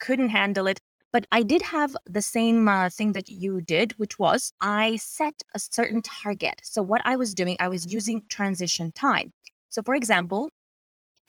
couldn't 0.00 0.30
handle 0.30 0.66
it. 0.66 0.80
But 1.12 1.26
I 1.32 1.42
did 1.42 1.62
have 1.62 1.96
the 2.06 2.22
same 2.22 2.68
uh, 2.68 2.88
thing 2.88 3.12
that 3.12 3.28
you 3.28 3.60
did, 3.60 3.92
which 3.98 4.18
was 4.18 4.52
I 4.60 4.96
set 4.96 5.42
a 5.54 5.58
certain 5.58 6.02
target. 6.02 6.60
So, 6.62 6.82
what 6.82 7.02
I 7.04 7.16
was 7.16 7.34
doing, 7.34 7.56
I 7.58 7.68
was 7.68 7.92
using 7.92 8.22
transition 8.28 8.92
time. 8.92 9.32
So, 9.70 9.82
for 9.82 9.94
example, 9.96 10.50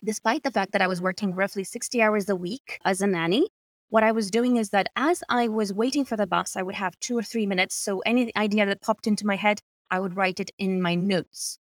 despite 0.04 0.44
the 0.44 0.52
fact 0.52 0.72
that 0.74 0.82
I 0.82 0.88
was 0.88 1.02
working 1.02 1.34
roughly 1.34 1.64
60 1.64 2.02
hours 2.02 2.30
a 2.30 2.36
week 2.36 2.78
as 2.86 3.02
a 3.02 3.08
nanny, 3.08 3.48
what 3.90 4.04
I 4.04 4.12
was 4.12 4.30
doing 4.30 4.58
is 4.58 4.70
that 4.70 4.88
as 4.96 5.24
I 5.30 5.48
was 5.48 5.74
waiting 5.74 6.06
for 6.06 6.16
the 6.16 6.28
bus, 6.28 6.56
I 6.56 6.62
would 6.62 6.76
have 6.76 7.00
two 7.00 7.18
or 7.18 7.24
three 7.24 7.48
minutes. 7.48 7.76
So, 7.76 8.00
any 8.00 8.32
idea 8.38 8.68
that 8.68 8.82
popped 8.82 9.08
into 9.08 9.26
my 9.26 9.36
head, 9.36 9.62
I 9.90 10.00
would 10.00 10.16
write 10.16 10.40
it 10.40 10.52
in 10.60 10.82
my 10.82 10.94
notes. 10.94 11.58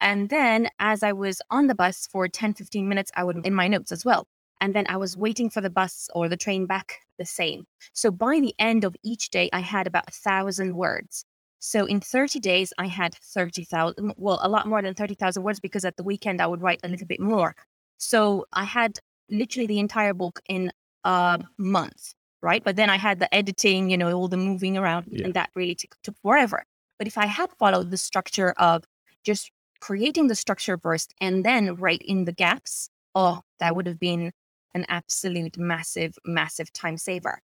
And 0.00 0.28
then 0.28 0.68
as 0.78 1.02
I 1.02 1.12
was 1.12 1.40
on 1.50 1.66
the 1.66 1.74
bus 1.74 2.06
for 2.06 2.28
10, 2.28 2.54
15 2.54 2.88
minutes, 2.88 3.10
I 3.16 3.24
would 3.24 3.46
in 3.46 3.54
my 3.54 3.68
notes 3.68 3.90
as 3.90 4.04
well. 4.04 4.26
And 4.64 4.74
then 4.74 4.86
I 4.88 4.96
was 4.96 5.14
waiting 5.14 5.50
for 5.50 5.60
the 5.60 5.68
bus 5.68 6.08
or 6.14 6.26
the 6.26 6.38
train 6.38 6.64
back 6.64 7.00
the 7.18 7.26
same. 7.26 7.66
So 7.92 8.10
by 8.10 8.40
the 8.40 8.54
end 8.58 8.82
of 8.82 8.96
each 9.02 9.28
day, 9.28 9.50
I 9.52 9.60
had 9.60 9.86
about 9.86 10.08
a 10.08 10.10
thousand 10.10 10.74
words. 10.74 11.26
So 11.58 11.84
in 11.84 12.00
30 12.00 12.40
days, 12.40 12.72
I 12.78 12.86
had 12.86 13.14
30,000, 13.14 14.14
well, 14.16 14.40
a 14.42 14.48
lot 14.48 14.66
more 14.66 14.80
than 14.80 14.94
30,000 14.94 15.42
words 15.42 15.60
because 15.60 15.84
at 15.84 15.98
the 15.98 16.02
weekend 16.02 16.40
I 16.40 16.46
would 16.46 16.62
write 16.62 16.80
a 16.82 16.88
little 16.88 17.06
bit 17.06 17.20
more. 17.20 17.54
So 17.98 18.46
I 18.54 18.64
had 18.64 19.00
literally 19.30 19.66
the 19.66 19.78
entire 19.80 20.14
book 20.14 20.40
in 20.48 20.72
a 21.04 21.44
month, 21.58 22.14
right? 22.40 22.64
But 22.64 22.76
then 22.76 22.88
I 22.88 22.96
had 22.96 23.18
the 23.18 23.32
editing, 23.34 23.90
you 23.90 23.98
know, 23.98 24.10
all 24.12 24.28
the 24.28 24.38
moving 24.38 24.78
around, 24.78 25.08
yeah. 25.10 25.26
and 25.26 25.34
that 25.34 25.50
really 25.54 25.74
took, 25.74 25.94
took 26.02 26.16
forever. 26.22 26.64
But 26.98 27.06
if 27.06 27.18
I 27.18 27.26
had 27.26 27.50
followed 27.58 27.90
the 27.90 27.98
structure 27.98 28.54
of 28.56 28.84
just 29.24 29.50
creating 29.80 30.28
the 30.28 30.34
structure 30.34 30.78
first 30.78 31.12
and 31.20 31.44
then 31.44 31.74
write 31.74 32.00
in 32.00 32.24
the 32.24 32.32
gaps, 32.32 32.88
oh, 33.14 33.42
that 33.58 33.76
would 33.76 33.86
have 33.86 34.00
been 34.00 34.32
an 34.74 34.84
absolute 34.88 35.56
massive, 35.58 36.16
massive 36.24 36.72
time 36.72 36.96
saver. 36.96 37.40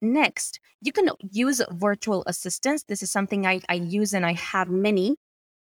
Next, 0.00 0.58
you 0.80 0.92
can 0.92 1.10
use 1.30 1.62
virtual 1.70 2.24
assistants. 2.26 2.84
This 2.88 3.02
is 3.02 3.12
something 3.12 3.46
I, 3.46 3.60
I 3.68 3.74
use 3.74 4.12
and 4.12 4.26
I 4.26 4.32
have 4.32 4.68
many, 4.68 5.16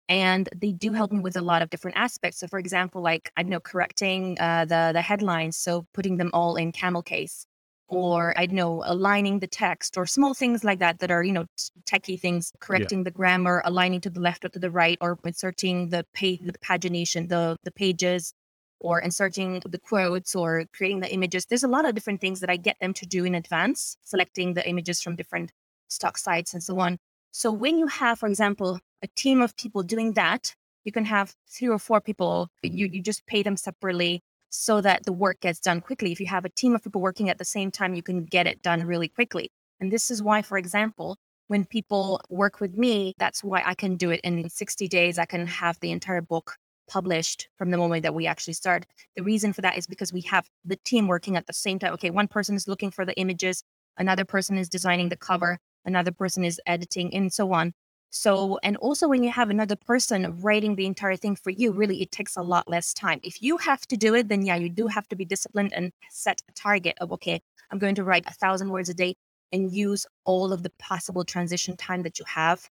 and 0.08 0.48
they 0.56 0.72
do 0.72 0.92
help 0.92 1.12
me 1.12 1.20
with 1.20 1.36
a 1.36 1.42
lot 1.42 1.60
of 1.60 1.68
different 1.68 1.98
aspects. 1.98 2.38
So, 2.38 2.48
for 2.48 2.58
example, 2.58 3.02
like 3.02 3.30
I 3.36 3.42
know 3.42 3.60
correcting 3.60 4.38
uh, 4.40 4.64
the 4.64 4.92
the 4.94 5.02
headlines, 5.02 5.58
so 5.58 5.86
putting 5.92 6.16
them 6.16 6.30
all 6.32 6.56
in 6.56 6.72
camel 6.72 7.02
case, 7.02 7.44
or 7.86 8.32
I 8.38 8.46
know 8.46 8.82
aligning 8.86 9.40
the 9.40 9.46
text, 9.46 9.98
or 9.98 10.06
small 10.06 10.32
things 10.32 10.64
like 10.64 10.78
that 10.78 11.00
that 11.00 11.10
are 11.10 11.22
you 11.22 11.32
know 11.32 11.44
techie 11.84 12.18
things, 12.18 12.50
correcting 12.60 13.00
yeah. 13.00 13.04
the 13.04 13.10
grammar, 13.10 13.60
aligning 13.66 14.00
to 14.02 14.10
the 14.10 14.20
left 14.20 14.46
or 14.46 14.48
to 14.48 14.58
the 14.58 14.70
right, 14.70 14.96
or 15.02 15.18
inserting 15.22 15.90
the 15.90 16.06
page, 16.14 16.40
the 16.42 16.52
pagination, 16.58 17.28
the 17.28 17.56
the 17.62 17.72
pages, 17.72 18.32
or 18.80 19.00
inserting 19.00 19.62
the 19.66 19.78
quotes 19.78 20.34
or 20.34 20.64
creating 20.74 21.00
the 21.00 21.12
images. 21.12 21.46
There's 21.46 21.62
a 21.62 21.68
lot 21.68 21.86
of 21.86 21.94
different 21.94 22.20
things 22.20 22.40
that 22.40 22.50
I 22.50 22.56
get 22.56 22.76
them 22.80 22.94
to 22.94 23.06
do 23.06 23.24
in 23.24 23.34
advance, 23.34 23.96
selecting 24.02 24.54
the 24.54 24.68
images 24.68 25.00
from 25.00 25.16
different 25.16 25.52
stock 25.88 26.18
sites 26.18 26.54
and 26.54 26.62
so 26.62 26.78
on. 26.80 26.98
So 27.32 27.52
when 27.52 27.78
you 27.78 27.86
have, 27.86 28.18
for 28.18 28.28
example, 28.28 28.80
a 29.02 29.06
team 29.16 29.40
of 29.40 29.56
people 29.56 29.82
doing 29.82 30.14
that, 30.14 30.54
you 30.84 30.92
can 30.92 31.04
have 31.04 31.34
three 31.48 31.68
or 31.68 31.78
four 31.78 32.00
people, 32.00 32.48
you, 32.62 32.86
you 32.86 33.02
just 33.02 33.26
pay 33.26 33.42
them 33.42 33.56
separately 33.56 34.22
so 34.48 34.80
that 34.80 35.04
the 35.04 35.12
work 35.12 35.40
gets 35.40 35.60
done 35.60 35.80
quickly. 35.80 36.10
If 36.10 36.20
you 36.20 36.26
have 36.26 36.44
a 36.44 36.48
team 36.48 36.74
of 36.74 36.82
people 36.82 37.00
working 37.00 37.28
at 37.28 37.38
the 37.38 37.44
same 37.44 37.70
time, 37.70 37.94
you 37.94 38.02
can 38.02 38.24
get 38.24 38.46
it 38.46 38.62
done 38.62 38.84
really 38.84 39.08
quickly. 39.08 39.50
And 39.78 39.92
this 39.92 40.10
is 40.10 40.22
why, 40.22 40.42
for 40.42 40.58
example, 40.58 41.16
when 41.46 41.64
people 41.64 42.20
work 42.28 42.60
with 42.60 42.76
me, 42.76 43.14
that's 43.18 43.42
why 43.42 43.62
I 43.64 43.74
can 43.74 43.96
do 43.96 44.10
it 44.10 44.20
in 44.22 44.48
60 44.48 44.88
days. 44.88 45.18
I 45.18 45.24
can 45.24 45.46
have 45.46 45.78
the 45.80 45.90
entire 45.90 46.20
book 46.20 46.56
published 46.90 47.48
from 47.56 47.70
the 47.70 47.78
moment 47.78 48.02
that 48.02 48.14
we 48.14 48.26
actually 48.26 48.54
start. 48.54 48.84
The 49.16 49.22
reason 49.22 49.52
for 49.52 49.60
that 49.62 49.78
is 49.78 49.86
because 49.86 50.12
we 50.12 50.22
have 50.22 50.48
the 50.64 50.76
team 50.76 51.06
working 51.06 51.36
at 51.36 51.46
the 51.46 51.52
same 51.52 51.78
time. 51.78 51.92
Okay, 51.94 52.10
one 52.10 52.28
person 52.28 52.56
is 52.56 52.66
looking 52.66 52.90
for 52.90 53.04
the 53.06 53.16
images, 53.16 53.62
another 53.96 54.24
person 54.24 54.58
is 54.58 54.68
designing 54.68 55.08
the 55.08 55.16
cover, 55.16 55.58
another 55.84 56.10
person 56.10 56.44
is 56.44 56.60
editing, 56.66 57.14
and 57.14 57.32
so 57.32 57.52
on. 57.52 57.72
So, 58.10 58.58
and 58.64 58.76
also 58.78 59.08
when 59.08 59.22
you 59.22 59.30
have 59.30 59.50
another 59.50 59.76
person 59.76 60.40
writing 60.40 60.74
the 60.74 60.86
entire 60.86 61.16
thing 61.16 61.36
for 61.36 61.50
you, 61.50 61.70
really 61.70 62.02
it 62.02 62.10
takes 62.10 62.36
a 62.36 62.42
lot 62.42 62.68
less 62.68 62.92
time. 62.92 63.20
If 63.22 63.40
you 63.40 63.56
have 63.58 63.86
to 63.86 63.96
do 63.96 64.14
it, 64.16 64.28
then 64.28 64.42
yeah, 64.42 64.56
you 64.56 64.68
do 64.68 64.88
have 64.88 65.06
to 65.08 65.16
be 65.16 65.24
disciplined 65.24 65.72
and 65.72 65.92
set 66.10 66.42
a 66.48 66.52
target 66.52 66.96
of, 67.00 67.12
okay, 67.12 67.40
I'm 67.70 67.78
going 67.78 67.94
to 67.94 68.04
write 68.04 68.24
a 68.26 68.34
thousand 68.34 68.70
words 68.70 68.88
a 68.88 68.94
day 68.94 69.14
and 69.52 69.72
use 69.72 70.06
all 70.24 70.52
of 70.52 70.64
the 70.64 70.72
possible 70.80 71.24
transition 71.24 71.76
time 71.76 72.02
that 72.02 72.18
you 72.18 72.24
have 72.26 72.68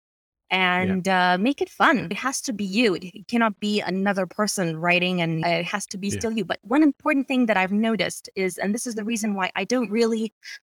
and 0.50 1.08
yeah. 1.08 1.34
uh, 1.34 1.38
make 1.38 1.62
it 1.62 1.70
fun. 1.70 2.08
It 2.12 2.18
has 2.18 2.42
to 2.42 2.54
be 2.54 2.64
you. 2.64 2.96
It 2.96 3.28
cannot 3.28 3.60
be 3.60 3.82
another 3.82 4.26
person 4.26 4.78
writing, 4.78 5.22
and 5.22 5.44
uh, 5.44 5.50
it 5.50 5.66
has 5.66 5.86
to 5.88 5.98
be 5.98 6.10
yeah. 6.10 6.20
still 6.20 6.32
you. 6.32 6.46
But 6.46 6.60
one 6.64 6.84
important 6.84 7.28
thing 7.28 7.48
that 7.48 7.58
I've 7.58 7.72
noticed 7.72 8.30
is, 8.36 8.58
and 8.58 8.74
this 8.74 8.88
is 8.88 8.96
the 8.96 9.04
reason 9.04 9.36
why 9.36 9.52
I 9.56 9.64
don't 9.64 9.90
really 9.90 10.34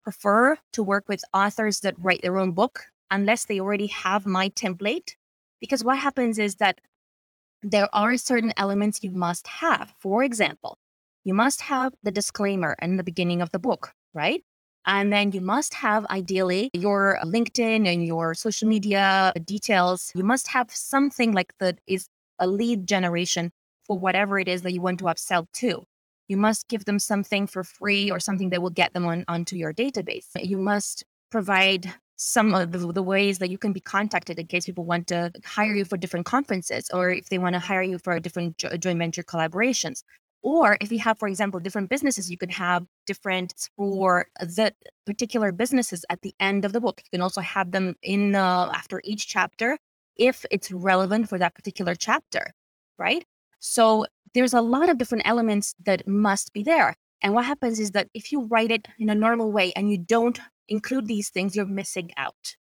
prefer 0.04 0.58
to 0.74 0.84
work 0.84 1.06
with 1.08 1.24
authors 1.34 1.80
that 1.82 1.96
write 1.98 2.22
their 2.22 2.38
own 2.38 2.52
book 2.52 2.86
unless 3.10 3.46
they 3.46 3.60
already 3.60 3.88
have 3.88 4.26
my 4.26 4.50
template. 4.50 5.16
Because 5.60 5.84
what 5.84 5.98
happens 5.98 6.38
is 6.38 6.56
that 6.56 6.80
there 7.64 7.90
are 7.94 8.18
certain 8.18 8.54
elements 8.58 9.04
you 9.04 9.12
must 9.12 9.48
have. 9.48 9.94
For 10.00 10.24
example, 10.24 10.78
you 11.24 11.34
must 11.34 11.62
have 11.62 11.94
the 12.04 12.12
disclaimer 12.12 12.76
in 12.82 12.98
the 12.98 13.04
beginning 13.04 13.42
of 13.42 13.52
the 13.52 13.60
book, 13.60 13.94
right? 14.14 14.44
And 14.86 15.12
then 15.12 15.32
you 15.32 15.42
must 15.42 15.74
have 15.74 16.06
ideally 16.08 16.70
your 16.74 17.20
LinkedIn 17.24 17.88
and 17.88 18.06
your 18.06 18.34
social 18.34 18.68
media 18.68 19.34
details. 19.44 20.12
You 20.16 20.24
must 20.24 20.48
have 20.50 20.72
something 20.72 21.34
like 21.34 21.54
that 21.60 21.80
is 21.88 22.08
a 22.40 22.48
lead 22.48 22.88
generation 22.88 23.52
for 23.86 23.98
whatever 23.98 24.40
it 24.40 24.48
is 24.48 24.62
that 24.64 24.74
you 24.74 24.82
want 24.82 25.00
to 25.00 25.06
upsell 25.06 25.48
to. 25.54 25.84
You 26.28 26.38
must 26.38 26.68
give 26.68 26.86
them 26.86 27.00
something 27.00 27.48
for 27.48 27.64
free 27.64 28.10
or 28.10 28.20
something 28.20 28.50
that 28.50 28.62
will 28.62 28.72
get 28.72 28.94
them 28.94 29.06
on 29.06 29.26
onto 29.28 29.56
your 29.56 29.74
database. 29.74 30.28
You 30.36 30.58
must 30.58 31.04
provide 31.30 31.94
some 32.18 32.56
of 32.56 32.72
the, 32.72 32.80
the, 32.94 33.04
ways 33.04 33.40
that 33.40 33.50
you 33.50 33.58
can 33.58 33.74
be 33.74 33.82
contacted 33.82 34.40
in 34.40 34.48
case 34.48 34.66
people 34.66 34.86
want 34.86 35.08
to 35.08 35.32
hire 35.44 35.76
you 35.76 35.84
for 35.84 35.98
different 35.98 36.26
conferences 36.26 36.90
or 36.94 37.10
if 37.10 37.28
they 37.28 37.38
want 37.38 37.54
to 37.54 37.60
hire 37.60 37.84
you 37.84 38.00
for 38.00 38.18
different 38.20 38.58
jo- 38.58 38.76
joint 38.78 39.00
venture 39.00 39.24
collaborations. 39.24 40.04
Or 40.46 40.78
if 40.80 40.92
you 40.92 41.00
have, 41.00 41.18
for 41.18 41.28
example, 41.28 41.60
different 41.60 41.90
businesses, 41.90 42.30
you 42.30 42.38
can 42.38 42.50
have 42.50 42.86
different 43.08 43.56
for 43.76 44.28
the 44.40 44.76
particular 45.08 45.52
businesses 45.52 46.06
at 46.12 46.22
the 46.22 46.36
end 46.40 46.66
of 46.66 46.72
the 46.72 46.80
book. 46.80 47.02
You 47.04 47.18
can 47.18 47.22
also 47.22 47.42
have 47.42 47.72
them 47.72 47.96
in 48.04 48.36
after 48.36 49.02
each 49.04 49.28
chapter 49.28 49.80
if 50.18 50.46
it's 50.52 50.72
relevant 50.72 51.30
for 51.30 51.40
that 51.40 51.56
particular 51.56 51.96
chapter, 51.96 52.54
right? 53.00 53.26
So 53.58 54.06
there's 54.36 54.54
a 54.54 54.62
lot 54.62 54.88
of 54.88 55.00
different 55.00 55.26
elements 55.26 55.74
that 55.84 56.08
must 56.08 56.54
be 56.54 56.62
there. 56.62 56.96
And 57.24 57.34
what 57.34 57.46
happens 57.46 57.80
is 57.80 57.90
that 57.92 58.10
if 58.14 58.32
you 58.32 58.42
write 58.44 58.70
it 58.70 58.88
in 59.00 59.10
a 59.10 59.16
normal 59.16 59.52
way 59.52 59.74
and 59.76 59.90
you 59.90 59.98
don't 59.98 60.40
include 60.68 61.08
these 61.08 61.30
things, 61.30 61.56
you're 61.56 61.66
missing 61.66 62.12
out. 62.18 62.56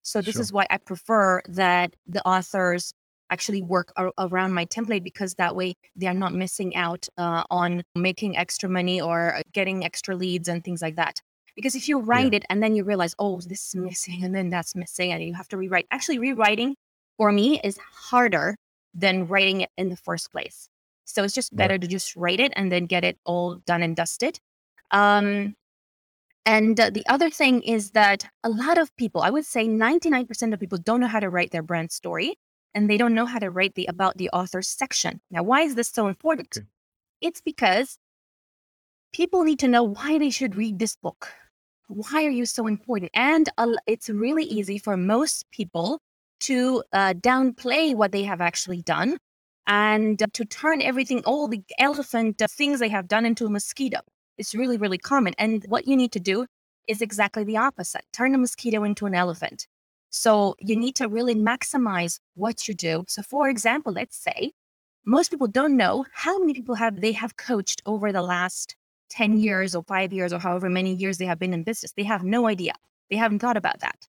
So 0.00 0.22
this 0.22 0.36
sure. 0.36 0.42
is 0.42 0.54
why 0.54 0.66
I 0.70 0.78
prefer 0.78 1.42
that 1.48 1.96
the 2.06 2.26
authors 2.26 2.94
actually 3.30 3.62
work 3.62 3.92
ar- 3.96 4.12
around 4.18 4.52
my 4.52 4.64
template 4.66 5.02
because 5.02 5.34
that 5.34 5.56
way 5.56 5.74
they 5.94 6.06
are 6.06 6.14
not 6.14 6.32
missing 6.34 6.74
out 6.76 7.08
uh, 7.18 7.44
on 7.50 7.82
making 7.94 8.36
extra 8.36 8.68
money 8.68 9.00
or 9.00 9.36
uh, 9.36 9.42
getting 9.52 9.84
extra 9.84 10.14
leads 10.16 10.48
and 10.48 10.64
things 10.64 10.82
like 10.82 10.96
that. 10.96 11.20
Because 11.54 11.74
if 11.74 11.88
you 11.88 11.98
write 12.00 12.32
yeah. 12.32 12.38
it 12.38 12.44
and 12.50 12.62
then 12.62 12.74
you 12.76 12.84
realize, 12.84 13.14
oh, 13.18 13.40
this 13.40 13.68
is 13.68 13.74
missing 13.74 14.22
and 14.24 14.34
then 14.34 14.50
that's 14.50 14.74
missing, 14.74 15.12
and 15.12 15.22
you 15.22 15.34
have 15.34 15.48
to 15.48 15.56
rewrite. 15.56 15.86
Actually, 15.90 16.18
rewriting 16.18 16.76
for 17.16 17.32
me 17.32 17.60
is 17.64 17.78
harder 17.78 18.56
than 18.94 19.26
writing 19.26 19.62
it 19.62 19.70
in 19.76 19.88
the 19.88 19.96
first 19.96 20.30
place. 20.32 20.68
So 21.04 21.22
it's 21.22 21.34
just 21.34 21.54
better 21.54 21.74
right. 21.74 21.80
to 21.80 21.86
just 21.86 22.16
write 22.16 22.40
it 22.40 22.52
and 22.56 22.70
then 22.70 22.86
get 22.86 23.04
it 23.04 23.16
all 23.24 23.56
done 23.66 23.82
and 23.82 23.94
dusted. 23.96 24.38
Um, 24.90 25.54
and 26.44 26.78
uh, 26.78 26.90
the 26.90 27.04
other 27.08 27.30
thing 27.30 27.62
is 27.62 27.92
that 27.92 28.26
a 28.44 28.48
lot 28.48 28.78
of 28.78 28.94
people, 28.96 29.22
I 29.22 29.30
would 29.30 29.44
say 29.44 29.66
99% 29.66 30.52
of 30.52 30.60
people 30.60 30.78
don't 30.78 31.00
know 31.00 31.06
how 31.06 31.20
to 31.20 31.30
write 31.30 31.50
their 31.50 31.62
brand 31.62 31.90
story 31.90 32.36
and 32.76 32.90
they 32.90 32.98
don't 32.98 33.14
know 33.14 33.24
how 33.24 33.38
to 33.38 33.50
write 33.50 33.74
the 33.74 33.86
about 33.86 34.18
the 34.18 34.28
author 34.30 34.60
section. 34.60 35.20
Now, 35.30 35.42
why 35.42 35.62
is 35.62 35.74
this 35.74 35.88
so 35.88 36.06
important? 36.08 36.58
Okay. 36.58 36.66
It's 37.22 37.40
because 37.40 37.98
people 39.14 39.44
need 39.44 39.58
to 39.60 39.68
know 39.68 39.82
why 39.82 40.18
they 40.18 40.28
should 40.28 40.56
read 40.56 40.78
this 40.78 40.94
book. 40.94 41.28
Why 41.88 42.26
are 42.26 42.30
you 42.30 42.44
so 42.44 42.66
important? 42.66 43.12
And 43.14 43.48
uh, 43.56 43.72
it's 43.86 44.10
really 44.10 44.44
easy 44.44 44.76
for 44.76 44.96
most 44.98 45.50
people 45.50 46.00
to 46.40 46.84
uh, 46.92 47.14
downplay 47.14 47.94
what 47.94 48.12
they 48.12 48.24
have 48.24 48.42
actually 48.42 48.82
done 48.82 49.16
and 49.66 50.22
uh, 50.22 50.26
to 50.34 50.44
turn 50.44 50.82
everything, 50.82 51.22
all 51.24 51.48
the 51.48 51.62
elephant 51.78 52.42
uh, 52.42 52.46
things 52.46 52.78
they 52.78 52.90
have 52.90 53.08
done 53.08 53.24
into 53.24 53.46
a 53.46 53.50
mosquito. 53.50 54.00
It's 54.36 54.54
really, 54.54 54.76
really 54.76 54.98
common. 54.98 55.32
And 55.38 55.64
what 55.68 55.86
you 55.86 55.96
need 55.96 56.12
to 56.12 56.20
do 56.20 56.46
is 56.86 57.00
exactly 57.00 57.42
the 57.42 57.56
opposite 57.56 58.04
turn 58.12 58.34
a 58.34 58.38
mosquito 58.38 58.84
into 58.84 59.06
an 59.06 59.14
elephant. 59.14 59.66
So 60.16 60.56
you 60.58 60.76
need 60.76 60.96
to 60.96 61.08
really 61.08 61.34
maximize 61.34 62.20
what 62.34 62.66
you 62.66 62.74
do. 62.74 63.04
So, 63.06 63.22
for 63.22 63.50
example, 63.50 63.92
let's 63.92 64.16
say 64.16 64.52
most 65.04 65.30
people 65.30 65.46
don't 65.46 65.76
know 65.76 66.06
how 66.12 66.38
many 66.38 66.54
people 66.54 66.74
have 66.74 67.02
they 67.02 67.12
have 67.12 67.36
coached 67.36 67.82
over 67.84 68.12
the 68.12 68.22
last 68.22 68.76
10 69.10 69.36
years 69.36 69.74
or 69.74 69.84
five 69.84 70.14
years 70.14 70.32
or 70.32 70.38
however 70.38 70.70
many 70.70 70.94
years 70.94 71.18
they 71.18 71.26
have 71.26 71.38
been 71.38 71.52
in 71.52 71.64
business. 71.64 71.92
They 71.92 72.02
have 72.04 72.24
no 72.24 72.48
idea. 72.48 72.72
They 73.10 73.16
haven't 73.16 73.40
thought 73.40 73.58
about 73.58 73.80
that. 73.80 74.08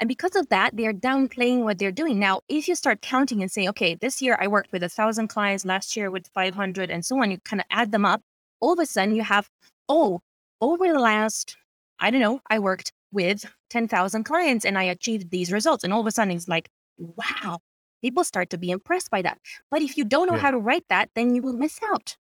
And 0.00 0.08
because 0.08 0.34
of 0.34 0.48
that, 0.48 0.76
they're 0.76 0.92
downplaying 0.92 1.62
what 1.62 1.78
they're 1.78 1.92
doing. 1.92 2.18
Now, 2.18 2.40
if 2.48 2.66
you 2.66 2.74
start 2.74 3.00
counting 3.00 3.40
and 3.40 3.50
say, 3.50 3.68
okay, 3.68 3.94
this 3.94 4.20
year 4.20 4.36
I 4.40 4.48
worked 4.48 4.72
with 4.72 4.82
a 4.82 4.88
thousand 4.88 5.28
clients, 5.28 5.64
last 5.64 5.96
year 5.96 6.10
with 6.10 6.26
500 6.34 6.90
and 6.90 7.06
so 7.06 7.22
on, 7.22 7.30
you 7.30 7.38
kind 7.44 7.60
of 7.60 7.66
add 7.70 7.92
them 7.92 8.04
up. 8.04 8.22
All 8.58 8.72
of 8.72 8.80
a 8.80 8.86
sudden 8.86 9.14
you 9.14 9.22
have, 9.22 9.48
oh, 9.88 10.20
over 10.60 10.92
the 10.92 10.98
last, 10.98 11.56
I 12.00 12.10
don't 12.10 12.20
know, 12.20 12.40
I 12.50 12.58
worked 12.58 12.92
with 13.14 13.44
10,000 13.70 14.24
clients 14.24 14.64
and 14.64 14.76
I 14.76 14.82
achieved 14.82 15.30
these 15.30 15.50
results. 15.50 15.84
And 15.84 15.92
all 15.92 16.00
of 16.00 16.06
a 16.06 16.10
sudden 16.10 16.34
it's 16.34 16.48
like, 16.48 16.68
wow, 16.98 17.60
people 18.02 18.24
start 18.24 18.50
to 18.50 18.58
be 18.58 18.70
impressed 18.70 19.10
by 19.10 19.22
that. 19.22 19.38
But 19.70 19.80
if 19.80 19.96
you 19.96 20.04
don't 20.04 20.28
know 20.28 20.34
yeah. 20.34 20.42
how 20.42 20.50
to 20.50 20.58
write 20.58 20.84
that, 20.90 21.08
then 21.14 21.34
you 21.34 21.40
will 21.40 21.54
miss 21.54 21.80
out. 21.92 22.16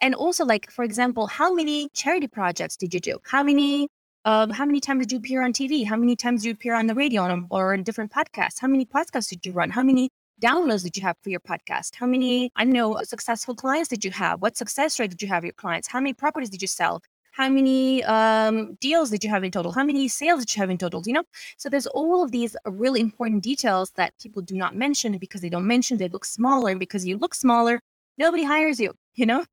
And 0.00 0.14
also, 0.14 0.44
like, 0.44 0.70
for 0.70 0.84
example, 0.84 1.26
how 1.26 1.52
many 1.52 1.88
charity 1.92 2.28
projects 2.28 2.76
did 2.76 2.94
you 2.94 3.00
do? 3.00 3.18
How 3.24 3.42
many 3.42 3.88
um, 4.24 4.50
how 4.50 4.66
many 4.66 4.80
times 4.80 5.06
did 5.06 5.12
you 5.12 5.18
appear 5.18 5.42
on 5.42 5.52
TV? 5.52 5.86
How 5.86 5.96
many 5.96 6.16
times 6.16 6.42
did 6.42 6.48
you 6.48 6.52
appear 6.54 6.74
on 6.74 6.86
the 6.86 6.94
radio 6.94 7.22
or, 7.22 7.46
or 7.50 7.74
in 7.74 7.82
different 7.82 8.12
podcasts? 8.12 8.60
How 8.60 8.68
many 8.68 8.84
podcasts 8.84 9.28
did 9.28 9.46
you 9.46 9.52
run? 9.52 9.70
How 9.70 9.82
many 9.82 10.10
downloads 10.42 10.82
did 10.82 10.96
you 10.96 11.02
have 11.02 11.16
for 11.22 11.30
your 11.30 11.40
podcast? 11.40 11.94
How 11.94 12.06
many, 12.06 12.50
I 12.56 12.64
know, 12.64 13.00
successful 13.04 13.54
clients 13.54 13.88
did 13.88 14.04
you 14.04 14.10
have? 14.10 14.42
What 14.42 14.56
success 14.56 14.98
rate 15.00 15.10
did 15.10 15.22
you 15.22 15.28
have 15.28 15.44
your 15.44 15.54
clients? 15.54 15.88
How 15.88 16.00
many 16.00 16.12
properties 16.12 16.50
did 16.50 16.62
you 16.62 16.68
sell? 16.68 17.00
How 17.38 17.48
many 17.48 18.02
um, 18.02 18.76
deals 18.80 19.10
did 19.10 19.22
you 19.22 19.30
have 19.30 19.44
in 19.44 19.52
total? 19.52 19.70
How 19.70 19.84
many 19.84 20.08
sales 20.08 20.40
did 20.40 20.56
you 20.56 20.60
have 20.60 20.70
in 20.70 20.76
total? 20.76 21.02
You 21.06 21.12
know, 21.12 21.24
so 21.56 21.68
there's 21.68 21.86
all 21.86 22.24
of 22.24 22.32
these 22.32 22.56
really 22.66 23.00
important 23.00 23.44
details 23.44 23.92
that 23.92 24.12
people 24.20 24.42
do 24.42 24.56
not 24.56 24.74
mention 24.74 25.16
because 25.18 25.40
they 25.40 25.48
don't 25.48 25.66
mention 25.66 25.98
they 25.98 26.08
look 26.08 26.24
smaller. 26.24 26.74
Because 26.74 27.06
you 27.06 27.16
look 27.16 27.36
smaller, 27.36 27.80
nobody 28.18 28.42
hires 28.42 28.80
you. 28.80 28.92
You 29.14 29.26
know. 29.26 29.44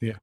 Yeah. 0.00 0.18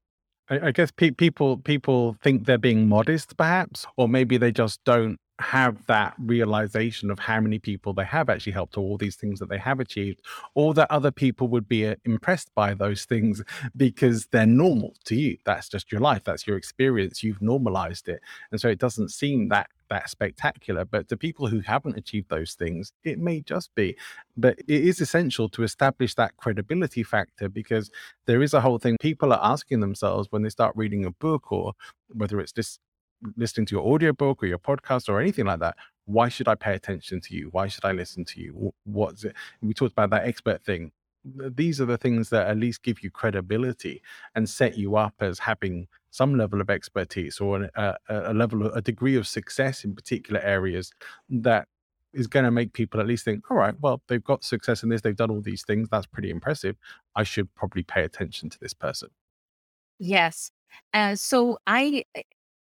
I, 0.49 0.67
I 0.67 0.71
guess 0.71 0.91
pe- 0.91 1.11
people 1.11 1.57
people 1.57 2.15
think 2.23 2.45
they're 2.45 2.57
being 2.57 2.87
modest, 2.87 3.35
perhaps, 3.35 3.85
or 3.97 4.07
maybe 4.07 4.37
they 4.37 4.53
just 4.53 4.79
don't 4.85 5.17
have 5.39 5.85
that 5.87 6.13
realization 6.19 7.09
of 7.11 7.19
how 7.19 7.39
many 7.39 7.59
people 7.59 7.93
they 7.93 8.03
have 8.03 8.29
actually 8.29 8.51
helped 8.51 8.77
or 8.77 8.81
all 8.81 8.97
these 8.97 9.15
things 9.15 9.39
that 9.39 9.49
they 9.49 9.57
have 9.57 9.79
achieved 9.79 10.21
or 10.53 10.73
that 10.73 10.89
other 10.91 11.11
people 11.11 11.47
would 11.47 11.67
be 11.67 11.87
uh, 11.87 11.95
impressed 12.05 12.53
by 12.55 12.73
those 12.73 13.05
things 13.05 13.41
because 13.75 14.27
they're 14.27 14.45
normal 14.45 14.93
to 15.05 15.15
you 15.15 15.37
that's 15.45 15.69
just 15.69 15.91
your 15.91 16.01
life 16.01 16.23
that's 16.23 16.45
your 16.45 16.57
experience 16.57 17.23
you've 17.23 17.41
normalized 17.41 18.07
it 18.07 18.21
and 18.51 18.59
so 18.59 18.67
it 18.67 18.79
doesn't 18.79 19.09
seem 19.09 19.49
that 19.49 19.69
that 19.89 20.09
spectacular. 20.09 20.85
But 20.85 21.09
to 21.09 21.17
people 21.17 21.47
who 21.47 21.59
haven't 21.59 21.97
achieved 21.97 22.29
those 22.29 22.53
things, 22.53 22.93
it 23.03 23.19
may 23.19 23.41
just 23.41 23.73
be. 23.75 23.97
But 24.37 24.59
it 24.59 24.83
is 24.83 25.01
essential 25.01 25.49
to 25.49 25.63
establish 25.63 26.15
that 26.15 26.37
credibility 26.37 27.03
factor 27.03 27.49
because 27.49 27.91
there 28.25 28.41
is 28.41 28.53
a 28.53 28.61
whole 28.61 28.77
thing 28.77 28.97
people 28.99 29.33
are 29.33 29.43
asking 29.43 29.81
themselves 29.81 30.27
when 30.31 30.43
they 30.43 30.49
start 30.49 30.75
reading 30.75 31.05
a 31.05 31.11
book 31.11 31.51
or 31.51 31.73
whether 32.09 32.39
it's 32.39 32.51
just 32.51 32.79
listening 33.35 33.65
to 33.65 33.75
your 33.75 33.85
audiobook 33.85 34.41
or 34.41 34.47
your 34.47 34.59
podcast 34.59 35.09
or 35.09 35.19
anything 35.19 35.45
like 35.45 35.59
that 35.59 35.75
why 36.09 36.27
should 36.27 36.47
i 36.47 36.55
pay 36.55 36.73
attention 36.73 37.21
to 37.21 37.35
you? 37.35 37.49
Why 37.51 37.67
should 37.67 37.85
i 37.85 37.91
listen 37.91 38.25
to 38.25 38.41
you? 38.41 38.73
What's 38.83 39.23
it? 39.23 39.35
We 39.61 39.73
talked 39.73 39.91
about 39.91 40.09
that 40.09 40.25
expert 40.25 40.63
thing. 40.63 40.91
These 41.23 41.79
are 41.79 41.85
the 41.85 41.97
things 41.97 42.29
that 42.29 42.47
at 42.47 42.57
least 42.57 42.81
give 42.81 43.03
you 43.03 43.11
credibility 43.11 44.01
and 44.33 44.49
set 44.49 44.77
you 44.77 44.95
up 44.95 45.13
as 45.19 45.37
having 45.37 45.87
some 46.09 46.35
level 46.35 46.61
of 46.61 46.69
expertise 46.69 47.39
or 47.39 47.69
a, 47.75 47.95
a 48.09 48.33
level 48.33 48.65
of 48.65 48.75
a 48.75 48.81
degree 48.81 49.15
of 49.15 49.27
success 49.27 49.83
in 49.83 49.93
particular 49.93 50.41
areas 50.41 50.91
that 51.29 51.67
is 52.13 52.25
going 52.25 52.45
to 52.45 52.51
make 52.51 52.73
people 52.73 52.99
at 52.99 53.05
least 53.05 53.23
think 53.23 53.51
all 53.51 53.57
right 53.57 53.75
well 53.81 54.01
they've 54.07 54.23
got 54.23 54.43
success 54.43 54.81
in 54.81 54.89
this 54.89 55.01
they've 55.01 55.15
done 55.15 55.29
all 55.29 55.41
these 55.41 55.63
things 55.63 55.87
that's 55.89 56.07
pretty 56.07 56.31
impressive. 56.31 56.75
I 57.15 57.23
should 57.23 57.53
probably 57.53 57.83
pay 57.83 58.03
attention 58.03 58.49
to 58.49 58.59
this 58.59 58.73
person. 58.73 59.09
Yes. 59.99 60.51
Uh, 60.93 61.15
so 61.15 61.59
i 61.67 62.03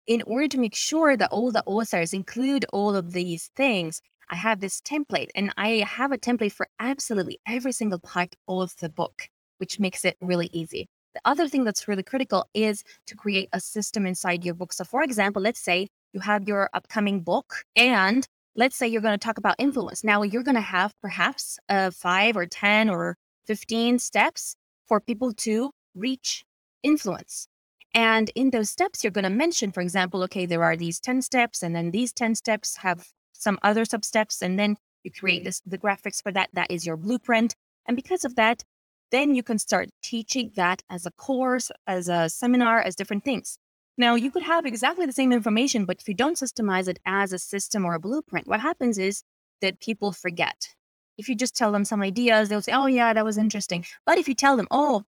in 0.08 0.22
order 0.22 0.48
to 0.48 0.58
make 0.58 0.74
sure 0.74 1.16
that 1.16 1.30
all 1.30 1.52
the 1.52 1.62
authors 1.66 2.12
include 2.12 2.66
all 2.72 2.96
of 2.96 3.12
these 3.12 3.50
things 3.54 4.00
i 4.30 4.34
have 4.34 4.58
this 4.60 4.80
template 4.80 5.28
and 5.36 5.52
i 5.56 5.84
have 5.86 6.10
a 6.10 6.18
template 6.18 6.52
for 6.52 6.66
absolutely 6.80 7.38
every 7.46 7.72
single 7.72 8.00
part 8.00 8.34
of 8.48 8.74
the 8.80 8.88
book 8.88 9.28
which 9.58 9.78
makes 9.78 10.04
it 10.04 10.16
really 10.20 10.50
easy 10.52 10.88
the 11.14 11.20
other 11.24 11.48
thing 11.48 11.64
that's 11.64 11.88
really 11.88 12.02
critical 12.02 12.46
is 12.54 12.84
to 13.06 13.16
create 13.16 13.48
a 13.52 13.60
system 13.60 14.06
inside 14.06 14.44
your 14.44 14.54
book. 14.54 14.72
So, 14.72 14.84
for 14.84 15.02
example, 15.02 15.42
let's 15.42 15.60
say 15.60 15.88
you 16.12 16.20
have 16.20 16.46
your 16.46 16.70
upcoming 16.74 17.20
book 17.20 17.64
and 17.74 18.26
let's 18.54 18.76
say 18.76 18.86
you're 18.86 19.02
going 19.02 19.18
to 19.18 19.24
talk 19.24 19.38
about 19.38 19.56
influence. 19.58 20.04
Now, 20.04 20.22
you're 20.22 20.42
going 20.42 20.54
to 20.54 20.60
have 20.60 20.92
perhaps 21.00 21.58
uh, 21.68 21.90
five 21.90 22.36
or 22.36 22.46
10 22.46 22.90
or 22.90 23.16
15 23.46 23.98
steps 23.98 24.54
for 24.86 25.00
people 25.00 25.32
to 25.32 25.70
reach 25.94 26.44
influence. 26.82 27.48
And 27.94 28.30
in 28.34 28.50
those 28.50 28.70
steps, 28.70 29.02
you're 29.02 29.10
going 29.10 29.24
to 29.24 29.30
mention, 29.30 29.72
for 29.72 29.80
example, 29.80 30.22
okay, 30.24 30.46
there 30.46 30.62
are 30.62 30.76
these 30.76 31.00
10 31.00 31.22
steps, 31.22 31.62
and 31.62 31.74
then 31.74 31.90
these 31.90 32.12
10 32.12 32.34
steps 32.34 32.76
have 32.76 33.08
some 33.32 33.58
other 33.62 33.84
sub 33.84 34.04
steps, 34.04 34.42
and 34.42 34.58
then 34.58 34.76
you 35.04 35.10
create 35.10 35.42
mm. 35.42 35.46
this, 35.46 35.62
the 35.64 35.78
graphics 35.78 36.22
for 36.22 36.32
that. 36.32 36.50
That 36.52 36.70
is 36.70 36.86
your 36.86 36.96
blueprint. 36.96 37.54
And 37.86 37.96
because 37.96 38.24
of 38.24 38.36
that, 38.36 38.64
then 39.10 39.34
you 39.34 39.42
can 39.42 39.58
start 39.58 39.88
teaching 40.02 40.52
that 40.56 40.82
as 40.90 41.06
a 41.06 41.10
course, 41.12 41.70
as 41.86 42.08
a 42.08 42.28
seminar, 42.28 42.80
as 42.80 42.94
different 42.94 43.24
things. 43.24 43.58
Now, 43.96 44.14
you 44.14 44.30
could 44.30 44.42
have 44.42 44.66
exactly 44.66 45.06
the 45.06 45.12
same 45.12 45.32
information, 45.32 45.84
but 45.84 46.00
if 46.00 46.08
you 46.08 46.14
don't 46.14 46.36
systemize 46.36 46.88
it 46.88 47.00
as 47.04 47.32
a 47.32 47.38
system 47.38 47.84
or 47.84 47.94
a 47.94 48.00
blueprint, 48.00 48.46
what 48.46 48.60
happens 48.60 48.98
is 48.98 49.22
that 49.60 49.80
people 49.80 50.12
forget. 50.12 50.68
If 51.16 51.28
you 51.28 51.34
just 51.34 51.56
tell 51.56 51.72
them 51.72 51.84
some 51.84 52.00
ideas, 52.00 52.48
they'll 52.48 52.62
say, 52.62 52.72
oh, 52.72 52.86
yeah, 52.86 53.12
that 53.12 53.24
was 53.24 53.38
interesting. 53.38 53.84
But 54.06 54.18
if 54.18 54.28
you 54.28 54.34
tell 54.34 54.56
them, 54.56 54.68
oh, 54.70 55.02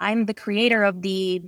I'm 0.00 0.24
the 0.24 0.34
creator 0.34 0.82
of 0.82 1.02
the, 1.02 1.42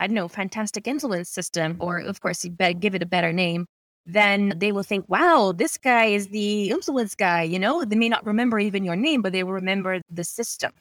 I 0.00 0.06
don't 0.06 0.14
know, 0.14 0.28
fantastic 0.28 0.86
influence 0.86 1.28
system, 1.28 1.76
or 1.80 1.98
of 1.98 2.20
course, 2.20 2.44
you 2.44 2.50
better 2.50 2.74
give 2.74 2.94
it 2.94 3.02
a 3.02 3.06
better 3.06 3.32
name, 3.32 3.66
then 4.06 4.54
they 4.56 4.72
will 4.72 4.82
think, 4.82 5.04
wow, 5.08 5.52
this 5.54 5.76
guy 5.76 6.06
is 6.06 6.28
the 6.28 6.70
influence 6.70 7.14
guy. 7.14 7.42
You 7.42 7.58
know, 7.58 7.84
they 7.84 7.96
may 7.96 8.08
not 8.08 8.24
remember 8.24 8.58
even 8.58 8.84
your 8.84 8.96
name, 8.96 9.22
but 9.22 9.32
they 9.32 9.44
will 9.44 9.52
remember 9.52 10.00
the 10.10 10.24
system. 10.24 10.72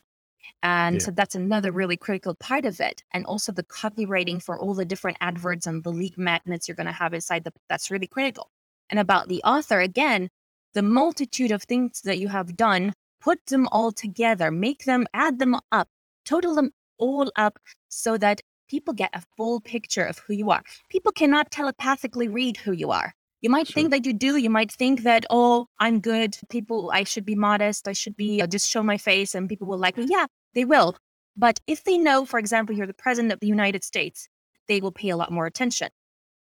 And 0.63 0.95
yeah. 0.95 1.05
so 1.05 1.11
that's 1.11 1.35
another 1.35 1.71
really 1.71 1.97
critical 1.97 2.35
part 2.35 2.65
of 2.65 2.79
it. 2.79 3.03
And 3.11 3.25
also 3.25 3.51
the 3.51 3.63
copywriting 3.63 4.41
for 4.41 4.57
all 4.57 4.73
the 4.73 4.85
different 4.85 5.17
adverts 5.19 5.67
and 5.67 5.83
the 5.83 5.91
lead 5.91 6.17
magnets 6.17 6.67
you're 6.67 6.75
going 6.75 6.87
to 6.87 6.93
have 6.93 7.13
inside 7.13 7.43
the, 7.43 7.51
that's 7.67 7.91
really 7.91 8.07
critical. 8.07 8.49
And 8.89 8.99
about 8.99 9.27
the 9.27 9.43
author, 9.43 9.81
again, 9.81 10.29
the 10.73 10.81
multitude 10.81 11.51
of 11.51 11.63
things 11.63 12.01
that 12.01 12.19
you 12.19 12.29
have 12.29 12.55
done, 12.55 12.93
put 13.19 13.45
them 13.47 13.67
all 13.71 13.91
together, 13.91 14.51
make 14.51 14.85
them, 14.85 15.05
add 15.13 15.39
them 15.39 15.59
up, 15.71 15.89
total 16.23 16.55
them 16.55 16.71
all 16.97 17.31
up 17.35 17.59
so 17.89 18.17
that 18.17 18.41
people 18.67 18.93
get 18.93 19.11
a 19.13 19.23
full 19.35 19.59
picture 19.59 20.03
of 20.03 20.19
who 20.19 20.33
you 20.33 20.49
are. 20.51 20.63
People 20.89 21.11
cannot 21.11 21.51
telepathically 21.51 22.27
read 22.27 22.57
who 22.57 22.71
you 22.71 22.91
are. 22.91 23.13
You 23.41 23.49
might 23.49 23.67
sure. 23.67 23.75
think 23.75 23.91
that 23.91 24.05
you 24.05 24.13
do. 24.13 24.37
You 24.37 24.49
might 24.49 24.71
think 24.71 25.03
that, 25.03 25.25
oh, 25.29 25.67
I'm 25.79 25.99
good. 25.99 26.37
People, 26.49 26.89
I 26.93 27.03
should 27.03 27.25
be 27.25 27.35
modest. 27.35 27.87
I 27.87 27.93
should 27.93 28.17
be 28.17 28.41
uh, 28.41 28.47
just 28.47 28.69
show 28.69 28.81
my 28.81 28.97
face 28.97 29.35
and 29.35 29.47
people 29.47 29.67
will 29.67 29.77
like 29.77 29.97
me. 29.97 30.07
Yeah, 30.09 30.25
they 30.55 30.65
will. 30.65 30.95
But 31.35 31.59
if 31.67 31.83
they 31.83 31.97
know, 31.97 32.25
for 32.25 32.39
example, 32.39 32.75
you're 32.75 32.87
the 32.87 32.93
president 32.93 33.31
of 33.31 33.39
the 33.39 33.47
United 33.47 33.83
States, 33.83 34.27
they 34.67 34.81
will 34.81 34.91
pay 34.91 35.09
a 35.09 35.17
lot 35.17 35.31
more 35.31 35.45
attention. 35.45 35.89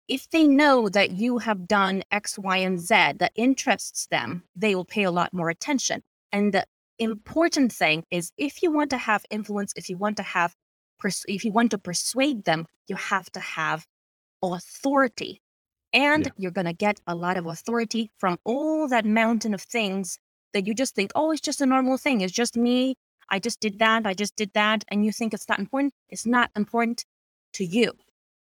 If 0.08 0.28
they 0.30 0.48
know 0.48 0.88
that 0.88 1.12
you 1.12 1.38
have 1.38 1.68
done 1.68 2.02
X, 2.10 2.36
Y, 2.36 2.56
and 2.56 2.80
Z 2.80 2.94
that 3.18 3.30
interests 3.36 4.08
them, 4.10 4.42
they 4.56 4.74
will 4.74 4.84
pay 4.84 5.04
a 5.04 5.12
lot 5.12 5.32
more 5.32 5.48
attention. 5.48 6.02
And 6.32 6.52
the 6.52 6.66
important 6.98 7.72
thing 7.72 8.04
is 8.10 8.32
if 8.36 8.62
you 8.62 8.72
want 8.72 8.90
to 8.90 8.98
have 8.98 9.24
influence, 9.30 9.72
if 9.76 9.88
you 9.88 9.96
want 9.96 10.16
to 10.16 10.24
have, 10.24 10.56
pers- 11.00 11.24
if 11.28 11.44
you 11.44 11.52
want 11.52 11.70
to 11.72 11.78
persuade 11.78 12.44
them, 12.44 12.66
you 12.88 12.96
have 12.96 13.30
to 13.32 13.40
have 13.40 13.86
authority. 14.42 15.40
And 15.92 16.26
yeah. 16.26 16.32
you're 16.36 16.50
going 16.52 16.66
to 16.66 16.72
get 16.72 17.00
a 17.06 17.14
lot 17.14 17.36
of 17.36 17.46
authority 17.46 18.10
from 18.18 18.38
all 18.44 18.86
that 18.88 19.04
mountain 19.04 19.54
of 19.54 19.62
things 19.62 20.18
that 20.52 20.66
you 20.66 20.74
just 20.74 20.94
think, 20.94 21.10
oh, 21.14 21.32
it's 21.32 21.40
just 21.40 21.60
a 21.60 21.66
normal 21.66 21.96
thing. 21.96 22.20
It's 22.20 22.32
just 22.32 22.56
me 22.56 22.94
I 23.30 23.38
just 23.38 23.60
did 23.60 23.78
that, 23.78 24.06
I 24.06 24.14
just 24.14 24.36
did 24.36 24.52
that, 24.54 24.84
and 24.88 25.04
you 25.04 25.12
think 25.12 25.32
it's 25.32 25.48
not 25.48 25.60
important, 25.60 25.94
it's 26.08 26.26
not 26.26 26.50
important 26.56 27.04
to 27.54 27.64
you. 27.64 27.92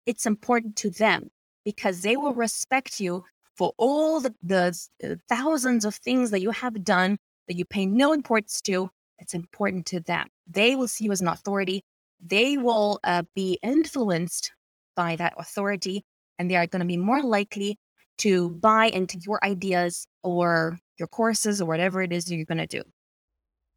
It's 0.06 0.26
important 0.26 0.76
to 0.78 0.90
them 0.90 1.30
because 1.64 2.02
they 2.02 2.18
will 2.18 2.34
respect 2.34 3.00
you 3.00 3.24
for 3.56 3.74
all 3.78 4.20
the, 4.20 4.34
the 4.42 4.78
uh, 5.04 5.16
thousands 5.28 5.86
of 5.86 5.96
things 5.96 6.32
that 6.32 6.42
you 6.42 6.52
have 6.52 6.84
done 6.84 7.18
that 7.48 7.56
you 7.56 7.66
pay 7.66 7.86
no 7.86 8.14
importance 8.14 8.62
to. 8.62 8.90
It's 9.20 9.34
important 9.34 9.86
to 9.88 10.00
them. 10.00 10.28
They 10.48 10.76
will 10.76 10.88
see 10.88 11.06
you 11.06 11.12
as 11.12 11.22
an 11.22 11.28
authority. 11.28 11.84
They 12.20 12.58
will 12.58 13.00
uh, 13.04 13.24
be 13.36 13.60
influenced 13.64 14.52
by 14.96 15.16
that 15.16 15.34
authority, 15.38 16.04
and 16.38 16.50
they 16.50 16.56
are 16.56 16.68
going 16.68 16.82
to 16.82 16.86
be 16.86 16.98
more 16.98 17.24
likely 17.24 17.78
to 18.20 18.50
buy 18.50 18.88
into 18.88 19.18
your 19.26 19.44
ideas 19.44 20.06
or 20.24 20.78
your 20.98 21.08
courses 21.08 21.62
or 21.62 21.66
whatever 21.66 22.02
it 22.02 22.12
is 22.12 22.32
you're 22.32 22.46
going 22.46 22.58
to 22.58 22.68
do. 22.68 22.84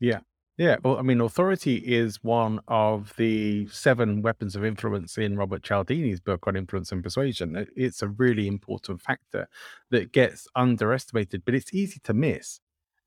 Yeah. 0.00 0.20
Yeah, 0.58 0.76
well, 0.84 0.98
I 0.98 1.02
mean, 1.02 1.20
authority 1.22 1.76
is 1.76 2.22
one 2.22 2.60
of 2.68 3.14
the 3.16 3.66
seven 3.68 4.20
weapons 4.20 4.54
of 4.54 4.64
influence 4.66 5.16
in 5.16 5.36
Robert 5.36 5.62
Cialdini's 5.62 6.20
book 6.20 6.46
on 6.46 6.56
influence 6.56 6.92
and 6.92 7.02
persuasion. 7.02 7.66
It's 7.74 8.02
a 8.02 8.08
really 8.08 8.46
important 8.46 9.00
factor 9.00 9.48
that 9.90 10.12
gets 10.12 10.46
underestimated, 10.54 11.44
but 11.46 11.54
it's 11.54 11.72
easy 11.72 12.00
to 12.04 12.12
miss. 12.12 12.60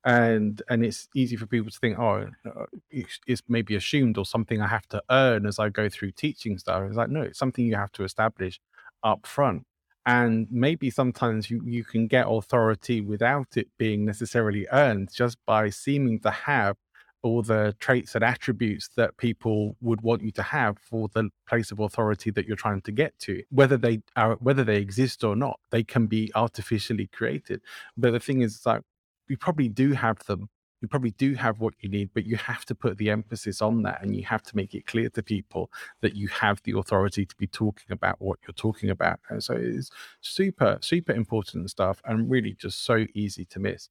And 0.06 0.62
and 0.70 0.84
it's 0.86 1.08
easy 1.16 1.36
for 1.36 1.46
people 1.46 1.70
to 1.70 1.78
think, 1.78 1.98
oh, 1.98 2.28
uh, 2.46 2.66
it's, 2.90 3.20
it's 3.26 3.42
maybe 3.48 3.76
assumed 3.76 4.18
or 4.18 4.26
something 4.26 4.62
I 4.62 4.68
have 4.68 4.88
to 4.90 5.02
earn 5.10 5.46
as 5.46 5.58
I 5.60 5.68
go 5.70 5.88
through 5.90 6.12
teaching 6.12 6.58
stuff. 6.58 6.84
It's 6.86 6.96
like, 6.96 7.10
no, 7.10 7.22
it's 7.22 7.38
something 7.40 7.66
you 7.66 7.76
have 7.76 7.92
to 7.94 8.04
establish 8.04 8.60
up 9.04 9.26
front 9.26 9.64
and 10.06 10.48
maybe 10.50 10.90
sometimes 10.90 11.50
you, 11.50 11.62
you 11.64 11.84
can 11.84 12.06
get 12.06 12.26
authority 12.28 13.00
without 13.00 13.56
it 13.56 13.68
being 13.78 14.04
necessarily 14.04 14.66
earned 14.72 15.10
just 15.12 15.36
by 15.46 15.70
seeming 15.70 16.20
to 16.20 16.30
have 16.30 16.76
all 17.22 17.42
the 17.42 17.74
traits 17.80 18.14
and 18.14 18.22
attributes 18.24 18.88
that 18.96 19.16
people 19.16 19.76
would 19.80 20.00
want 20.02 20.22
you 20.22 20.30
to 20.30 20.42
have 20.44 20.78
for 20.78 21.08
the 21.14 21.28
place 21.48 21.72
of 21.72 21.80
authority 21.80 22.30
that 22.30 22.46
you're 22.46 22.56
trying 22.56 22.80
to 22.82 22.92
get 22.92 23.18
to 23.18 23.42
whether 23.50 23.76
they 23.76 24.00
are 24.16 24.36
whether 24.36 24.62
they 24.64 24.76
exist 24.76 25.24
or 25.24 25.34
not. 25.34 25.58
They 25.70 25.82
can 25.82 26.06
be 26.06 26.30
artificially 26.36 27.08
created. 27.08 27.62
But 27.96 28.12
the 28.12 28.20
thing 28.20 28.42
is 28.42 28.64
like 28.64 28.82
you 29.28 29.36
probably 29.36 29.68
do 29.68 29.92
have 29.92 30.18
them 30.26 30.48
you 30.82 30.88
probably 30.88 31.12
do 31.12 31.34
have 31.34 31.58
what 31.58 31.74
you 31.80 31.88
need 31.88 32.10
but 32.14 32.26
you 32.26 32.36
have 32.36 32.64
to 32.64 32.74
put 32.74 32.98
the 32.98 33.10
emphasis 33.10 33.62
on 33.62 33.82
that 33.82 34.02
and 34.02 34.14
you 34.14 34.24
have 34.24 34.42
to 34.42 34.54
make 34.54 34.74
it 34.74 34.86
clear 34.86 35.08
to 35.08 35.22
people 35.22 35.70
that 36.02 36.14
you 36.14 36.28
have 36.28 36.60
the 36.64 36.76
authority 36.78 37.24
to 37.24 37.34
be 37.36 37.46
talking 37.46 37.90
about 37.90 38.16
what 38.18 38.38
you're 38.46 38.54
talking 38.54 38.90
about 38.90 39.18
and 39.30 39.42
so 39.42 39.54
it's 39.54 39.90
super 40.20 40.78
super 40.80 41.12
important 41.12 41.70
stuff 41.70 42.00
and 42.04 42.30
really 42.30 42.54
just 42.54 42.84
so 42.84 43.06
easy 43.14 43.44
to 43.44 43.58
miss 43.58 43.88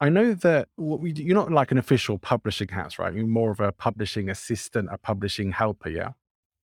I 0.00 0.08
know 0.08 0.34
that 0.34 0.66
what 0.74 0.98
we 0.98 1.12
do, 1.12 1.22
you're 1.22 1.36
not 1.36 1.52
like 1.52 1.70
an 1.70 1.78
official 1.78 2.18
publishing 2.18 2.66
house, 2.66 2.98
right? 2.98 3.14
You're 3.14 3.24
more 3.24 3.52
of 3.52 3.60
a 3.60 3.70
publishing 3.70 4.28
assistant, 4.30 4.88
a 4.90 4.98
publishing 4.98 5.52
helper, 5.52 5.90
yeah? 5.90 6.08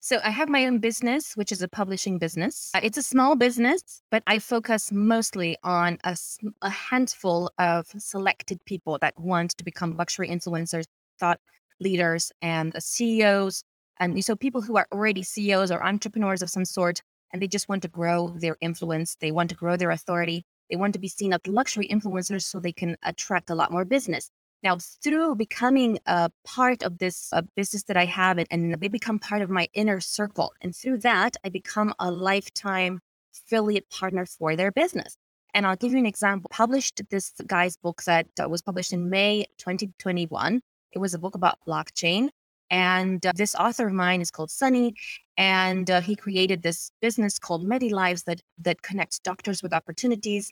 So 0.05 0.19
I 0.25 0.31
have 0.31 0.49
my 0.49 0.67
own 0.67 0.79
business, 0.79 1.37
which 1.37 1.53
is 1.53 1.63
a 1.63 1.69
publishing 1.69 2.19
business. 2.19 2.73
Uh, 2.75 2.81
it's 2.83 2.99
a 2.99 3.05
small 3.05 3.37
business, 3.37 4.03
but 4.11 4.25
I 4.27 4.41
focus 4.41 4.91
mostly 4.91 5.57
on 5.63 5.97
a, 6.03 6.17
a 6.61 6.71
handful 6.71 7.53
of 7.61 7.87
selected 7.99 8.59
people 8.65 8.99
that 9.01 9.15
want 9.17 9.53
to 9.59 9.65
become 9.65 9.97
luxury 9.97 10.29
influencers, 10.29 10.87
thought 11.21 11.39
leaders, 11.79 12.33
and 12.43 12.75
CEOs. 12.83 13.63
And 14.01 14.25
so 14.25 14.35
people 14.35 14.61
who 14.61 14.77
are 14.77 14.89
already 14.91 15.23
CEOs 15.23 15.71
or 15.71 15.81
entrepreneurs 15.85 16.43
of 16.43 16.51
some 16.51 16.65
sort, 16.65 17.01
and 17.33 17.41
they 17.41 17.47
just 17.47 17.69
want 17.69 17.83
to 17.83 17.89
grow 17.89 18.35
their 18.37 18.57
influence, 18.61 19.17
they 19.21 19.31
want 19.31 19.51
to 19.51 19.55
grow 19.55 19.77
their 19.77 19.93
authority, 19.93 20.45
they 20.69 20.75
want 20.75 20.95
to 20.95 20.99
be 20.99 21.07
seen 21.07 21.33
as 21.33 21.39
luxury 21.47 21.87
influencers 21.87 22.43
so 22.43 22.59
they 22.59 22.73
can 22.73 22.97
attract 23.05 23.51
a 23.51 23.55
lot 23.55 23.71
more 23.71 23.85
business. 23.85 24.33
Now, 24.63 24.79
through 24.79 25.35
becoming 25.35 25.99
a 26.07 26.31
part 26.45 26.83
of 26.83 26.99
this 26.99 27.33
business 27.57 27.83
that 27.85 27.97
I 27.97 28.05
have, 28.05 28.39
and, 28.39 28.47
and 28.51 28.81
they 28.81 28.89
become 28.89 29.19
part 29.19 29.43
of 29.43 29.51
my 29.51 29.69
inner 29.75 30.01
circle. 30.01 30.53
And 30.61 30.75
through 30.75 30.99
that, 30.99 31.37
I 31.45 31.49
become 31.49 31.93
a 31.99 32.11
lifetime 32.11 33.01
affiliate 33.35 33.91
partner 33.91 34.25
for 34.27 34.55
their 34.55 34.71
business. 34.71 35.17
And 35.55 35.67
I'll 35.67 35.77
give 35.77 35.93
you 35.93 35.99
an 35.99 36.07
example. 36.07 36.49
Published 36.51 37.03
this 37.11 37.33
guy's 37.47 37.77
book 37.77 38.03
that 38.05 38.27
uh, 38.43 38.49
was 38.49 38.63
published 38.63 38.93
in 38.93 39.11
May 39.11 39.47
2021. 39.59 40.61
It 40.93 40.99
was 40.99 41.13
a 41.13 41.19
book 41.19 41.35
about 41.35 41.59
blockchain. 41.67 42.29
And 42.71 43.25
uh, 43.27 43.33
this 43.35 43.55
author 43.55 43.89
of 43.89 43.93
mine 43.93 44.23
is 44.23 44.31
called 44.31 44.51
Sunny, 44.51 44.95
and 45.37 45.91
uh, 45.91 46.01
he 46.01 46.17
created 46.17 46.63
this 46.63 46.91
business 47.03 47.39
called 47.39 47.67
MediLives 47.67 48.25
that 48.25 48.41
that 48.63 48.81
connects 48.81 49.19
doctors 49.19 49.63
with 49.63 49.75
opportunities 49.75 50.51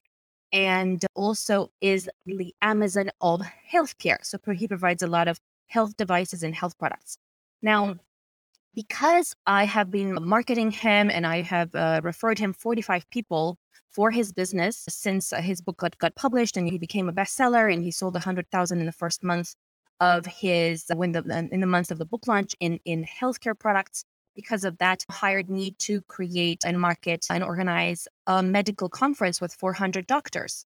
and 0.52 1.04
also 1.14 1.70
is 1.80 2.08
the 2.26 2.54
Amazon 2.62 3.10
of 3.20 3.42
healthcare. 3.72 4.18
So 4.22 4.38
he 4.52 4.66
provides 4.66 5.02
a 5.02 5.06
lot 5.06 5.28
of 5.28 5.38
health 5.68 5.96
devices 5.96 6.42
and 6.42 6.54
health 6.54 6.78
products. 6.78 7.16
Now, 7.62 7.96
because 8.74 9.34
I 9.46 9.64
have 9.64 9.90
been 9.90 10.22
marketing 10.22 10.70
him 10.70 11.10
and 11.10 11.26
I 11.26 11.42
have 11.42 11.74
uh, 11.74 12.00
referred 12.02 12.38
him 12.38 12.52
45 12.52 13.08
people 13.10 13.58
for 13.90 14.10
his 14.10 14.32
business 14.32 14.84
since 14.88 15.32
uh, 15.32 15.40
his 15.40 15.60
book 15.60 15.78
got, 15.78 15.98
got 15.98 16.14
published 16.14 16.56
and 16.56 16.68
he 16.68 16.78
became 16.78 17.08
a 17.08 17.12
bestseller 17.12 17.72
and 17.72 17.82
he 17.82 17.90
sold 17.90 18.14
100,000 18.14 18.80
in 18.80 18.86
the 18.86 18.92
first 18.92 19.24
month 19.24 19.54
of 20.00 20.24
his 20.24 20.86
when 20.94 21.12
the 21.12 21.48
in 21.52 21.60
the 21.60 21.66
month 21.66 21.90
of 21.90 21.98
the 21.98 22.06
book 22.06 22.26
launch 22.26 22.54
in 22.58 22.80
in 22.86 23.04
healthcare 23.04 23.58
products 23.58 24.04
because 24.34 24.64
of 24.64 24.78
that, 24.78 25.04
hired 25.10 25.50
me 25.50 25.72
to 25.78 26.00
create 26.02 26.64
and 26.64 26.80
market 26.80 27.26
and 27.30 27.42
organize 27.42 28.08
a 28.26 28.42
medical 28.42 28.88
conference 28.88 29.40
with 29.40 29.54
400 29.54 30.06
doctors, 30.06 30.64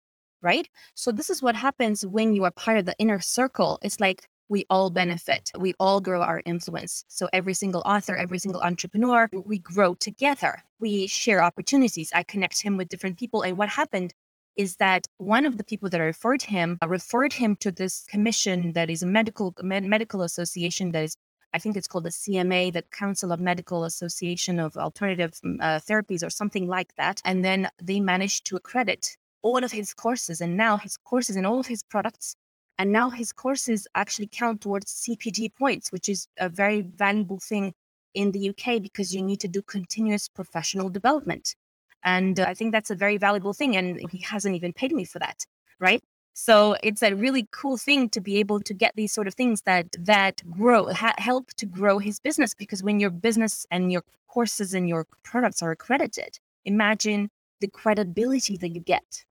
right? 0.42 0.68
So, 0.94 1.12
this 1.12 1.30
is 1.30 1.42
what 1.42 1.56
happens 1.56 2.06
when 2.06 2.34
you 2.34 2.44
are 2.44 2.50
part 2.50 2.78
of 2.78 2.86
the 2.86 2.94
inner 2.98 3.20
circle. 3.20 3.78
It's 3.82 4.00
like 4.00 4.28
we 4.48 4.64
all 4.70 4.90
benefit, 4.90 5.50
we 5.58 5.74
all 5.78 6.00
grow 6.00 6.22
our 6.22 6.42
influence. 6.46 7.04
So, 7.08 7.28
every 7.32 7.54
single 7.54 7.82
author, 7.84 8.16
every 8.16 8.38
single 8.38 8.60
entrepreneur, 8.62 9.28
we 9.44 9.58
grow 9.58 9.94
together, 9.94 10.62
we 10.80 11.06
share 11.06 11.42
opportunities. 11.42 12.10
I 12.14 12.22
connect 12.22 12.62
him 12.62 12.76
with 12.76 12.88
different 12.88 13.18
people. 13.18 13.42
And 13.42 13.58
what 13.58 13.68
happened 13.68 14.14
is 14.58 14.76
that 14.76 15.06
one 15.18 15.46
of 15.46 15.56
the 15.56 15.64
people 15.64 15.88
that 15.88 16.00
I 16.00 16.04
referred 16.04 16.42
him 16.42 16.78
referred 16.84 17.32
him 17.32 17.54
to 17.56 17.70
this 17.70 18.04
commission 18.10 18.72
that 18.72 18.90
is 18.90 19.02
a 19.02 19.06
medical 19.06 19.54
med- 19.62 19.84
medical 19.84 20.22
association 20.22 20.90
that 20.92 21.04
is 21.04 21.16
I 21.54 21.58
think 21.58 21.76
it's 21.76 21.88
called 21.88 22.04
the 22.04 22.10
CMA, 22.10 22.72
the 22.72 22.82
Council 22.82 23.32
of 23.32 23.40
Medical 23.40 23.84
Association 23.84 24.58
of 24.58 24.76
Alternative 24.76 25.32
mm, 25.44 25.56
uh, 25.60 25.80
Therapies, 25.80 26.24
or 26.24 26.30
something 26.30 26.66
like 26.66 26.94
that. 26.96 27.20
And 27.24 27.44
then 27.44 27.68
they 27.82 28.00
managed 28.00 28.46
to 28.46 28.56
accredit 28.56 29.16
all 29.42 29.62
of 29.64 29.72
his 29.72 29.94
courses, 29.94 30.40
and 30.40 30.56
now 30.56 30.76
his 30.76 30.96
courses 30.96 31.36
and 31.36 31.46
all 31.46 31.60
of 31.60 31.66
his 31.66 31.82
products. 31.82 32.34
And 32.78 32.92
now 32.92 33.10
his 33.10 33.32
courses 33.32 33.86
actually 33.94 34.28
count 34.30 34.60
towards 34.60 34.86
CPD 34.92 35.54
points, 35.54 35.90
which 35.90 36.08
is 36.08 36.28
a 36.38 36.48
very 36.48 36.82
valuable 36.82 37.38
thing 37.40 37.74
in 38.14 38.32
the 38.32 38.50
UK 38.50 38.80
because 38.80 39.14
you 39.14 39.22
need 39.22 39.40
to 39.40 39.48
do 39.48 39.62
continuous 39.62 40.28
professional 40.28 40.88
development. 40.88 41.56
And 42.04 42.38
uh, 42.38 42.44
I 42.46 42.54
think 42.54 42.72
that's 42.72 42.90
a 42.90 42.94
very 42.94 43.16
valuable 43.16 43.52
thing. 43.52 43.76
And 43.76 44.00
he 44.10 44.18
hasn't 44.18 44.54
even 44.54 44.72
paid 44.72 44.92
me 44.92 45.04
for 45.04 45.18
that. 45.18 45.44
Right. 45.80 46.02
So 46.40 46.76
it's 46.84 47.02
a 47.02 47.14
really 47.14 47.48
cool 47.50 47.76
thing 47.76 48.08
to 48.10 48.20
be 48.20 48.36
able 48.36 48.60
to 48.60 48.72
get 48.72 48.92
these 48.94 49.12
sort 49.12 49.26
of 49.26 49.34
things 49.34 49.62
that 49.62 49.96
that 49.98 50.40
grow 50.48 50.86
ha- 50.92 51.16
help 51.18 51.48
to 51.54 51.66
grow 51.66 51.98
his 51.98 52.20
business 52.20 52.54
because 52.54 52.80
when 52.80 53.00
your 53.00 53.10
business 53.10 53.66
and 53.72 53.90
your 53.90 54.04
courses 54.28 54.72
and 54.72 54.88
your 54.88 55.04
products 55.24 55.62
are 55.62 55.72
accredited, 55.72 56.38
imagine 56.64 57.30
the 57.60 57.66
credibility 57.66 58.56
that 58.56 58.68
you 58.68 58.80
get. 58.80 59.24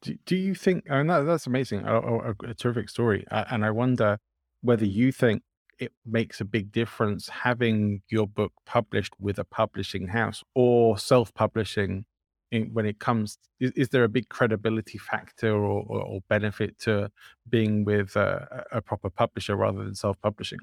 Do, 0.00 0.16
do 0.24 0.36
you 0.36 0.54
think, 0.54 0.84
and 0.88 1.10
that, 1.10 1.24
that's 1.24 1.46
amazing, 1.46 1.84
a, 1.86 2.00
a, 2.00 2.34
a 2.48 2.54
terrific 2.54 2.88
story. 2.88 3.26
And 3.30 3.62
I 3.62 3.70
wonder 3.70 4.16
whether 4.62 4.86
you 4.86 5.12
think 5.12 5.42
it 5.78 5.92
makes 6.06 6.40
a 6.40 6.46
big 6.46 6.72
difference 6.72 7.28
having 7.28 8.00
your 8.08 8.26
book 8.26 8.54
published 8.64 9.12
with 9.20 9.38
a 9.38 9.44
publishing 9.44 10.08
house 10.08 10.42
or 10.54 10.96
self-publishing 10.96 12.06
when 12.72 12.86
it 12.86 12.98
comes 12.98 13.38
is, 13.60 13.70
is, 13.72 13.88
there 13.90 14.04
a 14.04 14.08
big 14.08 14.28
credibility 14.28 14.98
factor 14.98 15.52
or, 15.52 15.84
or, 15.86 16.02
or 16.02 16.20
benefit 16.28 16.78
to 16.78 17.10
being 17.48 17.84
with 17.84 18.16
a, 18.16 18.64
a 18.72 18.80
proper 18.80 19.10
publisher 19.10 19.56
rather 19.56 19.84
than 19.84 19.94
self-publishing 19.94 20.58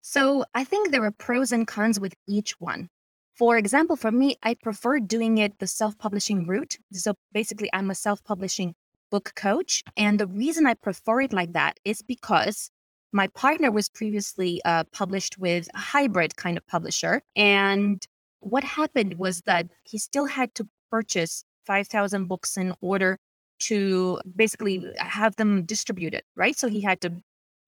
so 0.00 0.44
i 0.54 0.64
think 0.64 0.90
there 0.90 1.04
are 1.04 1.10
pros 1.12 1.52
and 1.52 1.66
cons 1.66 2.00
with 2.00 2.14
each 2.26 2.60
one 2.60 2.88
for 3.34 3.56
example 3.56 3.96
for 3.96 4.10
me 4.10 4.36
i 4.42 4.54
prefer 4.54 4.98
doing 4.98 5.38
it 5.38 5.58
the 5.58 5.66
self-publishing 5.66 6.46
route 6.46 6.78
so 6.92 7.14
basically 7.32 7.68
i'm 7.72 7.90
a 7.90 7.94
self-publishing 7.94 8.74
book 9.10 9.32
coach 9.34 9.82
and 9.96 10.18
the 10.18 10.26
reason 10.26 10.66
i 10.66 10.74
prefer 10.74 11.20
it 11.20 11.32
like 11.32 11.52
that 11.52 11.78
is 11.84 12.02
because 12.02 12.70
my 13.12 13.26
partner 13.28 13.70
was 13.70 13.88
previously 13.88 14.60
uh, 14.64 14.84
published 14.92 15.38
with 15.38 15.68
a 15.74 15.78
hybrid 15.78 16.36
kind 16.36 16.56
of 16.56 16.66
publisher. 16.66 17.22
And 17.34 18.04
what 18.40 18.64
happened 18.64 19.14
was 19.18 19.42
that 19.42 19.68
he 19.84 19.98
still 19.98 20.26
had 20.26 20.54
to 20.54 20.68
purchase 20.90 21.44
5,000 21.66 22.26
books 22.26 22.56
in 22.56 22.74
order 22.80 23.18
to 23.60 24.20
basically 24.36 24.84
have 24.96 25.36
them 25.36 25.64
distributed, 25.64 26.22
right? 26.36 26.58
So 26.58 26.68
he 26.68 26.80
had 26.80 27.00
to 27.02 27.12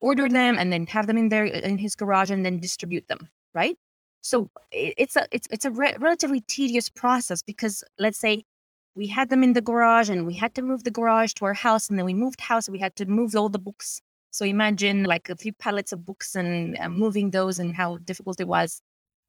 order 0.00 0.28
them 0.28 0.58
and 0.58 0.72
then 0.72 0.86
have 0.86 1.06
them 1.06 1.18
in 1.18 1.28
there 1.28 1.44
in 1.44 1.78
his 1.78 1.94
garage 1.94 2.30
and 2.30 2.44
then 2.44 2.58
distribute 2.58 3.06
them, 3.08 3.28
right? 3.54 3.76
So 4.22 4.50
it's 4.70 5.16
a 5.16 5.26
it's 5.32 5.48
it's 5.50 5.64
a 5.64 5.70
re- 5.70 5.96
relatively 5.98 6.40
tedious 6.40 6.88
process 6.88 7.42
because 7.42 7.84
let's 7.98 8.18
say 8.18 8.44
we 8.94 9.08
had 9.08 9.30
them 9.30 9.42
in 9.42 9.52
the 9.52 9.60
garage 9.60 10.08
and 10.10 10.26
we 10.26 10.34
had 10.34 10.54
to 10.54 10.62
move 10.62 10.84
the 10.84 10.90
garage 10.90 11.32
to 11.34 11.44
our 11.44 11.54
house 11.54 11.88
and 11.88 11.98
then 11.98 12.06
we 12.06 12.14
moved 12.14 12.40
house 12.40 12.68
and 12.68 12.72
we 12.72 12.78
had 12.78 12.94
to 12.96 13.06
move 13.06 13.34
all 13.34 13.48
the 13.48 13.58
books 13.58 14.00
so 14.32 14.46
imagine 14.46 15.04
like 15.04 15.28
a 15.28 15.36
few 15.36 15.52
pallets 15.52 15.92
of 15.92 16.06
books 16.06 16.34
and 16.34 16.76
uh, 16.78 16.88
moving 16.88 17.30
those 17.30 17.58
and 17.58 17.76
how 17.76 17.98
difficult 17.98 18.40
it 18.40 18.48
was. 18.48 18.80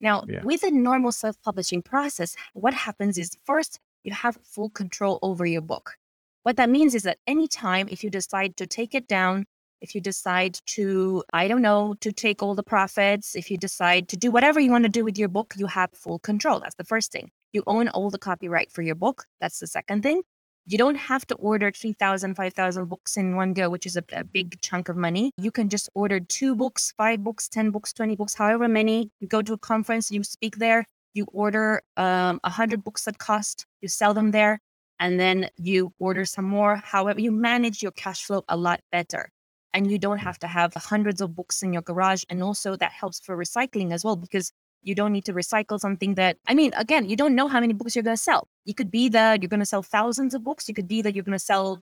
Now, 0.03 0.25
yeah. 0.27 0.43
with 0.43 0.63
a 0.63 0.69
normal 0.69 1.13
self 1.13 1.41
publishing 1.41 1.81
process, 1.81 2.35
what 2.53 2.73
happens 2.73 3.17
is 3.17 3.37
first, 3.45 3.79
you 4.03 4.13
have 4.13 4.37
full 4.43 4.69
control 4.69 5.17
over 5.21 5.45
your 5.45 5.61
book. 5.61 5.95
What 6.43 6.57
that 6.57 6.69
means 6.69 6.93
is 6.93 7.03
that 7.03 7.19
anytime 7.25 7.87
if 7.89 8.03
you 8.03 8.09
decide 8.09 8.57
to 8.57 8.67
take 8.67 8.93
it 8.93 9.07
down, 9.07 9.45
if 9.79 9.95
you 9.95 10.01
decide 10.01 10.59
to, 10.75 11.23
I 11.33 11.47
don't 11.47 11.61
know, 11.61 11.95
to 12.01 12.11
take 12.11 12.43
all 12.43 12.53
the 12.53 12.63
profits, 12.63 13.33
if 13.33 13.49
you 13.49 13.57
decide 13.57 14.09
to 14.09 14.17
do 14.17 14.29
whatever 14.29 14.59
you 14.59 14.71
want 14.71 14.83
to 14.83 14.89
do 14.89 15.05
with 15.05 15.17
your 15.17 15.29
book, 15.29 15.53
you 15.57 15.67
have 15.67 15.91
full 15.93 16.19
control. 16.19 16.59
That's 16.59 16.75
the 16.75 16.83
first 16.83 17.13
thing. 17.13 17.31
You 17.53 17.63
own 17.65 17.87
all 17.87 18.09
the 18.09 18.19
copyright 18.19 18.73
for 18.73 18.81
your 18.81 18.95
book. 18.95 19.25
That's 19.39 19.59
the 19.59 19.67
second 19.67 20.03
thing. 20.03 20.21
You 20.66 20.78
don't 20.78 20.95
have 20.95 21.28
to 21.28 21.36
order 21.36 21.72
3,000, 21.72 22.36
5,000 22.36 22.86
books 22.86 23.18
in 23.18 23.36
one 23.36 23.51
go, 23.53 23.70
which 23.70 23.86
is 23.86 23.97
a, 23.97 24.03
a, 24.14 24.24
big 24.24 24.61
chunk 24.61 24.88
of 24.88 24.95
money. 24.95 25.32
You 25.38 25.51
can 25.51 25.68
just 25.68 25.89
order 25.93 26.22
two 26.22 26.55
books, 26.55 26.93
five 26.95 27.22
books, 27.22 27.49
10 27.49 27.72
books, 27.72 27.91
20 27.91 28.16
books, 28.16 28.34
however 28.34 28.70
many. 28.70 29.11
You 29.20 29.28
go 29.28 29.41
to 29.41 29.53
a 29.53 29.57
conference, 29.57 30.09
you 30.09 30.24
speak 30.24 30.57
there, 30.57 30.86
you 31.14 31.26
order 31.34 31.82
um, 31.97 32.39
100 32.45 32.82
books 32.82 33.03
that 33.03 33.18
cost, 33.18 33.66
you 33.82 33.89
sell 33.89 34.14
them 34.14 34.32
there, 34.32 34.59
and 34.99 35.20
then 35.20 35.49
you 35.57 35.91
order 35.99 36.24
some 36.24 36.45
more. 36.45 36.78
However, 36.78 37.20
you 37.20 37.32
manage 37.32 37.84
your 37.84 37.91
cash 37.91 38.24
flow 38.24 38.45
a 38.47 38.55
lot 38.55 38.80
better. 38.89 39.30
And 39.74 39.91
you 39.91 39.97
don't 39.97 40.20
have 40.20 40.39
to 40.39 40.47
have 40.47 40.74
hundreds 40.76 41.20
of 41.20 41.36
books 41.36 41.61
in 41.64 41.74
your 41.74 41.82
garage. 41.82 42.24
And 42.30 42.41
also, 42.41 42.78
that 42.78 42.91
helps 42.91 43.20
for 43.20 43.36
recycling 43.36 43.91
as 43.91 44.05
well, 44.05 44.16
because 44.16 44.53
you 44.84 44.95
don't 44.95 45.11
need 45.11 45.25
to 45.25 45.34
recycle 45.34 45.79
something 45.79 46.15
that, 46.15 46.38
I 46.47 46.53
mean, 46.53 46.71
again, 46.75 47.09
you 47.09 47.15
don't 47.15 47.36
know 47.36 47.47
how 47.47 47.59
many 47.59 47.73
books 47.73 47.95
you're 47.95 48.03
going 48.03 48.17
to 48.17 48.21
sell. 48.21 48.47
You 48.65 48.73
could 48.73 48.91
be 48.91 49.09
that 49.09 49.41
you're 49.41 49.49
going 49.49 49.59
to 49.59 49.65
sell 49.65 49.84
thousands 49.84 50.34
of 50.34 50.43
books. 50.43 50.67
You 50.67 50.73
could 50.73 50.88
be 50.88 51.01
that 51.01 51.15
you're 51.15 51.23
going 51.23 51.38
to 51.38 51.39
sell 51.39 51.81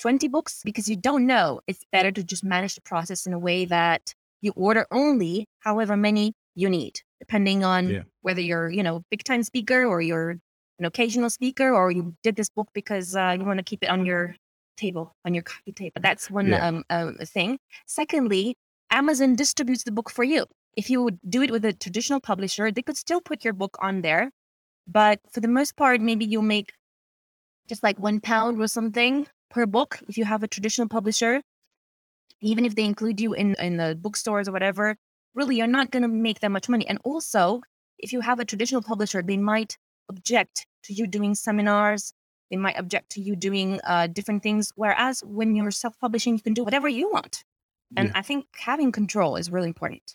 20 0.00 0.28
books 0.28 0.62
because 0.64 0.88
you 0.88 0.96
don't 0.96 1.26
know. 1.26 1.60
It's 1.66 1.84
better 1.92 2.10
to 2.12 2.22
just 2.22 2.44
manage 2.44 2.74
the 2.74 2.80
process 2.82 3.26
in 3.26 3.32
a 3.32 3.38
way 3.38 3.64
that 3.66 4.14
you 4.40 4.52
order 4.56 4.86
only 4.90 5.46
however 5.60 5.96
many 5.96 6.32
you 6.54 6.68
need, 6.68 7.00
depending 7.20 7.64
on 7.64 7.88
yeah. 7.88 8.02
whether 8.22 8.40
you're, 8.40 8.70
you 8.70 8.82
know, 8.82 9.02
big 9.10 9.24
time 9.24 9.42
speaker 9.42 9.84
or 9.84 10.00
you're 10.00 10.38
an 10.78 10.84
occasional 10.84 11.30
speaker 11.30 11.72
or 11.74 11.90
you 11.90 12.14
did 12.22 12.36
this 12.36 12.50
book 12.50 12.68
because 12.74 13.16
uh, 13.16 13.36
you 13.38 13.44
want 13.44 13.58
to 13.58 13.64
keep 13.64 13.82
it 13.82 13.88
on 13.88 14.04
your 14.04 14.36
table, 14.76 15.12
on 15.24 15.34
your 15.34 15.42
coffee 15.42 15.72
table. 15.72 16.00
That's 16.00 16.30
one 16.30 16.48
yeah. 16.48 16.66
um, 16.66 16.84
uh, 16.90 17.12
thing. 17.24 17.58
Secondly, 17.86 18.54
Amazon 18.90 19.34
distributes 19.34 19.84
the 19.84 19.90
book 19.90 20.10
for 20.10 20.24
you 20.24 20.46
if 20.76 20.90
you 20.90 21.02
would 21.02 21.18
do 21.28 21.42
it 21.42 21.50
with 21.50 21.64
a 21.64 21.72
traditional 21.72 22.20
publisher, 22.20 22.70
they 22.70 22.82
could 22.82 22.96
still 22.96 23.20
put 23.20 23.44
your 23.44 23.54
book 23.54 23.76
on 23.80 24.02
there. 24.02 24.30
But 24.86 25.20
for 25.32 25.40
the 25.40 25.48
most 25.48 25.76
part, 25.76 26.00
maybe 26.00 26.24
you'll 26.24 26.42
make 26.42 26.72
just 27.66 27.82
like 27.82 27.98
one 27.98 28.20
pound 28.20 28.60
or 28.60 28.68
something 28.68 29.26
per 29.50 29.66
book 29.66 29.98
if 30.08 30.16
you 30.16 30.24
have 30.24 30.42
a 30.42 30.48
traditional 30.48 30.88
publisher. 30.88 31.42
Even 32.40 32.64
if 32.64 32.74
they 32.74 32.84
include 32.84 33.20
you 33.20 33.32
in, 33.32 33.56
in 33.58 33.78
the 33.78 33.96
bookstores 34.00 34.48
or 34.48 34.52
whatever, 34.52 34.96
really, 35.34 35.56
you're 35.56 35.66
not 35.66 35.90
going 35.90 36.02
to 36.02 36.08
make 36.08 36.40
that 36.40 36.50
much 36.50 36.68
money. 36.68 36.86
And 36.86 36.98
also, 37.02 37.62
if 37.98 38.12
you 38.12 38.20
have 38.20 38.38
a 38.38 38.44
traditional 38.44 38.82
publisher, 38.82 39.22
they 39.22 39.38
might 39.38 39.78
object 40.10 40.66
to 40.84 40.92
you 40.92 41.06
doing 41.06 41.34
seminars. 41.34 42.12
They 42.50 42.58
might 42.58 42.78
object 42.78 43.10
to 43.12 43.20
you 43.20 43.34
doing 43.34 43.80
uh, 43.84 44.06
different 44.08 44.42
things. 44.42 44.70
Whereas 44.76 45.22
when 45.24 45.56
you're 45.56 45.70
self 45.70 45.98
publishing, 45.98 46.34
you 46.34 46.42
can 46.42 46.54
do 46.54 46.62
whatever 46.62 46.88
you 46.88 47.10
want. 47.10 47.42
And 47.96 48.08
yeah. 48.08 48.12
I 48.16 48.22
think 48.22 48.46
having 48.56 48.92
control 48.92 49.36
is 49.36 49.50
really 49.50 49.68
important. 49.68 50.14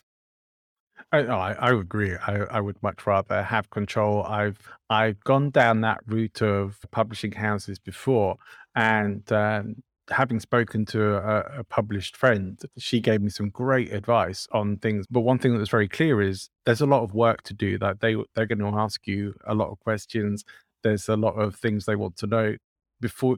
I, 1.14 1.24
no, 1.24 1.38
I, 1.38 1.54
I 1.54 1.72
agree. 1.74 2.16
I, 2.16 2.44
I 2.50 2.62
would 2.62 2.82
much 2.82 3.06
rather 3.06 3.44
have 3.44 3.70
control. 3.70 4.24
I've 4.24 4.58
I've 4.90 5.22
gone 5.24 5.50
down 5.50 5.82
that 5.82 6.00
route 6.06 6.42
of 6.42 6.80
publishing 6.92 7.34
houses 7.34 7.80
before, 7.80 8.38
and 8.76 9.30
um, 9.32 9.84
having 10.10 10.40
spoken 10.40 10.86
to 10.86 11.16
a, 11.16 11.60
a, 11.60 11.64
published 11.66 12.16
friend, 12.16 12.60
she 12.78 13.02
gave 13.02 13.22
me 13.22 13.30
some 13.30 13.50
great 13.50 13.92
advice 13.94 14.48
on 14.54 14.78
things. 14.78 15.06
But 15.10 15.22
one 15.22 15.38
thing 15.38 15.54
that 15.54 15.60
was 15.60 15.70
very 15.70 15.90
clear 15.90 16.22
is 16.22 16.50
there's 16.66 16.82
a 16.82 16.86
lot 16.86 17.04
of 17.04 17.14
work 17.14 17.44
to 17.44 17.54
do. 17.54 17.78
That 17.78 18.00
they 18.00 18.16
they're 18.36 18.46
going 18.46 18.60
to 18.60 18.80
ask 18.80 19.06
you 19.06 19.34
a 19.46 19.54
lot 19.54 19.70
of 19.70 19.80
questions. 19.80 20.46
There's 20.84 21.10
a 21.10 21.18
lot 21.18 21.34
of 21.34 21.56
things 21.56 21.86
they 21.86 21.96
want 21.98 22.16
to 22.18 22.28
know 22.28 22.56
before, 23.02 23.38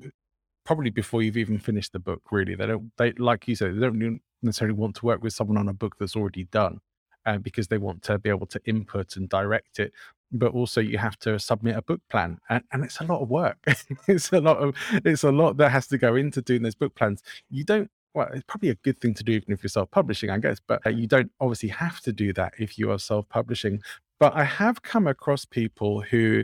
probably 0.64 0.92
before 0.92 1.24
you've 1.24 1.38
even 1.38 1.58
finished 1.58 1.94
the 1.94 2.00
book. 2.00 2.22
Really, 2.32 2.54
they 2.56 2.68
don't. 2.68 2.92
They 2.98 3.14
like 3.14 3.48
you 3.48 3.56
said, 3.56 3.76
they 3.76 3.82
don't 3.82 4.22
necessarily 4.44 4.76
want 4.76 4.96
to 4.98 5.06
work 5.08 5.24
with 5.24 5.34
someone 5.34 5.58
on 5.58 5.70
a 5.70 5.74
book 5.74 5.96
that's 5.98 6.16
already 6.16 6.44
done 6.46 6.80
uh, 7.26 7.38
because 7.38 7.68
they 7.68 7.78
want 7.78 8.02
to 8.04 8.18
be 8.20 8.30
able 8.30 8.48
to 8.48 8.62
input 8.66 9.16
and 9.16 9.30
direct 9.30 9.80
it 9.80 9.94
but 10.34 10.52
also 10.52 10.82
you 10.82 10.98
have 10.98 11.18
to 11.20 11.40
submit 11.40 11.78
a 11.78 11.82
book 11.82 12.02
plan 12.10 12.40
and, 12.50 12.64
and 12.72 12.84
it's 12.84 13.00
a 13.00 13.04
lot 13.06 13.22
of 13.22 13.30
work. 13.30 13.58
It's 14.08 14.34
a 14.34 14.42
lot 14.42 14.58
of 14.58 14.76
it's 15.06 15.24
a 15.24 15.32
lot 15.32 15.58
that 15.58 15.70
has 15.70 15.88
to 15.88 15.98
go 15.98 16.16
into 16.16 16.42
doing 16.42 16.64
those 16.64 16.76
book 16.76 16.96
plans. 16.96 17.22
You 17.50 17.64
don't 17.64 17.90
well 18.14 18.28
it's 18.34 18.44
probably 18.48 18.70
a 18.70 18.76
good 18.76 19.00
thing 19.00 19.14
to 19.14 19.24
do 19.24 19.32
even 19.34 19.54
if 19.54 19.64
you're 19.64 19.70
self-publishing 19.70 20.30
i 20.30 20.38
guess 20.38 20.60
but 20.68 20.86
uh, 20.86 20.90
you 20.90 21.08
don't 21.08 21.32
obviously 21.40 21.70
have 21.70 22.00
to 22.02 22.14
do 22.14 22.32
that 22.34 22.54
if 22.60 22.78
you 22.78 22.92
are 22.92 23.00
self-publishing. 23.00 23.82
But 24.20 24.36
i 24.36 24.44
have 24.44 24.82
come 24.82 25.08
across 25.08 25.46
people 25.46 26.02
who 26.02 26.44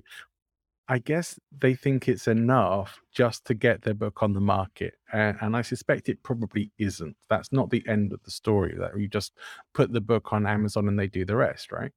I 0.92 0.98
guess 0.98 1.40
they 1.56 1.76
think 1.76 2.08
it's 2.08 2.28
enough 2.28 3.00
just 3.14 3.46
to 3.46 3.54
get 3.54 3.84
their 3.84 3.94
book 3.94 4.24
on 4.24 4.34
the 4.34 4.42
market. 4.42 4.96
And, 5.14 5.38
and, 5.40 5.56
I 5.56 5.62
suspect 5.62 6.10
it 6.10 6.24
probably 6.24 6.72
isn't. 6.80 7.16
That's 7.30 7.52
not 7.52 7.70
the 7.70 7.84
end 7.88 8.12
of 8.12 8.24
the 8.24 8.32
story, 8.32 8.76
that 8.80 9.00
you 9.00 9.08
just 9.08 9.34
put 9.76 9.94
the 9.94 10.02
book 10.02 10.34
on 10.34 10.48
Amazon 10.48 10.88
and 10.88 10.98
they 10.98 11.06
do 11.06 11.26
the 11.26 11.36
rest, 11.36 11.72
right? 11.72 11.92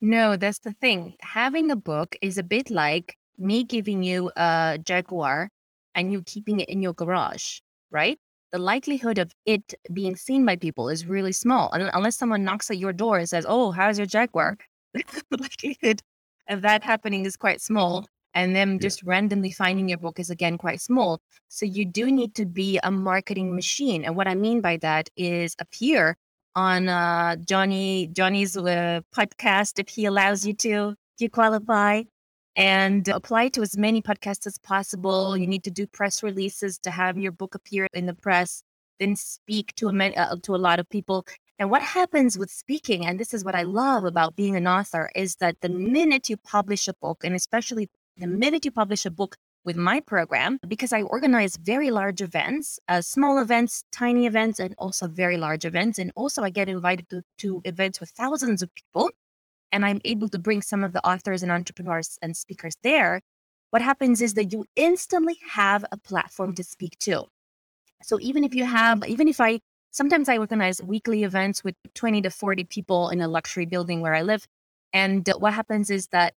No, 0.00 0.36
that's 0.36 0.58
the 0.58 0.72
thing. 0.72 1.14
Having 1.20 1.70
a 1.70 1.76
book 1.76 2.16
is 2.22 2.36
a 2.36 2.42
bit 2.42 2.70
like 2.70 3.16
me 3.38 3.62
giving 3.62 4.02
you 4.02 4.32
a 4.36 4.80
Jaguar 4.82 5.48
and 5.94 6.10
you 6.10 6.20
keeping 6.22 6.58
it 6.58 6.68
in 6.68 6.82
your 6.82 6.92
garage, 6.92 7.60
right? 7.92 8.18
The 8.50 8.58
likelihood 8.58 9.18
of 9.18 9.30
it 9.46 9.74
being 9.92 10.16
seen 10.16 10.44
by 10.44 10.56
people 10.56 10.88
is 10.88 11.06
really 11.06 11.32
small. 11.32 11.70
Unless 11.72 12.16
someone 12.16 12.42
knocks 12.42 12.68
at 12.68 12.78
your 12.78 12.92
door 12.92 13.18
and 13.18 13.28
says, 13.28 13.46
Oh, 13.48 13.70
how's 13.70 13.96
your 13.96 14.06
Jaguar? 14.06 14.56
the 14.92 15.38
likelihood 15.38 16.02
of 16.48 16.62
that 16.62 16.82
happening 16.82 17.26
is 17.26 17.36
quite 17.36 17.60
small 17.60 18.08
and 18.34 18.54
them 18.54 18.78
just 18.78 19.02
randomly 19.02 19.52
finding 19.52 19.88
your 19.88 19.98
book 19.98 20.18
is 20.18 20.30
again 20.30 20.58
quite 20.58 20.80
small. 20.80 21.20
So 21.48 21.64
you 21.64 21.84
do 21.84 22.10
need 22.10 22.34
to 22.34 22.44
be 22.44 22.78
a 22.82 22.90
marketing 22.90 23.54
machine. 23.54 24.04
And 24.04 24.16
what 24.16 24.28
I 24.28 24.34
mean 24.34 24.60
by 24.60 24.76
that 24.78 25.08
is 25.16 25.54
appear 25.58 26.16
on 26.56 26.88
uh, 26.88 27.36
Johnny 27.36 28.08
Johnny's 28.12 28.56
uh, 28.56 29.00
podcast 29.14 29.78
if 29.78 29.88
he 29.88 30.04
allows 30.04 30.46
you 30.46 30.54
to. 30.54 30.90
if 30.90 31.20
You 31.20 31.30
qualify 31.30 32.02
and 32.56 33.06
apply 33.08 33.48
to 33.48 33.62
as 33.62 33.76
many 33.76 34.00
podcasts 34.00 34.46
as 34.46 34.58
possible. 34.58 35.36
You 35.36 35.46
need 35.46 35.64
to 35.64 35.70
do 35.70 35.86
press 35.86 36.22
releases 36.22 36.78
to 36.80 36.90
have 36.90 37.18
your 37.18 37.32
book 37.32 37.54
appear 37.54 37.88
in 37.92 38.06
the 38.06 38.14
press. 38.14 38.62
Then 39.00 39.16
speak 39.16 39.74
to 39.76 39.88
a 39.88 40.14
uh, 40.14 40.36
to 40.42 40.54
a 40.54 40.56
lot 40.56 40.78
of 40.78 40.88
people. 40.88 41.26
And 41.58 41.70
what 41.70 41.82
happens 41.82 42.36
with 42.36 42.50
speaking, 42.50 43.06
and 43.06 43.18
this 43.18 43.32
is 43.32 43.44
what 43.44 43.54
I 43.54 43.62
love 43.62 44.04
about 44.04 44.34
being 44.34 44.56
an 44.56 44.66
author, 44.66 45.10
is 45.14 45.36
that 45.36 45.60
the 45.60 45.68
minute 45.68 46.28
you 46.28 46.36
publish 46.36 46.88
a 46.88 46.94
book, 46.94 47.22
and 47.24 47.34
especially 47.34 47.88
the 48.16 48.26
minute 48.26 48.64
you 48.64 48.70
publish 48.70 49.04
a 49.04 49.10
book 49.10 49.36
with 49.64 49.76
my 49.76 50.00
program, 50.00 50.58
because 50.68 50.92
I 50.92 51.02
organize 51.02 51.56
very 51.56 51.90
large 51.90 52.20
events, 52.20 52.78
uh, 52.88 53.00
small 53.00 53.38
events, 53.38 53.84
tiny 53.90 54.26
events, 54.26 54.60
and 54.60 54.74
also 54.78 55.08
very 55.08 55.36
large 55.36 55.64
events. 55.64 55.98
And 55.98 56.12
also, 56.14 56.42
I 56.42 56.50
get 56.50 56.68
invited 56.68 57.08
to, 57.10 57.22
to 57.38 57.62
events 57.64 57.98
with 57.98 58.10
thousands 58.10 58.62
of 58.62 58.70
people. 58.74 59.10
And 59.72 59.84
I'm 59.84 60.00
able 60.04 60.28
to 60.28 60.38
bring 60.38 60.62
some 60.62 60.84
of 60.84 60.92
the 60.92 61.04
authors 61.04 61.42
and 61.42 61.50
entrepreneurs 61.50 62.18
and 62.22 62.36
speakers 62.36 62.76
there. 62.82 63.20
what 63.70 63.82
happens 63.82 64.22
is 64.22 64.34
that 64.34 64.52
you 64.52 64.64
instantly 64.76 65.36
have 65.50 65.84
a 65.90 65.96
platform 65.96 66.54
to 66.54 66.62
speak 66.62 66.96
to. 67.00 67.24
So 68.02 68.18
even 68.20 68.44
if 68.44 68.54
you 68.54 68.64
have, 68.64 69.02
even 69.08 69.26
if 69.26 69.40
I, 69.40 69.60
sometimes 69.90 70.28
I 70.28 70.38
organize 70.38 70.80
weekly 70.80 71.24
events 71.24 71.64
with 71.64 71.74
20 71.94 72.22
to 72.22 72.30
40 72.30 72.64
people 72.64 73.08
in 73.08 73.20
a 73.20 73.26
luxury 73.26 73.66
building 73.66 74.00
where 74.00 74.14
I 74.14 74.22
live. 74.22 74.46
And 74.92 75.28
what 75.38 75.54
happens 75.54 75.90
is 75.90 76.06
that 76.08 76.34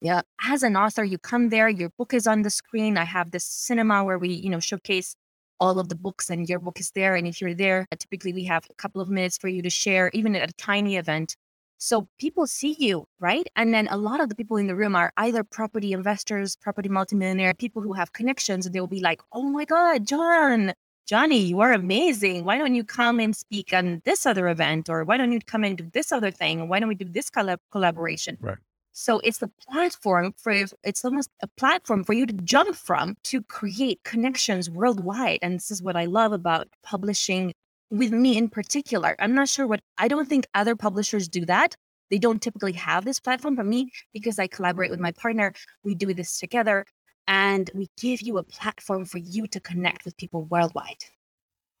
yeah, 0.00 0.22
as 0.46 0.62
an 0.62 0.76
author, 0.76 1.04
you 1.04 1.18
come 1.18 1.48
there, 1.48 1.68
your 1.68 1.90
book 1.98 2.12
is 2.14 2.26
on 2.26 2.42
the 2.42 2.50
screen. 2.50 2.98
I 2.98 3.04
have 3.04 3.30
this 3.30 3.44
cinema 3.44 4.04
where 4.04 4.18
we, 4.18 4.30
you 4.30 4.50
know, 4.50 4.60
showcase 4.60 5.16
all 5.60 5.78
of 5.78 5.88
the 5.88 5.94
books 5.94 6.30
and 6.30 6.48
your 6.48 6.58
book 6.58 6.78
is 6.80 6.90
there. 6.90 7.14
And 7.14 7.26
if 7.26 7.40
you're 7.40 7.54
there, 7.54 7.86
typically 7.98 8.32
we 8.32 8.44
have 8.44 8.66
a 8.70 8.74
couple 8.74 9.00
of 9.00 9.08
minutes 9.08 9.38
for 9.38 9.48
you 9.48 9.62
to 9.62 9.70
share, 9.70 10.10
even 10.12 10.36
at 10.36 10.50
a 10.50 10.52
tiny 10.54 10.96
event. 10.96 11.36
So 11.78 12.08
people 12.18 12.46
see 12.46 12.76
you, 12.78 13.06
right? 13.20 13.46
And 13.56 13.74
then 13.74 13.88
a 13.90 13.96
lot 13.96 14.20
of 14.20 14.28
the 14.28 14.34
people 14.34 14.56
in 14.56 14.66
the 14.66 14.76
room 14.76 14.94
are 14.94 15.12
either 15.16 15.44
property 15.44 15.92
investors, 15.92 16.56
property 16.56 16.88
multimillionaire, 16.88 17.54
people 17.54 17.82
who 17.82 17.92
have 17.92 18.12
connections, 18.12 18.66
and 18.66 18.74
they'll 18.74 18.86
be 18.86 19.00
like, 19.00 19.20
"Oh 19.32 19.42
my 19.42 19.64
God, 19.64 20.06
John, 20.06 20.72
Johnny, 21.06 21.38
you 21.38 21.60
are 21.60 21.72
amazing. 21.72 22.44
Why 22.44 22.58
don't 22.58 22.74
you 22.74 22.84
come 22.84 23.20
and 23.20 23.36
speak 23.36 23.72
on 23.72 24.00
this 24.04 24.24
other 24.24 24.48
event, 24.48 24.88
or 24.88 25.04
why 25.04 25.16
don't 25.18 25.32
you 25.32 25.40
come 25.40 25.64
and 25.64 25.76
do 25.76 25.90
this 25.92 26.12
other 26.12 26.30
thing? 26.30 26.68
Why 26.68 26.78
don't 26.80 26.88
we 26.88 26.94
do 26.94 27.08
this 27.08 27.28
collab- 27.28 27.58
collaboration?" 27.70 28.38
Right. 28.40 28.58
So 28.96 29.18
it's 29.24 29.38
the 29.38 29.50
platform 29.68 30.34
for 30.36 30.52
it's 30.52 31.04
almost 31.04 31.28
a 31.42 31.48
platform 31.48 32.04
for 32.04 32.12
you 32.12 32.26
to 32.26 32.32
jump 32.32 32.76
from 32.76 33.16
to 33.24 33.42
create 33.42 34.04
connections 34.04 34.70
worldwide. 34.70 35.40
And 35.42 35.56
this 35.56 35.72
is 35.72 35.82
what 35.82 35.96
I 35.96 36.04
love 36.04 36.32
about 36.32 36.68
publishing 36.84 37.52
with 37.90 38.12
me 38.12 38.38
in 38.38 38.48
particular. 38.48 39.16
I'm 39.18 39.34
not 39.34 39.48
sure 39.48 39.66
what 39.66 39.80
I 39.98 40.06
don't 40.06 40.28
think 40.28 40.46
other 40.54 40.76
publishers 40.76 41.26
do 41.26 41.44
that. 41.46 41.74
They 42.08 42.18
don't 42.18 42.40
typically 42.40 42.72
have 42.74 43.04
this 43.04 43.18
platform, 43.18 43.56
but 43.56 43.66
me, 43.66 43.90
because 44.12 44.38
I 44.38 44.46
collaborate 44.46 44.92
with 44.92 45.00
my 45.00 45.10
partner, 45.10 45.54
we 45.82 45.96
do 45.96 46.14
this 46.14 46.38
together 46.38 46.86
and 47.26 47.68
we 47.74 47.88
give 48.00 48.22
you 48.22 48.38
a 48.38 48.44
platform 48.44 49.06
for 49.06 49.18
you 49.18 49.48
to 49.48 49.58
connect 49.58 50.04
with 50.04 50.16
people 50.16 50.44
worldwide. 50.44 51.04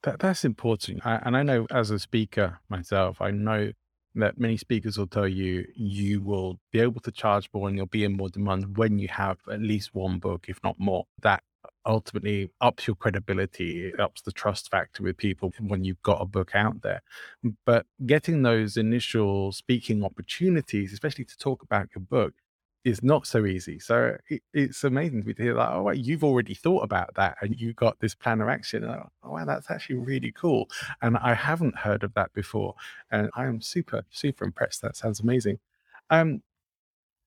That, 0.02 0.18
that's 0.18 0.44
important. 0.44 1.06
I, 1.06 1.20
and 1.24 1.36
I 1.36 1.44
know 1.44 1.68
as 1.70 1.92
a 1.92 2.00
speaker 2.00 2.58
myself, 2.68 3.20
I 3.20 3.30
know 3.30 3.70
that 4.14 4.38
many 4.38 4.56
speakers 4.56 4.96
will 4.96 5.06
tell 5.06 5.28
you 5.28 5.66
you 5.74 6.22
will 6.22 6.58
be 6.72 6.80
able 6.80 7.00
to 7.00 7.10
charge 7.10 7.48
more 7.52 7.68
and 7.68 7.76
you'll 7.76 7.86
be 7.86 8.04
in 8.04 8.16
more 8.16 8.28
demand 8.28 8.76
when 8.76 8.98
you 8.98 9.08
have 9.08 9.38
at 9.50 9.60
least 9.60 9.94
one 9.94 10.18
book, 10.18 10.46
if 10.48 10.58
not 10.62 10.78
more. 10.78 11.04
That 11.22 11.42
ultimately 11.86 12.50
ups 12.60 12.86
your 12.86 12.96
credibility, 12.96 13.86
it 13.88 14.00
ups 14.00 14.22
the 14.22 14.32
trust 14.32 14.70
factor 14.70 15.02
with 15.02 15.16
people 15.16 15.52
when 15.60 15.84
you've 15.84 16.02
got 16.02 16.20
a 16.20 16.26
book 16.26 16.52
out 16.54 16.82
there. 16.82 17.02
But 17.66 17.86
getting 18.06 18.42
those 18.42 18.76
initial 18.76 19.52
speaking 19.52 20.04
opportunities, 20.04 20.92
especially 20.92 21.24
to 21.26 21.36
talk 21.36 21.62
about 21.62 21.88
your 21.94 22.02
book, 22.02 22.34
is 22.84 23.02
not 23.02 23.26
so 23.26 23.46
easy. 23.46 23.78
So 23.78 24.16
it, 24.28 24.42
it's 24.52 24.84
amazing 24.84 25.22
to 25.24 25.34
to 25.34 25.42
hear 25.42 25.54
like, 25.54 25.70
oh, 25.72 25.82
wait, 25.82 26.04
you've 26.04 26.24
already 26.24 26.54
thought 26.54 26.84
about 26.84 27.14
that 27.14 27.36
and 27.40 27.58
you 27.58 27.72
got 27.72 27.98
this 28.00 28.14
plan 28.14 28.40
of 28.40 28.48
action. 28.48 28.84
oh, 28.84 29.08
wow, 29.24 29.44
that's 29.44 29.70
actually 29.70 29.96
really 29.96 30.32
cool. 30.32 30.68
And 31.00 31.16
I 31.16 31.34
haven't 31.34 31.76
heard 31.76 32.04
of 32.04 32.12
that 32.14 32.32
before. 32.34 32.74
And 33.10 33.30
I 33.34 33.46
am 33.46 33.60
super, 33.60 34.04
super 34.10 34.44
impressed. 34.44 34.82
That 34.82 34.96
sounds 34.96 35.20
amazing. 35.20 35.58
Um, 36.10 36.42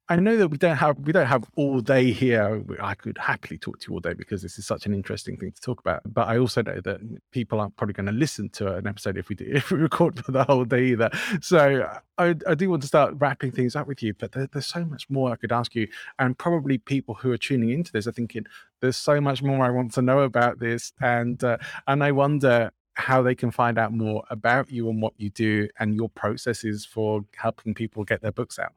I 0.10 0.16
know 0.16 0.38
that 0.38 0.48
we 0.48 0.58
don't 0.58 0.78
have 0.78 0.98
we 1.00 1.12
don't 1.12 1.26
have 1.26 1.44
all 1.56 1.82
day 1.82 2.12
here. 2.12 2.64
I 2.80 2.96
could 2.96 3.18
happily 3.18 3.58
talk 3.58 3.80
to 3.80 3.90
you 3.90 3.96
all 3.96 4.00
day 4.00 4.14
because 4.14 4.42
this 4.42 4.58
is 4.58 4.66
such 4.66 4.86
an 4.86 4.94
interesting 4.94 5.36
thing 5.36 5.52
to 5.52 5.62
talk 5.62 5.82
about. 5.82 6.02
But 6.06 6.30
I 6.30 6.38
also 6.38 6.62
know 6.62 6.80
that 6.80 7.02
people 7.32 7.60
aren't 7.60 7.76
probably 7.76 7.94
going 7.94 8.06
to 8.06 8.14
listen 8.14 8.48
to 8.52 8.76
an 8.76 8.88
episode 8.88 9.18
if 9.18 9.28
we 9.28 9.36
do 9.36 9.46
if 9.54 9.70
we 9.70 9.80
record 9.80 10.24
for 10.24 10.32
the 10.32 10.46
whole 10.46 10.64
day 10.64 10.86
either. 10.86 11.10
So 11.42 11.90
I, 12.18 12.36
I 12.48 12.56
do 12.56 12.70
want 12.70 12.84
to 12.84 12.88
start 12.88 13.16
wrapping 13.18 13.52
things 13.52 13.76
up 13.76 13.86
with 13.86 14.02
you. 14.02 14.14
But 14.14 14.32
there, 14.32 14.48
there's 14.48 14.66
so 14.66 14.86
much 14.86 15.10
more 15.10 15.34
I 15.34 15.36
could 15.36 15.52
ask 15.52 15.76
you, 15.76 15.90
and 16.20 16.38
probably 16.38 16.78
people 16.78 17.16
who 17.16 17.32
are 17.32 17.38
tuning 17.38 17.72
into 17.72 17.92
this 17.92 18.08
are 18.08 18.14
thinking, 18.14 18.46
"There's 18.80 18.98
so 18.98 19.20
much 19.20 19.44
more 19.44 19.66
I 19.66 19.72
want 19.72 19.94
to 19.96 20.02
know 20.02 20.20
about 20.20 20.60
this," 20.60 20.94
and 21.02 21.44
uh, 21.44 21.58
and 21.86 22.02
I 22.02 22.14
wonder 22.14 22.72
how 22.94 23.22
they 23.22 23.36
can 23.36 23.52
find 23.52 23.78
out 23.78 23.92
more 23.92 24.24
about 24.30 24.72
you 24.72 24.90
and 24.90 25.02
what 25.02 25.14
you 25.18 25.30
do 25.30 25.68
and 25.80 25.96
your 25.96 26.10
processes 26.10 26.86
for 26.86 27.26
helping 27.36 27.74
people 27.74 28.06
get 28.06 28.22
their 28.22 28.32
books 28.32 28.58
out. 28.58 28.74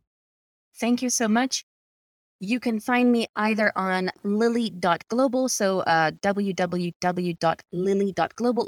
Thank 0.79 1.03
you 1.03 1.11
so 1.11 1.29
much. 1.29 1.65
You 2.41 2.59
can 2.59 2.81
find 2.81 3.13
me 3.13 3.27
either 3.37 3.71
on 3.77 4.11
lily.global, 4.23 5.49
so 5.51 5.81
uh, 5.81 6.13
www.lily.global. 6.13 6.93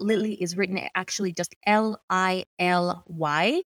Lily 0.04 0.34
is 0.34 0.56
written 0.56 0.78
actually 0.94 1.32
just 1.32 1.54
L 1.66 1.98
I 2.10 2.44
L 2.58 3.02
Y. 3.06 3.62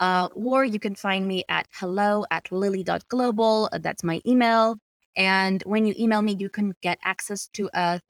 Uh, 0.00 0.28
or 0.34 0.64
you 0.64 0.80
can 0.80 0.94
find 0.94 1.28
me 1.28 1.44
at 1.48 1.66
hello 1.74 2.24
at 2.30 2.50
lily.global. 2.50 3.68
Uh, 3.70 3.78
that's 3.78 4.02
my 4.02 4.20
email. 4.26 4.78
And 5.16 5.62
when 5.64 5.86
you 5.86 5.94
email 5.98 6.22
me, 6.22 6.34
you 6.38 6.48
can 6.48 6.74
get 6.82 6.98
access 7.04 7.46
to 7.54 7.70
a 7.74 8.00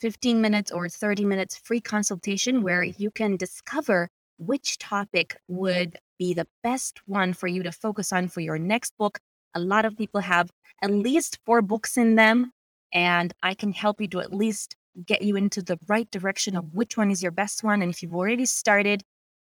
15 0.00 0.40
minutes 0.40 0.70
or 0.70 0.88
30 0.88 1.24
minutes 1.24 1.58
free 1.58 1.80
consultation 1.80 2.62
where 2.62 2.82
you 2.84 3.10
can 3.10 3.36
discover 3.36 4.08
which 4.38 4.78
topic 4.78 5.36
would 5.48 5.98
be 6.20 6.34
the 6.34 6.46
best 6.62 7.00
one 7.06 7.32
for 7.32 7.48
you 7.48 7.64
to 7.64 7.72
focus 7.72 8.12
on 8.12 8.28
for 8.28 8.40
your 8.40 8.58
next 8.58 8.96
book. 8.98 9.18
A 9.54 9.60
lot 9.60 9.84
of 9.84 9.96
people 9.96 10.20
have 10.20 10.50
at 10.82 10.92
least 10.92 11.38
four 11.44 11.62
books 11.62 11.96
in 11.96 12.14
them, 12.14 12.52
and 12.92 13.32
I 13.42 13.54
can 13.54 13.72
help 13.72 14.00
you 14.00 14.08
to 14.08 14.20
at 14.20 14.32
least 14.32 14.76
get 15.06 15.22
you 15.22 15.34
into 15.36 15.62
the 15.62 15.78
right 15.88 16.10
direction 16.10 16.56
of 16.56 16.74
which 16.74 16.96
one 16.96 17.10
is 17.10 17.22
your 17.22 17.32
best 17.32 17.64
one. 17.64 17.80
And 17.80 17.90
if 17.90 18.02
you've 18.02 18.14
already 18.14 18.46
started, 18.46 19.02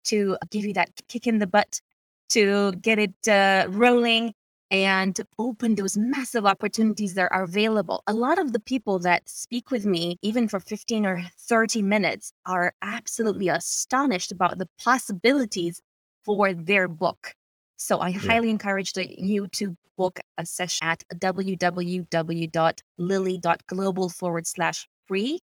to 0.07 0.37
give 0.49 0.65
you 0.65 0.73
that 0.73 0.89
kick 1.07 1.27
in 1.27 1.39
the 1.39 1.47
butt 1.47 1.81
to 2.29 2.71
get 2.73 2.99
it 2.99 3.27
uh, 3.27 3.67
rolling 3.69 4.33
and 4.69 5.19
open 5.39 5.75
those 5.75 5.97
massive 5.97 6.45
opportunities 6.45 7.13
that 7.13 7.31
are 7.31 7.43
available. 7.43 8.03
A 8.07 8.13
lot 8.13 8.37
of 8.37 8.51
the 8.51 8.59
people 8.59 8.99
that 8.99 9.29
speak 9.29 9.71
with 9.71 9.85
me, 9.85 10.17
even 10.21 10.49
for 10.49 10.59
15 10.59 11.05
or 11.05 11.23
30 11.39 11.81
minutes, 11.81 12.33
are 12.45 12.73
absolutely 12.81 13.47
astonished 13.47 14.31
about 14.31 14.57
the 14.57 14.67
possibilities 14.83 15.81
for 16.27 16.53
their 16.53 16.87
book. 16.87 17.33
So 17.77 17.97
I 17.99 18.09
yeah. 18.09 18.19
highly 18.19 18.51
encourage 18.51 18.91
you 18.97 19.47
to 19.53 19.75
book 19.97 20.19
a 20.37 20.45
session 20.45 20.85
at 20.85 21.03
www.lily.global 21.15 24.09
forward 24.09 24.45
slash 24.45 24.87
free. 25.07 25.39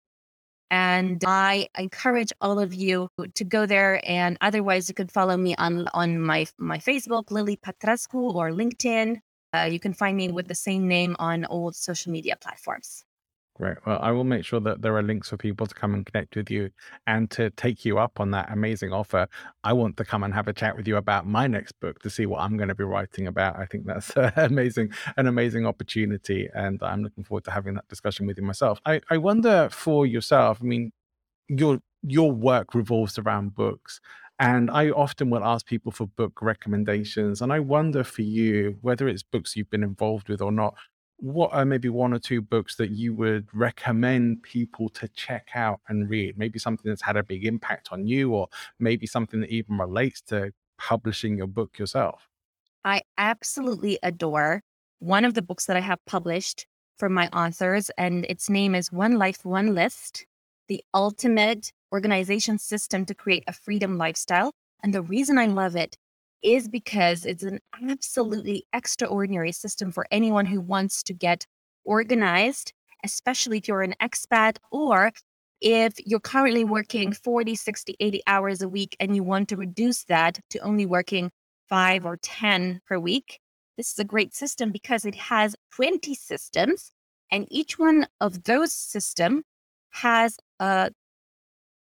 And 0.71 1.25
I 1.27 1.69
encourage 1.79 2.33
all 2.41 2.59
of 2.59 2.75
you 2.75 3.09
to 3.35 3.45
go 3.45 3.67
there. 3.67 4.01
And 4.09 4.39
otherwise, 4.41 4.89
you 4.89 4.95
can 4.95 5.07
follow 5.07 5.37
me 5.37 5.55
on, 5.57 5.87
on 5.95 6.19
my, 6.19 6.47
my 6.59 6.79
Facebook, 6.79 7.31
Lily 7.31 7.59
Patrascu, 7.59 8.35
or 8.35 8.51
LinkedIn. 8.51 9.19
Uh, 9.55 9.69
you 9.71 9.79
can 9.79 9.93
find 9.93 10.17
me 10.17 10.33
with 10.33 10.49
the 10.49 10.55
same 10.55 10.89
name 10.89 11.15
on 11.19 11.45
all 11.45 11.73
social 11.73 12.11
media 12.11 12.37
platforms. 12.41 13.05
Great. 13.63 13.77
Well, 13.87 14.01
I 14.03 14.11
will 14.11 14.25
make 14.25 14.45
sure 14.45 14.59
that 14.59 14.83
there 14.83 14.97
are 14.97 15.05
links 15.05 15.29
for 15.29 15.37
people 15.37 15.69
to 15.69 15.75
come 15.75 15.95
and 15.95 16.05
connect 16.05 16.35
with 16.35 16.51
you 16.51 16.71
and 17.07 17.31
to 17.31 17.49
take 17.51 17.85
you 17.85 17.97
up 17.97 18.19
on 18.19 18.33
that 18.33 18.51
amazing 18.51 18.93
offer. 18.93 19.29
I 19.63 19.73
want 19.73 19.97
to 19.99 20.05
come 20.05 20.25
and 20.25 20.35
have 20.35 20.49
a 20.49 20.53
chat 20.53 20.77
with 20.77 20.89
you 20.89 20.97
about 20.97 21.29
my 21.29 21.47
next 21.47 21.79
book 21.79 22.01
to 22.01 22.11
see 22.11 22.27
what 22.27 22.41
I'm 22.41 22.57
going 22.57 22.71
to 22.71 22.75
be 22.75 22.83
writing 22.83 23.29
about. 23.29 23.57
I 23.61 23.67
think 23.67 23.87
that's 23.87 24.11
amazing, 24.37 24.91
an 25.17 25.29
amazing 25.29 25.65
opportunity. 25.65 26.49
And 26.53 26.83
I'm 26.83 27.05
looking 27.05 27.23
forward 27.23 27.45
to 27.45 27.53
having 27.53 27.75
that 27.75 27.87
discussion 27.87 28.27
with 28.27 28.37
you 28.37 28.43
myself. 28.43 28.81
I, 28.85 29.01
I 29.11 29.19
wonder 29.19 29.69
for 29.71 30.07
yourself, 30.07 30.59
I 30.61 30.65
mean, 30.65 30.91
your 31.49 31.79
your 32.03 32.33
work 32.33 32.75
revolves 32.75 33.19
around 33.19 33.55
books. 33.55 34.01
And 34.39 34.71
I 34.71 34.91
often 34.91 35.31
will 35.31 35.45
ask 35.45 35.67
people 35.67 35.93
for 35.93 36.07
book 36.09 36.43
recommendations. 36.43 37.41
And 37.43 37.53
I 37.53 37.61
wonder 37.61 38.03
for 38.03 38.23
you, 38.23 38.79
whether 38.81 39.07
it's 39.07 39.23
books 39.23 39.55
you've 39.55 39.71
been 39.71 39.85
involved 39.85 40.29
with 40.29 40.43
or 40.43 40.51
not, 40.51 40.75
what 41.23 41.53
are 41.53 41.65
maybe 41.65 41.89
one 41.89 42.13
or 42.13 42.19
two 42.19 42.43
books 42.43 42.75
that 42.75 42.91
you 42.91 43.15
would 43.15 43.47
recommend 43.55 44.43
people 44.43 44.89
to 44.89 45.07
check 45.07 45.51
out 45.55 45.79
and 45.89 46.11
read? 46.11 46.37
Maybe 46.37 46.59
something 46.59 46.91
that's 46.91 47.03
had 47.03 47.17
a 47.17 47.23
big 47.23 47.47
impact 47.47 47.91
on 47.93 48.09
you, 48.09 48.35
or 48.35 48.49
maybe 48.81 49.07
something 49.07 49.41
that 49.41 49.51
even 49.51 49.79
relates 49.79 50.21
to 50.23 50.53
publishing 50.79 51.37
your 51.37 51.47
book 51.47 51.79
yourself. 51.79 52.29
I 52.85 53.03
absolutely 53.17 54.01
adore 54.03 54.63
one 54.99 55.25
of 55.25 55.35
the 55.35 55.43
books 55.43 55.67
that 55.67 55.77
I 55.77 55.81
have 55.81 56.05
published 56.07 56.67
for 56.99 57.09
my 57.09 57.29
authors, 57.29 57.89
and 57.97 58.27
its 58.29 58.51
name 58.51 58.75
is 58.75 58.91
One 58.91 59.17
Life, 59.17 59.45
One 59.45 59.77
List 59.77 60.27
The 60.67 60.83
Ultimate 60.93 61.73
Organization 61.93 62.59
System 62.59 63.07
to 63.07 63.15
Create 63.15 63.45
a 63.47 63.53
Freedom 63.53 63.97
Lifestyle. 63.97 64.51
And 64.83 64.93
the 64.93 65.03
reason 65.03 65.39
I 65.39 65.47
love 65.47 65.77
it 65.77 65.97
is 66.43 66.69
because 66.69 67.25
it's 67.25 67.43
an 67.43 67.61
absolutely 67.89 68.65
extraordinary 68.73 69.53
system 69.53 69.93
for 69.93 70.07
anyone 70.11 70.47
who 70.47 70.61
wants 70.61 71.03
to 71.05 71.15
get 71.15 71.47
organized, 71.85 72.73
especially 73.05 73.59
if 73.59 73.69
you're 73.69 73.83
an 73.83 73.95
expat 74.01 74.57
or 74.71 75.13
if 75.61 75.95
you're 76.05 76.21
currently 76.21 76.65
working 76.65 77.13
40, 77.13 77.55
60, 77.55 77.97
80 78.01 78.23
hours 78.27 78.63
a 78.63 78.69
week 78.69 78.97
and 78.99 79.15
you 79.15 79.23
want 79.23 79.49
to 79.49 79.57
reduce 79.57 80.05
that 80.05 80.41
to 80.51 80.59
only 80.59 80.87
working 80.87 81.31
five 81.69 82.05
or 82.05 82.19
10 82.21 82.81
per 82.87 82.99
week. 82.99 83.39
This 83.77 83.93
is 83.93 83.99
a 83.99 84.05
great 84.05 84.35
system 84.35 84.71
because 84.71 85.05
it 85.05 85.15
has 85.15 85.57
20 85.75 86.15
systems, 86.15 86.93
and 87.31 87.47
each 87.51 87.79
one 87.79 88.07
of 88.21 88.45
those 88.45 88.73
system 88.73 89.45
has 89.91 90.37
a 90.61 90.65
uh, 90.65 90.91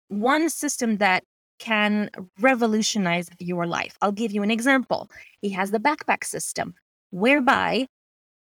one 0.07 0.49
system 0.49 0.97
that 0.97 1.23
can 1.61 2.09
revolutionize 2.39 3.29
your 3.37 3.67
life. 3.67 3.95
I'll 4.01 4.11
give 4.11 4.31
you 4.31 4.41
an 4.41 4.49
example. 4.49 5.09
He 5.41 5.49
has 5.51 5.69
the 5.69 5.79
backpack 5.79 6.23
system, 6.23 6.73
whereby 7.11 7.85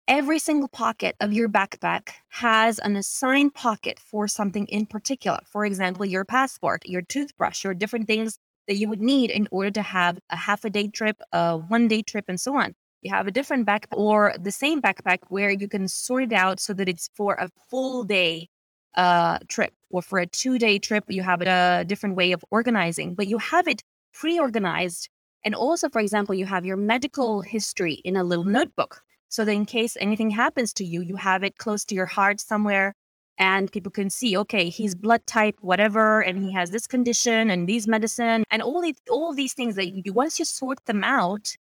every 0.08 0.38
single 0.38 0.68
pocket 0.68 1.14
of 1.20 1.32
your 1.32 1.48
backpack 1.48 2.08
has 2.30 2.78
an 2.78 2.96
assigned 2.96 3.52
pocket 3.52 4.00
for 4.00 4.26
something 4.26 4.66
in 4.68 4.86
particular. 4.86 5.38
For 5.44 5.66
example, 5.66 6.06
your 6.06 6.24
passport, 6.24 6.86
your 6.86 7.02
toothbrush, 7.02 7.62
your 7.64 7.74
different 7.74 8.06
things 8.06 8.38
that 8.66 8.76
you 8.76 8.88
would 8.88 9.02
need 9.02 9.30
in 9.30 9.46
order 9.50 9.70
to 9.72 9.82
have 9.82 10.18
a 10.30 10.36
half 10.36 10.64
a 10.64 10.70
day 10.70 10.88
trip, 10.88 11.16
a 11.32 11.58
one 11.58 11.88
day 11.88 12.00
trip, 12.00 12.24
and 12.28 12.40
so 12.40 12.56
on. 12.56 12.74
You 13.02 13.10
have 13.12 13.26
a 13.26 13.30
different 13.30 13.66
backpack 13.66 13.98
or 13.98 14.34
the 14.40 14.52
same 14.52 14.80
backpack 14.80 15.18
where 15.28 15.50
you 15.50 15.68
can 15.68 15.86
sort 15.86 16.22
it 16.22 16.32
out 16.32 16.60
so 16.60 16.72
that 16.72 16.88
it's 16.88 17.10
for 17.14 17.34
a 17.34 17.50
full 17.68 18.04
day 18.04 18.48
uh, 18.94 19.38
trip 19.48 19.72
or 19.92 20.02
for 20.02 20.18
a 20.18 20.26
two 20.26 20.58
day 20.58 20.78
trip. 20.78 21.04
You 21.08 21.22
have 21.22 21.42
a 21.42 21.84
different 21.86 22.16
way 22.16 22.32
of 22.32 22.44
organizing, 22.50 23.14
but 23.14 23.28
you 23.28 23.38
have 23.38 23.68
it 23.68 23.82
pre 24.12 24.38
organized. 24.38 25.08
And 25.44 25.54
also, 25.54 25.88
for 25.88 26.00
example, 26.00 26.34
you 26.34 26.46
have 26.46 26.64
your 26.64 26.76
medical 26.76 27.42
history 27.42 27.94
in 28.04 28.16
a 28.16 28.24
little 28.24 28.44
notebook 28.44 29.02
so 29.28 29.44
that 29.44 29.52
in 29.52 29.64
case 29.64 29.96
anything 30.00 30.30
happens 30.30 30.72
to 30.74 30.84
you, 30.84 31.02
you 31.02 31.16
have 31.16 31.42
it 31.42 31.58
close 31.58 31.84
to 31.86 31.94
your 31.94 32.06
heart 32.06 32.40
somewhere 32.40 32.94
and 33.38 33.72
people 33.72 33.90
can 33.90 34.10
see, 34.10 34.36
okay, 34.36 34.68
he's 34.68 34.94
blood 34.94 35.26
type, 35.26 35.56
whatever, 35.60 36.20
and 36.20 36.38
he 36.38 36.52
has 36.52 36.70
this 36.70 36.86
condition 36.86 37.50
and 37.50 37.68
these 37.68 37.88
medicine 37.88 38.44
and 38.50 38.62
all 38.62 38.80
these, 38.80 39.00
all 39.10 39.34
these 39.34 39.54
things 39.54 39.74
that 39.76 39.88
you, 39.88 40.12
once 40.12 40.38
you 40.38 40.44
sort 40.44 40.84
them 40.84 41.02
out, 41.02 41.56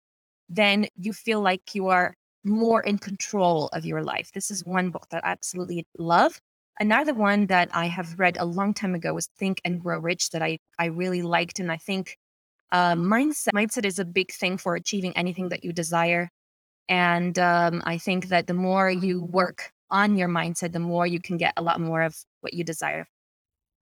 then 0.49 0.89
you 0.97 1.13
feel 1.13 1.41
like 1.41 1.75
you 1.75 1.87
are 1.87 2.15
more 2.45 2.83
in 2.83 2.99
control 2.99 3.69
of 3.73 3.87
your 3.87 4.03
life. 4.03 4.31
This 4.33 4.51
is 4.51 4.65
one 4.65 4.91
book 4.91 5.07
that 5.11 5.25
I 5.25 5.31
absolutely 5.31 5.87
love. 5.97 6.41
Another 6.81 7.13
one 7.13 7.47
that 7.49 7.69
I 7.75 7.89
have 7.89 8.19
read 8.19 8.39
a 8.41 8.47
long 8.47 8.73
time 8.73 8.95
ago 8.95 9.13
was 9.13 9.29
Think 9.39 9.61
and 9.67 9.83
Grow 9.83 9.99
Rich 9.99 10.31
that 10.31 10.41
I, 10.41 10.57
I 10.79 10.87
really 10.87 11.21
liked. 11.21 11.61
And 11.61 11.71
I 11.71 11.77
think 11.77 12.17
uh, 12.73 12.95
mindset, 12.95 13.51
mindset 13.55 13.85
is 13.85 13.99
a 13.99 14.05
big 14.07 14.33
thing 14.33 14.57
for 14.57 14.77
achieving 14.77 15.15
anything 15.15 15.51
that 15.51 15.63
you 15.63 15.75
desire. 15.75 16.31
And 16.89 17.39
um, 17.39 17.83
I 17.85 17.99
think 17.99 18.29
that 18.29 18.47
the 18.47 18.55
more 18.55 18.91
you 18.91 19.23
work 19.23 19.73
on 19.91 20.17
your 20.17 20.29
mindset, 20.29 20.73
the 20.73 20.79
more 20.79 21.07
you 21.07 21.21
can 21.21 21.37
get 21.37 21.53
a 21.59 21.63
lot 21.63 21.83
more 21.83 22.01
of 22.01 22.17
what 22.41 22.55
you 22.55 22.65
desire. 22.65 23.07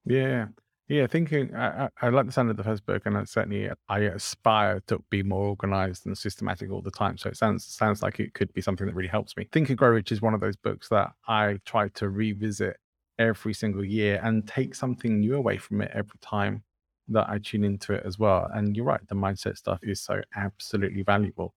Yeah. 0.04 0.46
Yeah, 0.88 1.06
thinking 1.06 1.54
I, 1.54 1.84
I, 1.84 1.88
I 2.00 2.08
like 2.08 2.26
the 2.26 2.32
sound 2.32 2.50
of 2.50 2.56
the 2.56 2.64
first 2.64 2.86
book, 2.86 3.02
and 3.04 3.16
I 3.16 3.24
certainly 3.24 3.68
I 3.90 3.98
aspire 4.00 4.80
to 4.86 5.04
be 5.10 5.22
more 5.22 5.48
organized 5.48 6.06
and 6.06 6.16
systematic 6.16 6.70
all 6.70 6.80
the 6.80 6.90
time. 6.90 7.18
So 7.18 7.28
it 7.28 7.36
sounds 7.36 7.66
sounds 7.66 8.02
like 8.02 8.18
it 8.18 8.32
could 8.32 8.50
be 8.54 8.62
something 8.62 8.86
that 8.86 8.94
really 8.94 9.10
helps 9.10 9.36
me. 9.36 9.46
Think 9.52 9.68
and 9.68 9.76
Grow 9.76 9.90
Rich 9.90 10.12
is 10.12 10.22
one 10.22 10.32
of 10.32 10.40
those 10.40 10.56
books 10.56 10.88
that 10.88 11.12
I 11.28 11.58
try 11.66 11.88
to 11.88 12.08
revisit 12.08 12.78
every 13.18 13.54
single 13.54 13.84
year 13.84 14.20
and 14.22 14.46
take 14.46 14.74
something 14.74 15.20
new 15.20 15.34
away 15.34 15.56
from 15.56 15.80
it 15.80 15.90
every 15.94 16.18
time 16.20 16.62
that 17.08 17.28
I 17.28 17.38
tune 17.38 17.64
into 17.64 17.94
it 17.94 18.02
as 18.04 18.18
well. 18.18 18.48
And 18.52 18.76
you're 18.76 18.84
right, 18.84 19.06
the 19.08 19.14
mindset 19.14 19.56
stuff 19.56 19.80
is 19.82 20.00
so 20.00 20.20
absolutely 20.36 21.02
valuable. 21.02 21.54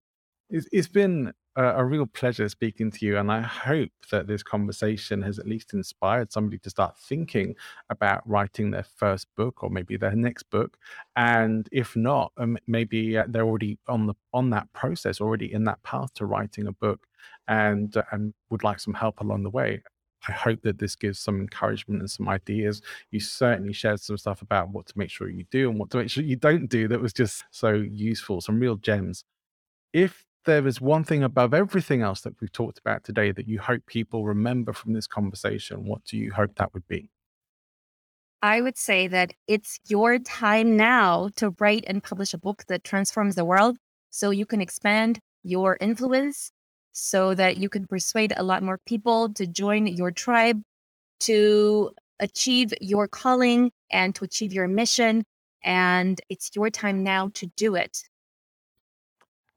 It's, 0.49 0.67
it's 0.71 0.87
been 0.87 1.33
a, 1.55 1.63
a 1.63 1.85
real 1.85 2.05
pleasure 2.05 2.47
speaking 2.49 2.91
to 2.91 3.05
you. 3.05 3.17
And 3.17 3.31
I 3.31 3.41
hope 3.41 3.91
that 4.11 4.27
this 4.27 4.43
conversation 4.43 5.21
has 5.21 5.39
at 5.39 5.47
least 5.47 5.73
inspired 5.73 6.31
somebody 6.31 6.57
to 6.59 6.69
start 6.69 6.97
thinking 6.97 7.55
about 7.89 8.27
writing 8.27 8.71
their 8.71 8.83
first 8.83 9.27
book 9.35 9.63
or 9.63 9.69
maybe 9.69 9.97
their 9.97 10.15
next 10.15 10.43
book. 10.43 10.77
And 11.15 11.67
if 11.71 11.95
not, 11.95 12.31
um, 12.37 12.57
maybe 12.67 13.17
uh, 13.17 13.25
they're 13.27 13.43
already 13.45 13.79
on 13.87 14.07
the 14.07 14.13
on 14.33 14.49
that 14.51 14.71
process, 14.73 15.21
already 15.21 15.51
in 15.53 15.65
that 15.65 15.81
path 15.83 16.13
to 16.15 16.25
writing 16.25 16.67
a 16.67 16.73
book, 16.73 17.05
and 17.47 17.95
uh, 17.95 18.03
and 18.11 18.33
would 18.49 18.63
like 18.63 18.79
some 18.79 18.93
help 18.93 19.21
along 19.21 19.43
the 19.43 19.49
way. 19.49 19.81
I 20.27 20.31
hope 20.31 20.61
that 20.61 20.79
this 20.79 20.95
gives 20.95 21.19
some 21.19 21.39
encouragement 21.39 22.01
and 22.01 22.09
some 22.09 22.29
ideas. 22.29 22.81
You 23.09 23.19
certainly 23.19 23.73
shared 23.73 23.99
some 23.99 24.17
stuff 24.17 24.41
about 24.41 24.69
what 24.69 24.85
to 24.87 24.97
make 24.97 25.09
sure 25.09 25.29
you 25.29 25.45
do 25.51 25.69
and 25.69 25.79
what 25.79 25.89
to 25.91 25.97
make 25.97 26.09
sure 26.09 26.23
you 26.23 26.35
don't 26.35 26.67
do 26.67 26.87
that 26.87 27.01
was 27.01 27.13
just 27.13 27.43
so 27.51 27.71
useful, 27.73 28.41
some 28.41 28.59
real 28.59 28.75
gems. 28.75 29.23
If 29.93 30.25
there 30.45 30.65
is 30.67 30.79
one 30.81 31.03
thing 31.03 31.23
above 31.23 31.53
everything 31.53 32.01
else 32.01 32.21
that 32.21 32.39
we've 32.39 32.51
talked 32.51 32.79
about 32.79 33.03
today 33.03 33.31
that 33.31 33.47
you 33.47 33.59
hope 33.59 33.85
people 33.85 34.25
remember 34.25 34.73
from 34.73 34.93
this 34.93 35.07
conversation, 35.07 35.85
what 35.85 36.03
do 36.05 36.17
you 36.17 36.31
hope 36.31 36.55
that 36.55 36.73
would 36.73 36.87
be? 36.87 37.09
I 38.43 38.61
would 38.61 38.77
say 38.77 39.07
that 39.07 39.33
it's 39.47 39.79
your 39.87 40.17
time 40.17 40.75
now 40.75 41.29
to 41.35 41.53
write 41.59 41.83
and 41.85 42.03
publish 42.03 42.33
a 42.33 42.39
book 42.39 42.65
that 42.67 42.83
transforms 42.83 43.35
the 43.35 43.45
world 43.45 43.77
so 44.09 44.31
you 44.31 44.47
can 44.47 44.61
expand 44.61 45.19
your 45.43 45.77
influence, 45.79 46.51
so 46.91 47.33
that 47.35 47.57
you 47.57 47.69
can 47.69 47.87
persuade 47.87 48.33
a 48.35 48.43
lot 48.43 48.63
more 48.63 48.79
people 48.85 49.33
to 49.33 49.47
join 49.47 49.87
your 49.87 50.11
tribe, 50.11 50.61
to 51.21 51.91
achieve 52.19 52.73
your 52.81 53.07
calling 53.07 53.71
and 53.91 54.13
to 54.15 54.23
achieve 54.23 54.53
your 54.53 54.67
mission. 54.67 55.23
And 55.63 56.19
it's 56.29 56.51
your 56.55 56.69
time 56.69 57.03
now 57.03 57.29
to 57.35 57.47
do 57.57 57.75
it. 57.75 58.03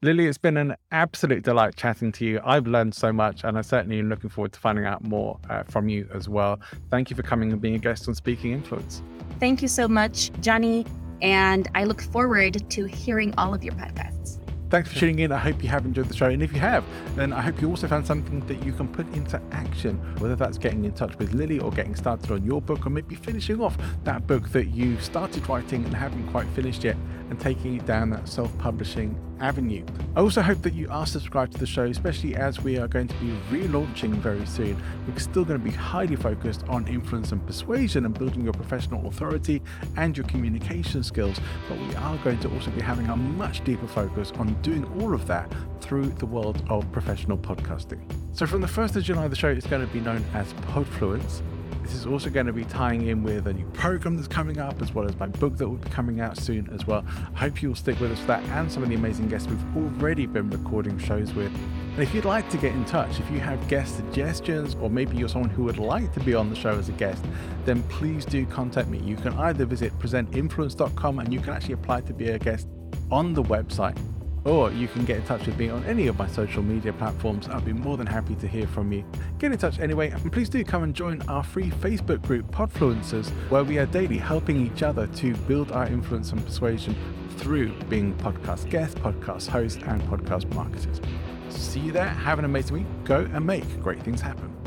Lily, 0.02 0.26
it's 0.26 0.36
been 0.36 0.58
an 0.58 0.76
absolute 0.90 1.42
delight 1.44 1.76
chatting 1.76 2.12
to 2.12 2.26
you. 2.26 2.38
I've 2.44 2.66
learned 2.66 2.94
so 2.94 3.10
much, 3.10 3.42
and 3.42 3.56
I 3.56 3.62
certainly 3.62 3.98
am 4.00 4.10
looking 4.10 4.28
forward 4.28 4.52
to 4.52 4.60
finding 4.60 4.84
out 4.84 5.02
more 5.02 5.40
uh, 5.48 5.62
from 5.62 5.88
you 5.88 6.06
as 6.12 6.28
well. 6.28 6.60
Thank 6.90 7.08
you 7.08 7.16
for 7.16 7.22
coming 7.22 7.52
and 7.52 7.60
being 7.60 7.74
a 7.74 7.78
guest 7.78 8.06
on 8.06 8.14
Speaking 8.14 8.52
Influence. 8.52 9.02
Thank 9.40 9.62
you 9.62 9.68
so 9.68 9.88
much, 9.88 10.30
Johnny. 10.42 10.84
And 11.22 11.70
I 11.74 11.84
look 11.84 12.02
forward 12.02 12.68
to 12.68 12.84
hearing 12.84 13.32
all 13.38 13.54
of 13.54 13.64
your 13.64 13.72
podcasts. 13.72 14.43
Thanks 14.74 14.92
for 14.92 14.98
tuning 14.98 15.20
in. 15.20 15.30
I 15.30 15.38
hope 15.38 15.62
you 15.62 15.68
have 15.68 15.84
enjoyed 15.84 16.08
the 16.08 16.16
show. 16.16 16.26
And 16.26 16.42
if 16.42 16.52
you 16.52 16.58
have, 16.58 16.84
then 17.14 17.32
I 17.32 17.42
hope 17.42 17.60
you 17.60 17.70
also 17.70 17.86
found 17.86 18.04
something 18.04 18.40
that 18.48 18.60
you 18.64 18.72
can 18.72 18.88
put 18.88 19.06
into 19.14 19.40
action, 19.52 19.98
whether 20.18 20.34
that's 20.34 20.58
getting 20.58 20.84
in 20.84 20.90
touch 20.90 21.16
with 21.16 21.32
Lily 21.32 21.60
or 21.60 21.70
getting 21.70 21.94
started 21.94 22.28
on 22.32 22.44
your 22.44 22.60
book, 22.60 22.84
or 22.84 22.90
maybe 22.90 23.14
finishing 23.14 23.60
off 23.60 23.78
that 24.02 24.26
book 24.26 24.48
that 24.48 24.70
you 24.70 24.98
started 24.98 25.48
writing 25.48 25.84
and 25.84 25.94
haven't 25.94 26.26
quite 26.32 26.48
finished 26.56 26.82
yet 26.82 26.96
and 27.30 27.38
taking 27.38 27.76
it 27.76 27.86
down 27.86 28.10
that 28.10 28.28
self 28.28 28.50
publishing 28.58 29.16
avenue. 29.40 29.84
I 30.16 30.20
also 30.20 30.42
hope 30.42 30.62
that 30.62 30.74
you 30.74 30.88
are 30.90 31.06
subscribed 31.06 31.52
to 31.52 31.58
the 31.58 31.66
show, 31.66 31.84
especially 31.84 32.36
as 32.36 32.60
we 32.60 32.78
are 32.78 32.88
going 32.88 33.08
to 33.08 33.14
be 33.14 33.32
relaunching 33.50 34.14
very 34.14 34.44
soon. 34.46 34.80
We're 35.06 35.18
still 35.18 35.44
going 35.44 35.58
to 35.58 35.64
be 35.64 35.70
highly 35.70 36.16
focused 36.16 36.64
on 36.68 36.86
influence 36.88 37.32
and 37.32 37.44
persuasion 37.46 38.04
and 38.04 38.16
building 38.16 38.42
your 38.44 38.52
professional 38.52 39.06
authority 39.06 39.62
and 39.96 40.16
your 40.16 40.26
communication 40.26 41.02
skills, 41.02 41.40
but 41.68 41.78
we 41.78 41.94
are 41.96 42.16
going 42.18 42.38
to 42.40 42.50
also 42.52 42.70
be 42.70 42.80
having 42.80 43.06
a 43.08 43.16
much 43.16 43.64
deeper 43.64 43.86
focus 43.86 44.32
on 44.36 44.54
doing 44.62 44.84
all 45.00 45.14
of 45.14 45.26
that 45.26 45.52
through 45.80 46.06
the 46.06 46.26
world 46.26 46.62
of 46.68 46.90
professional 46.92 47.38
podcasting. 47.38 48.00
So 48.32 48.46
from 48.46 48.60
the 48.60 48.66
1st 48.66 48.96
of 48.96 49.04
July, 49.04 49.28
the 49.28 49.36
show 49.36 49.48
is 49.48 49.66
going 49.66 49.86
to 49.86 49.92
be 49.92 50.00
known 50.00 50.24
as 50.34 50.52
Podfluence. 50.54 51.42
This 51.84 51.94
is 51.94 52.06
also 52.06 52.30
going 52.30 52.46
to 52.46 52.52
be 52.54 52.64
tying 52.64 53.08
in 53.08 53.22
with 53.22 53.46
a 53.46 53.52
new 53.52 53.66
program 53.66 54.16
that's 54.16 54.26
coming 54.26 54.58
up, 54.58 54.80
as 54.80 54.94
well 54.94 55.06
as 55.06 55.14
my 55.18 55.26
book 55.26 55.58
that 55.58 55.68
will 55.68 55.76
be 55.76 55.90
coming 55.90 56.18
out 56.18 56.38
soon 56.38 56.66
as 56.72 56.86
well. 56.86 57.04
I 57.34 57.38
hope 57.40 57.60
you'll 57.60 57.74
stick 57.74 58.00
with 58.00 58.10
us 58.10 58.18
for 58.20 58.28
that 58.28 58.42
and 58.44 58.72
some 58.72 58.82
of 58.82 58.88
the 58.88 58.94
amazing 58.94 59.28
guests 59.28 59.46
we've 59.46 59.76
already 59.76 60.24
been 60.24 60.48
recording 60.48 60.98
shows 60.98 61.34
with. 61.34 61.52
And 61.92 62.02
if 62.02 62.14
you'd 62.14 62.24
like 62.24 62.48
to 62.50 62.56
get 62.56 62.72
in 62.72 62.86
touch, 62.86 63.20
if 63.20 63.30
you 63.30 63.38
have 63.40 63.68
guest 63.68 63.96
suggestions, 63.96 64.76
or 64.80 64.88
maybe 64.88 65.18
you're 65.18 65.28
someone 65.28 65.50
who 65.50 65.64
would 65.64 65.76
like 65.76 66.10
to 66.14 66.20
be 66.20 66.34
on 66.34 66.48
the 66.48 66.56
show 66.56 66.70
as 66.70 66.88
a 66.88 66.92
guest, 66.92 67.22
then 67.66 67.82
please 67.84 68.24
do 68.24 68.46
contact 68.46 68.88
me. 68.88 68.98
You 69.00 69.16
can 69.16 69.34
either 69.34 69.66
visit 69.66 69.92
presentinfluence.com 69.98 71.18
and 71.18 71.34
you 71.34 71.40
can 71.40 71.52
actually 71.52 71.74
apply 71.74 72.00
to 72.00 72.14
be 72.14 72.28
a 72.28 72.38
guest 72.38 72.66
on 73.10 73.34
the 73.34 73.42
website 73.42 73.98
or 74.44 74.70
you 74.70 74.88
can 74.88 75.04
get 75.04 75.16
in 75.16 75.24
touch 75.24 75.46
with 75.46 75.58
me 75.58 75.68
on 75.68 75.84
any 75.84 76.06
of 76.06 76.18
my 76.18 76.26
social 76.26 76.62
media 76.62 76.92
platforms. 76.92 77.48
I'll 77.48 77.60
be 77.60 77.72
more 77.72 77.96
than 77.96 78.06
happy 78.06 78.34
to 78.36 78.46
hear 78.46 78.66
from 78.66 78.92
you. 78.92 79.04
Get 79.38 79.52
in 79.52 79.58
touch 79.58 79.78
anyway, 79.78 80.10
and 80.10 80.32
please 80.32 80.48
do 80.48 80.62
come 80.64 80.82
and 80.82 80.94
join 80.94 81.22
our 81.22 81.42
free 81.42 81.70
Facebook 81.70 82.22
group, 82.22 82.50
Podfluencers, 82.50 83.30
where 83.50 83.64
we 83.64 83.78
are 83.78 83.86
daily 83.86 84.18
helping 84.18 84.66
each 84.66 84.82
other 84.82 85.06
to 85.08 85.34
build 85.48 85.72
our 85.72 85.86
influence 85.86 86.32
and 86.32 86.44
persuasion 86.44 86.94
through 87.36 87.72
being 87.84 88.14
podcast 88.18 88.68
guests, 88.70 88.94
podcast 88.94 89.48
hosts, 89.48 89.82
and 89.86 90.02
podcast 90.02 90.52
marketers. 90.54 91.00
See 91.48 91.80
you 91.80 91.92
there. 91.92 92.06
Have 92.06 92.38
an 92.38 92.44
amazing 92.44 92.78
week. 92.78 92.86
Go 93.04 93.28
and 93.32 93.46
make 93.46 93.82
great 93.82 94.02
things 94.02 94.20
happen. 94.20 94.63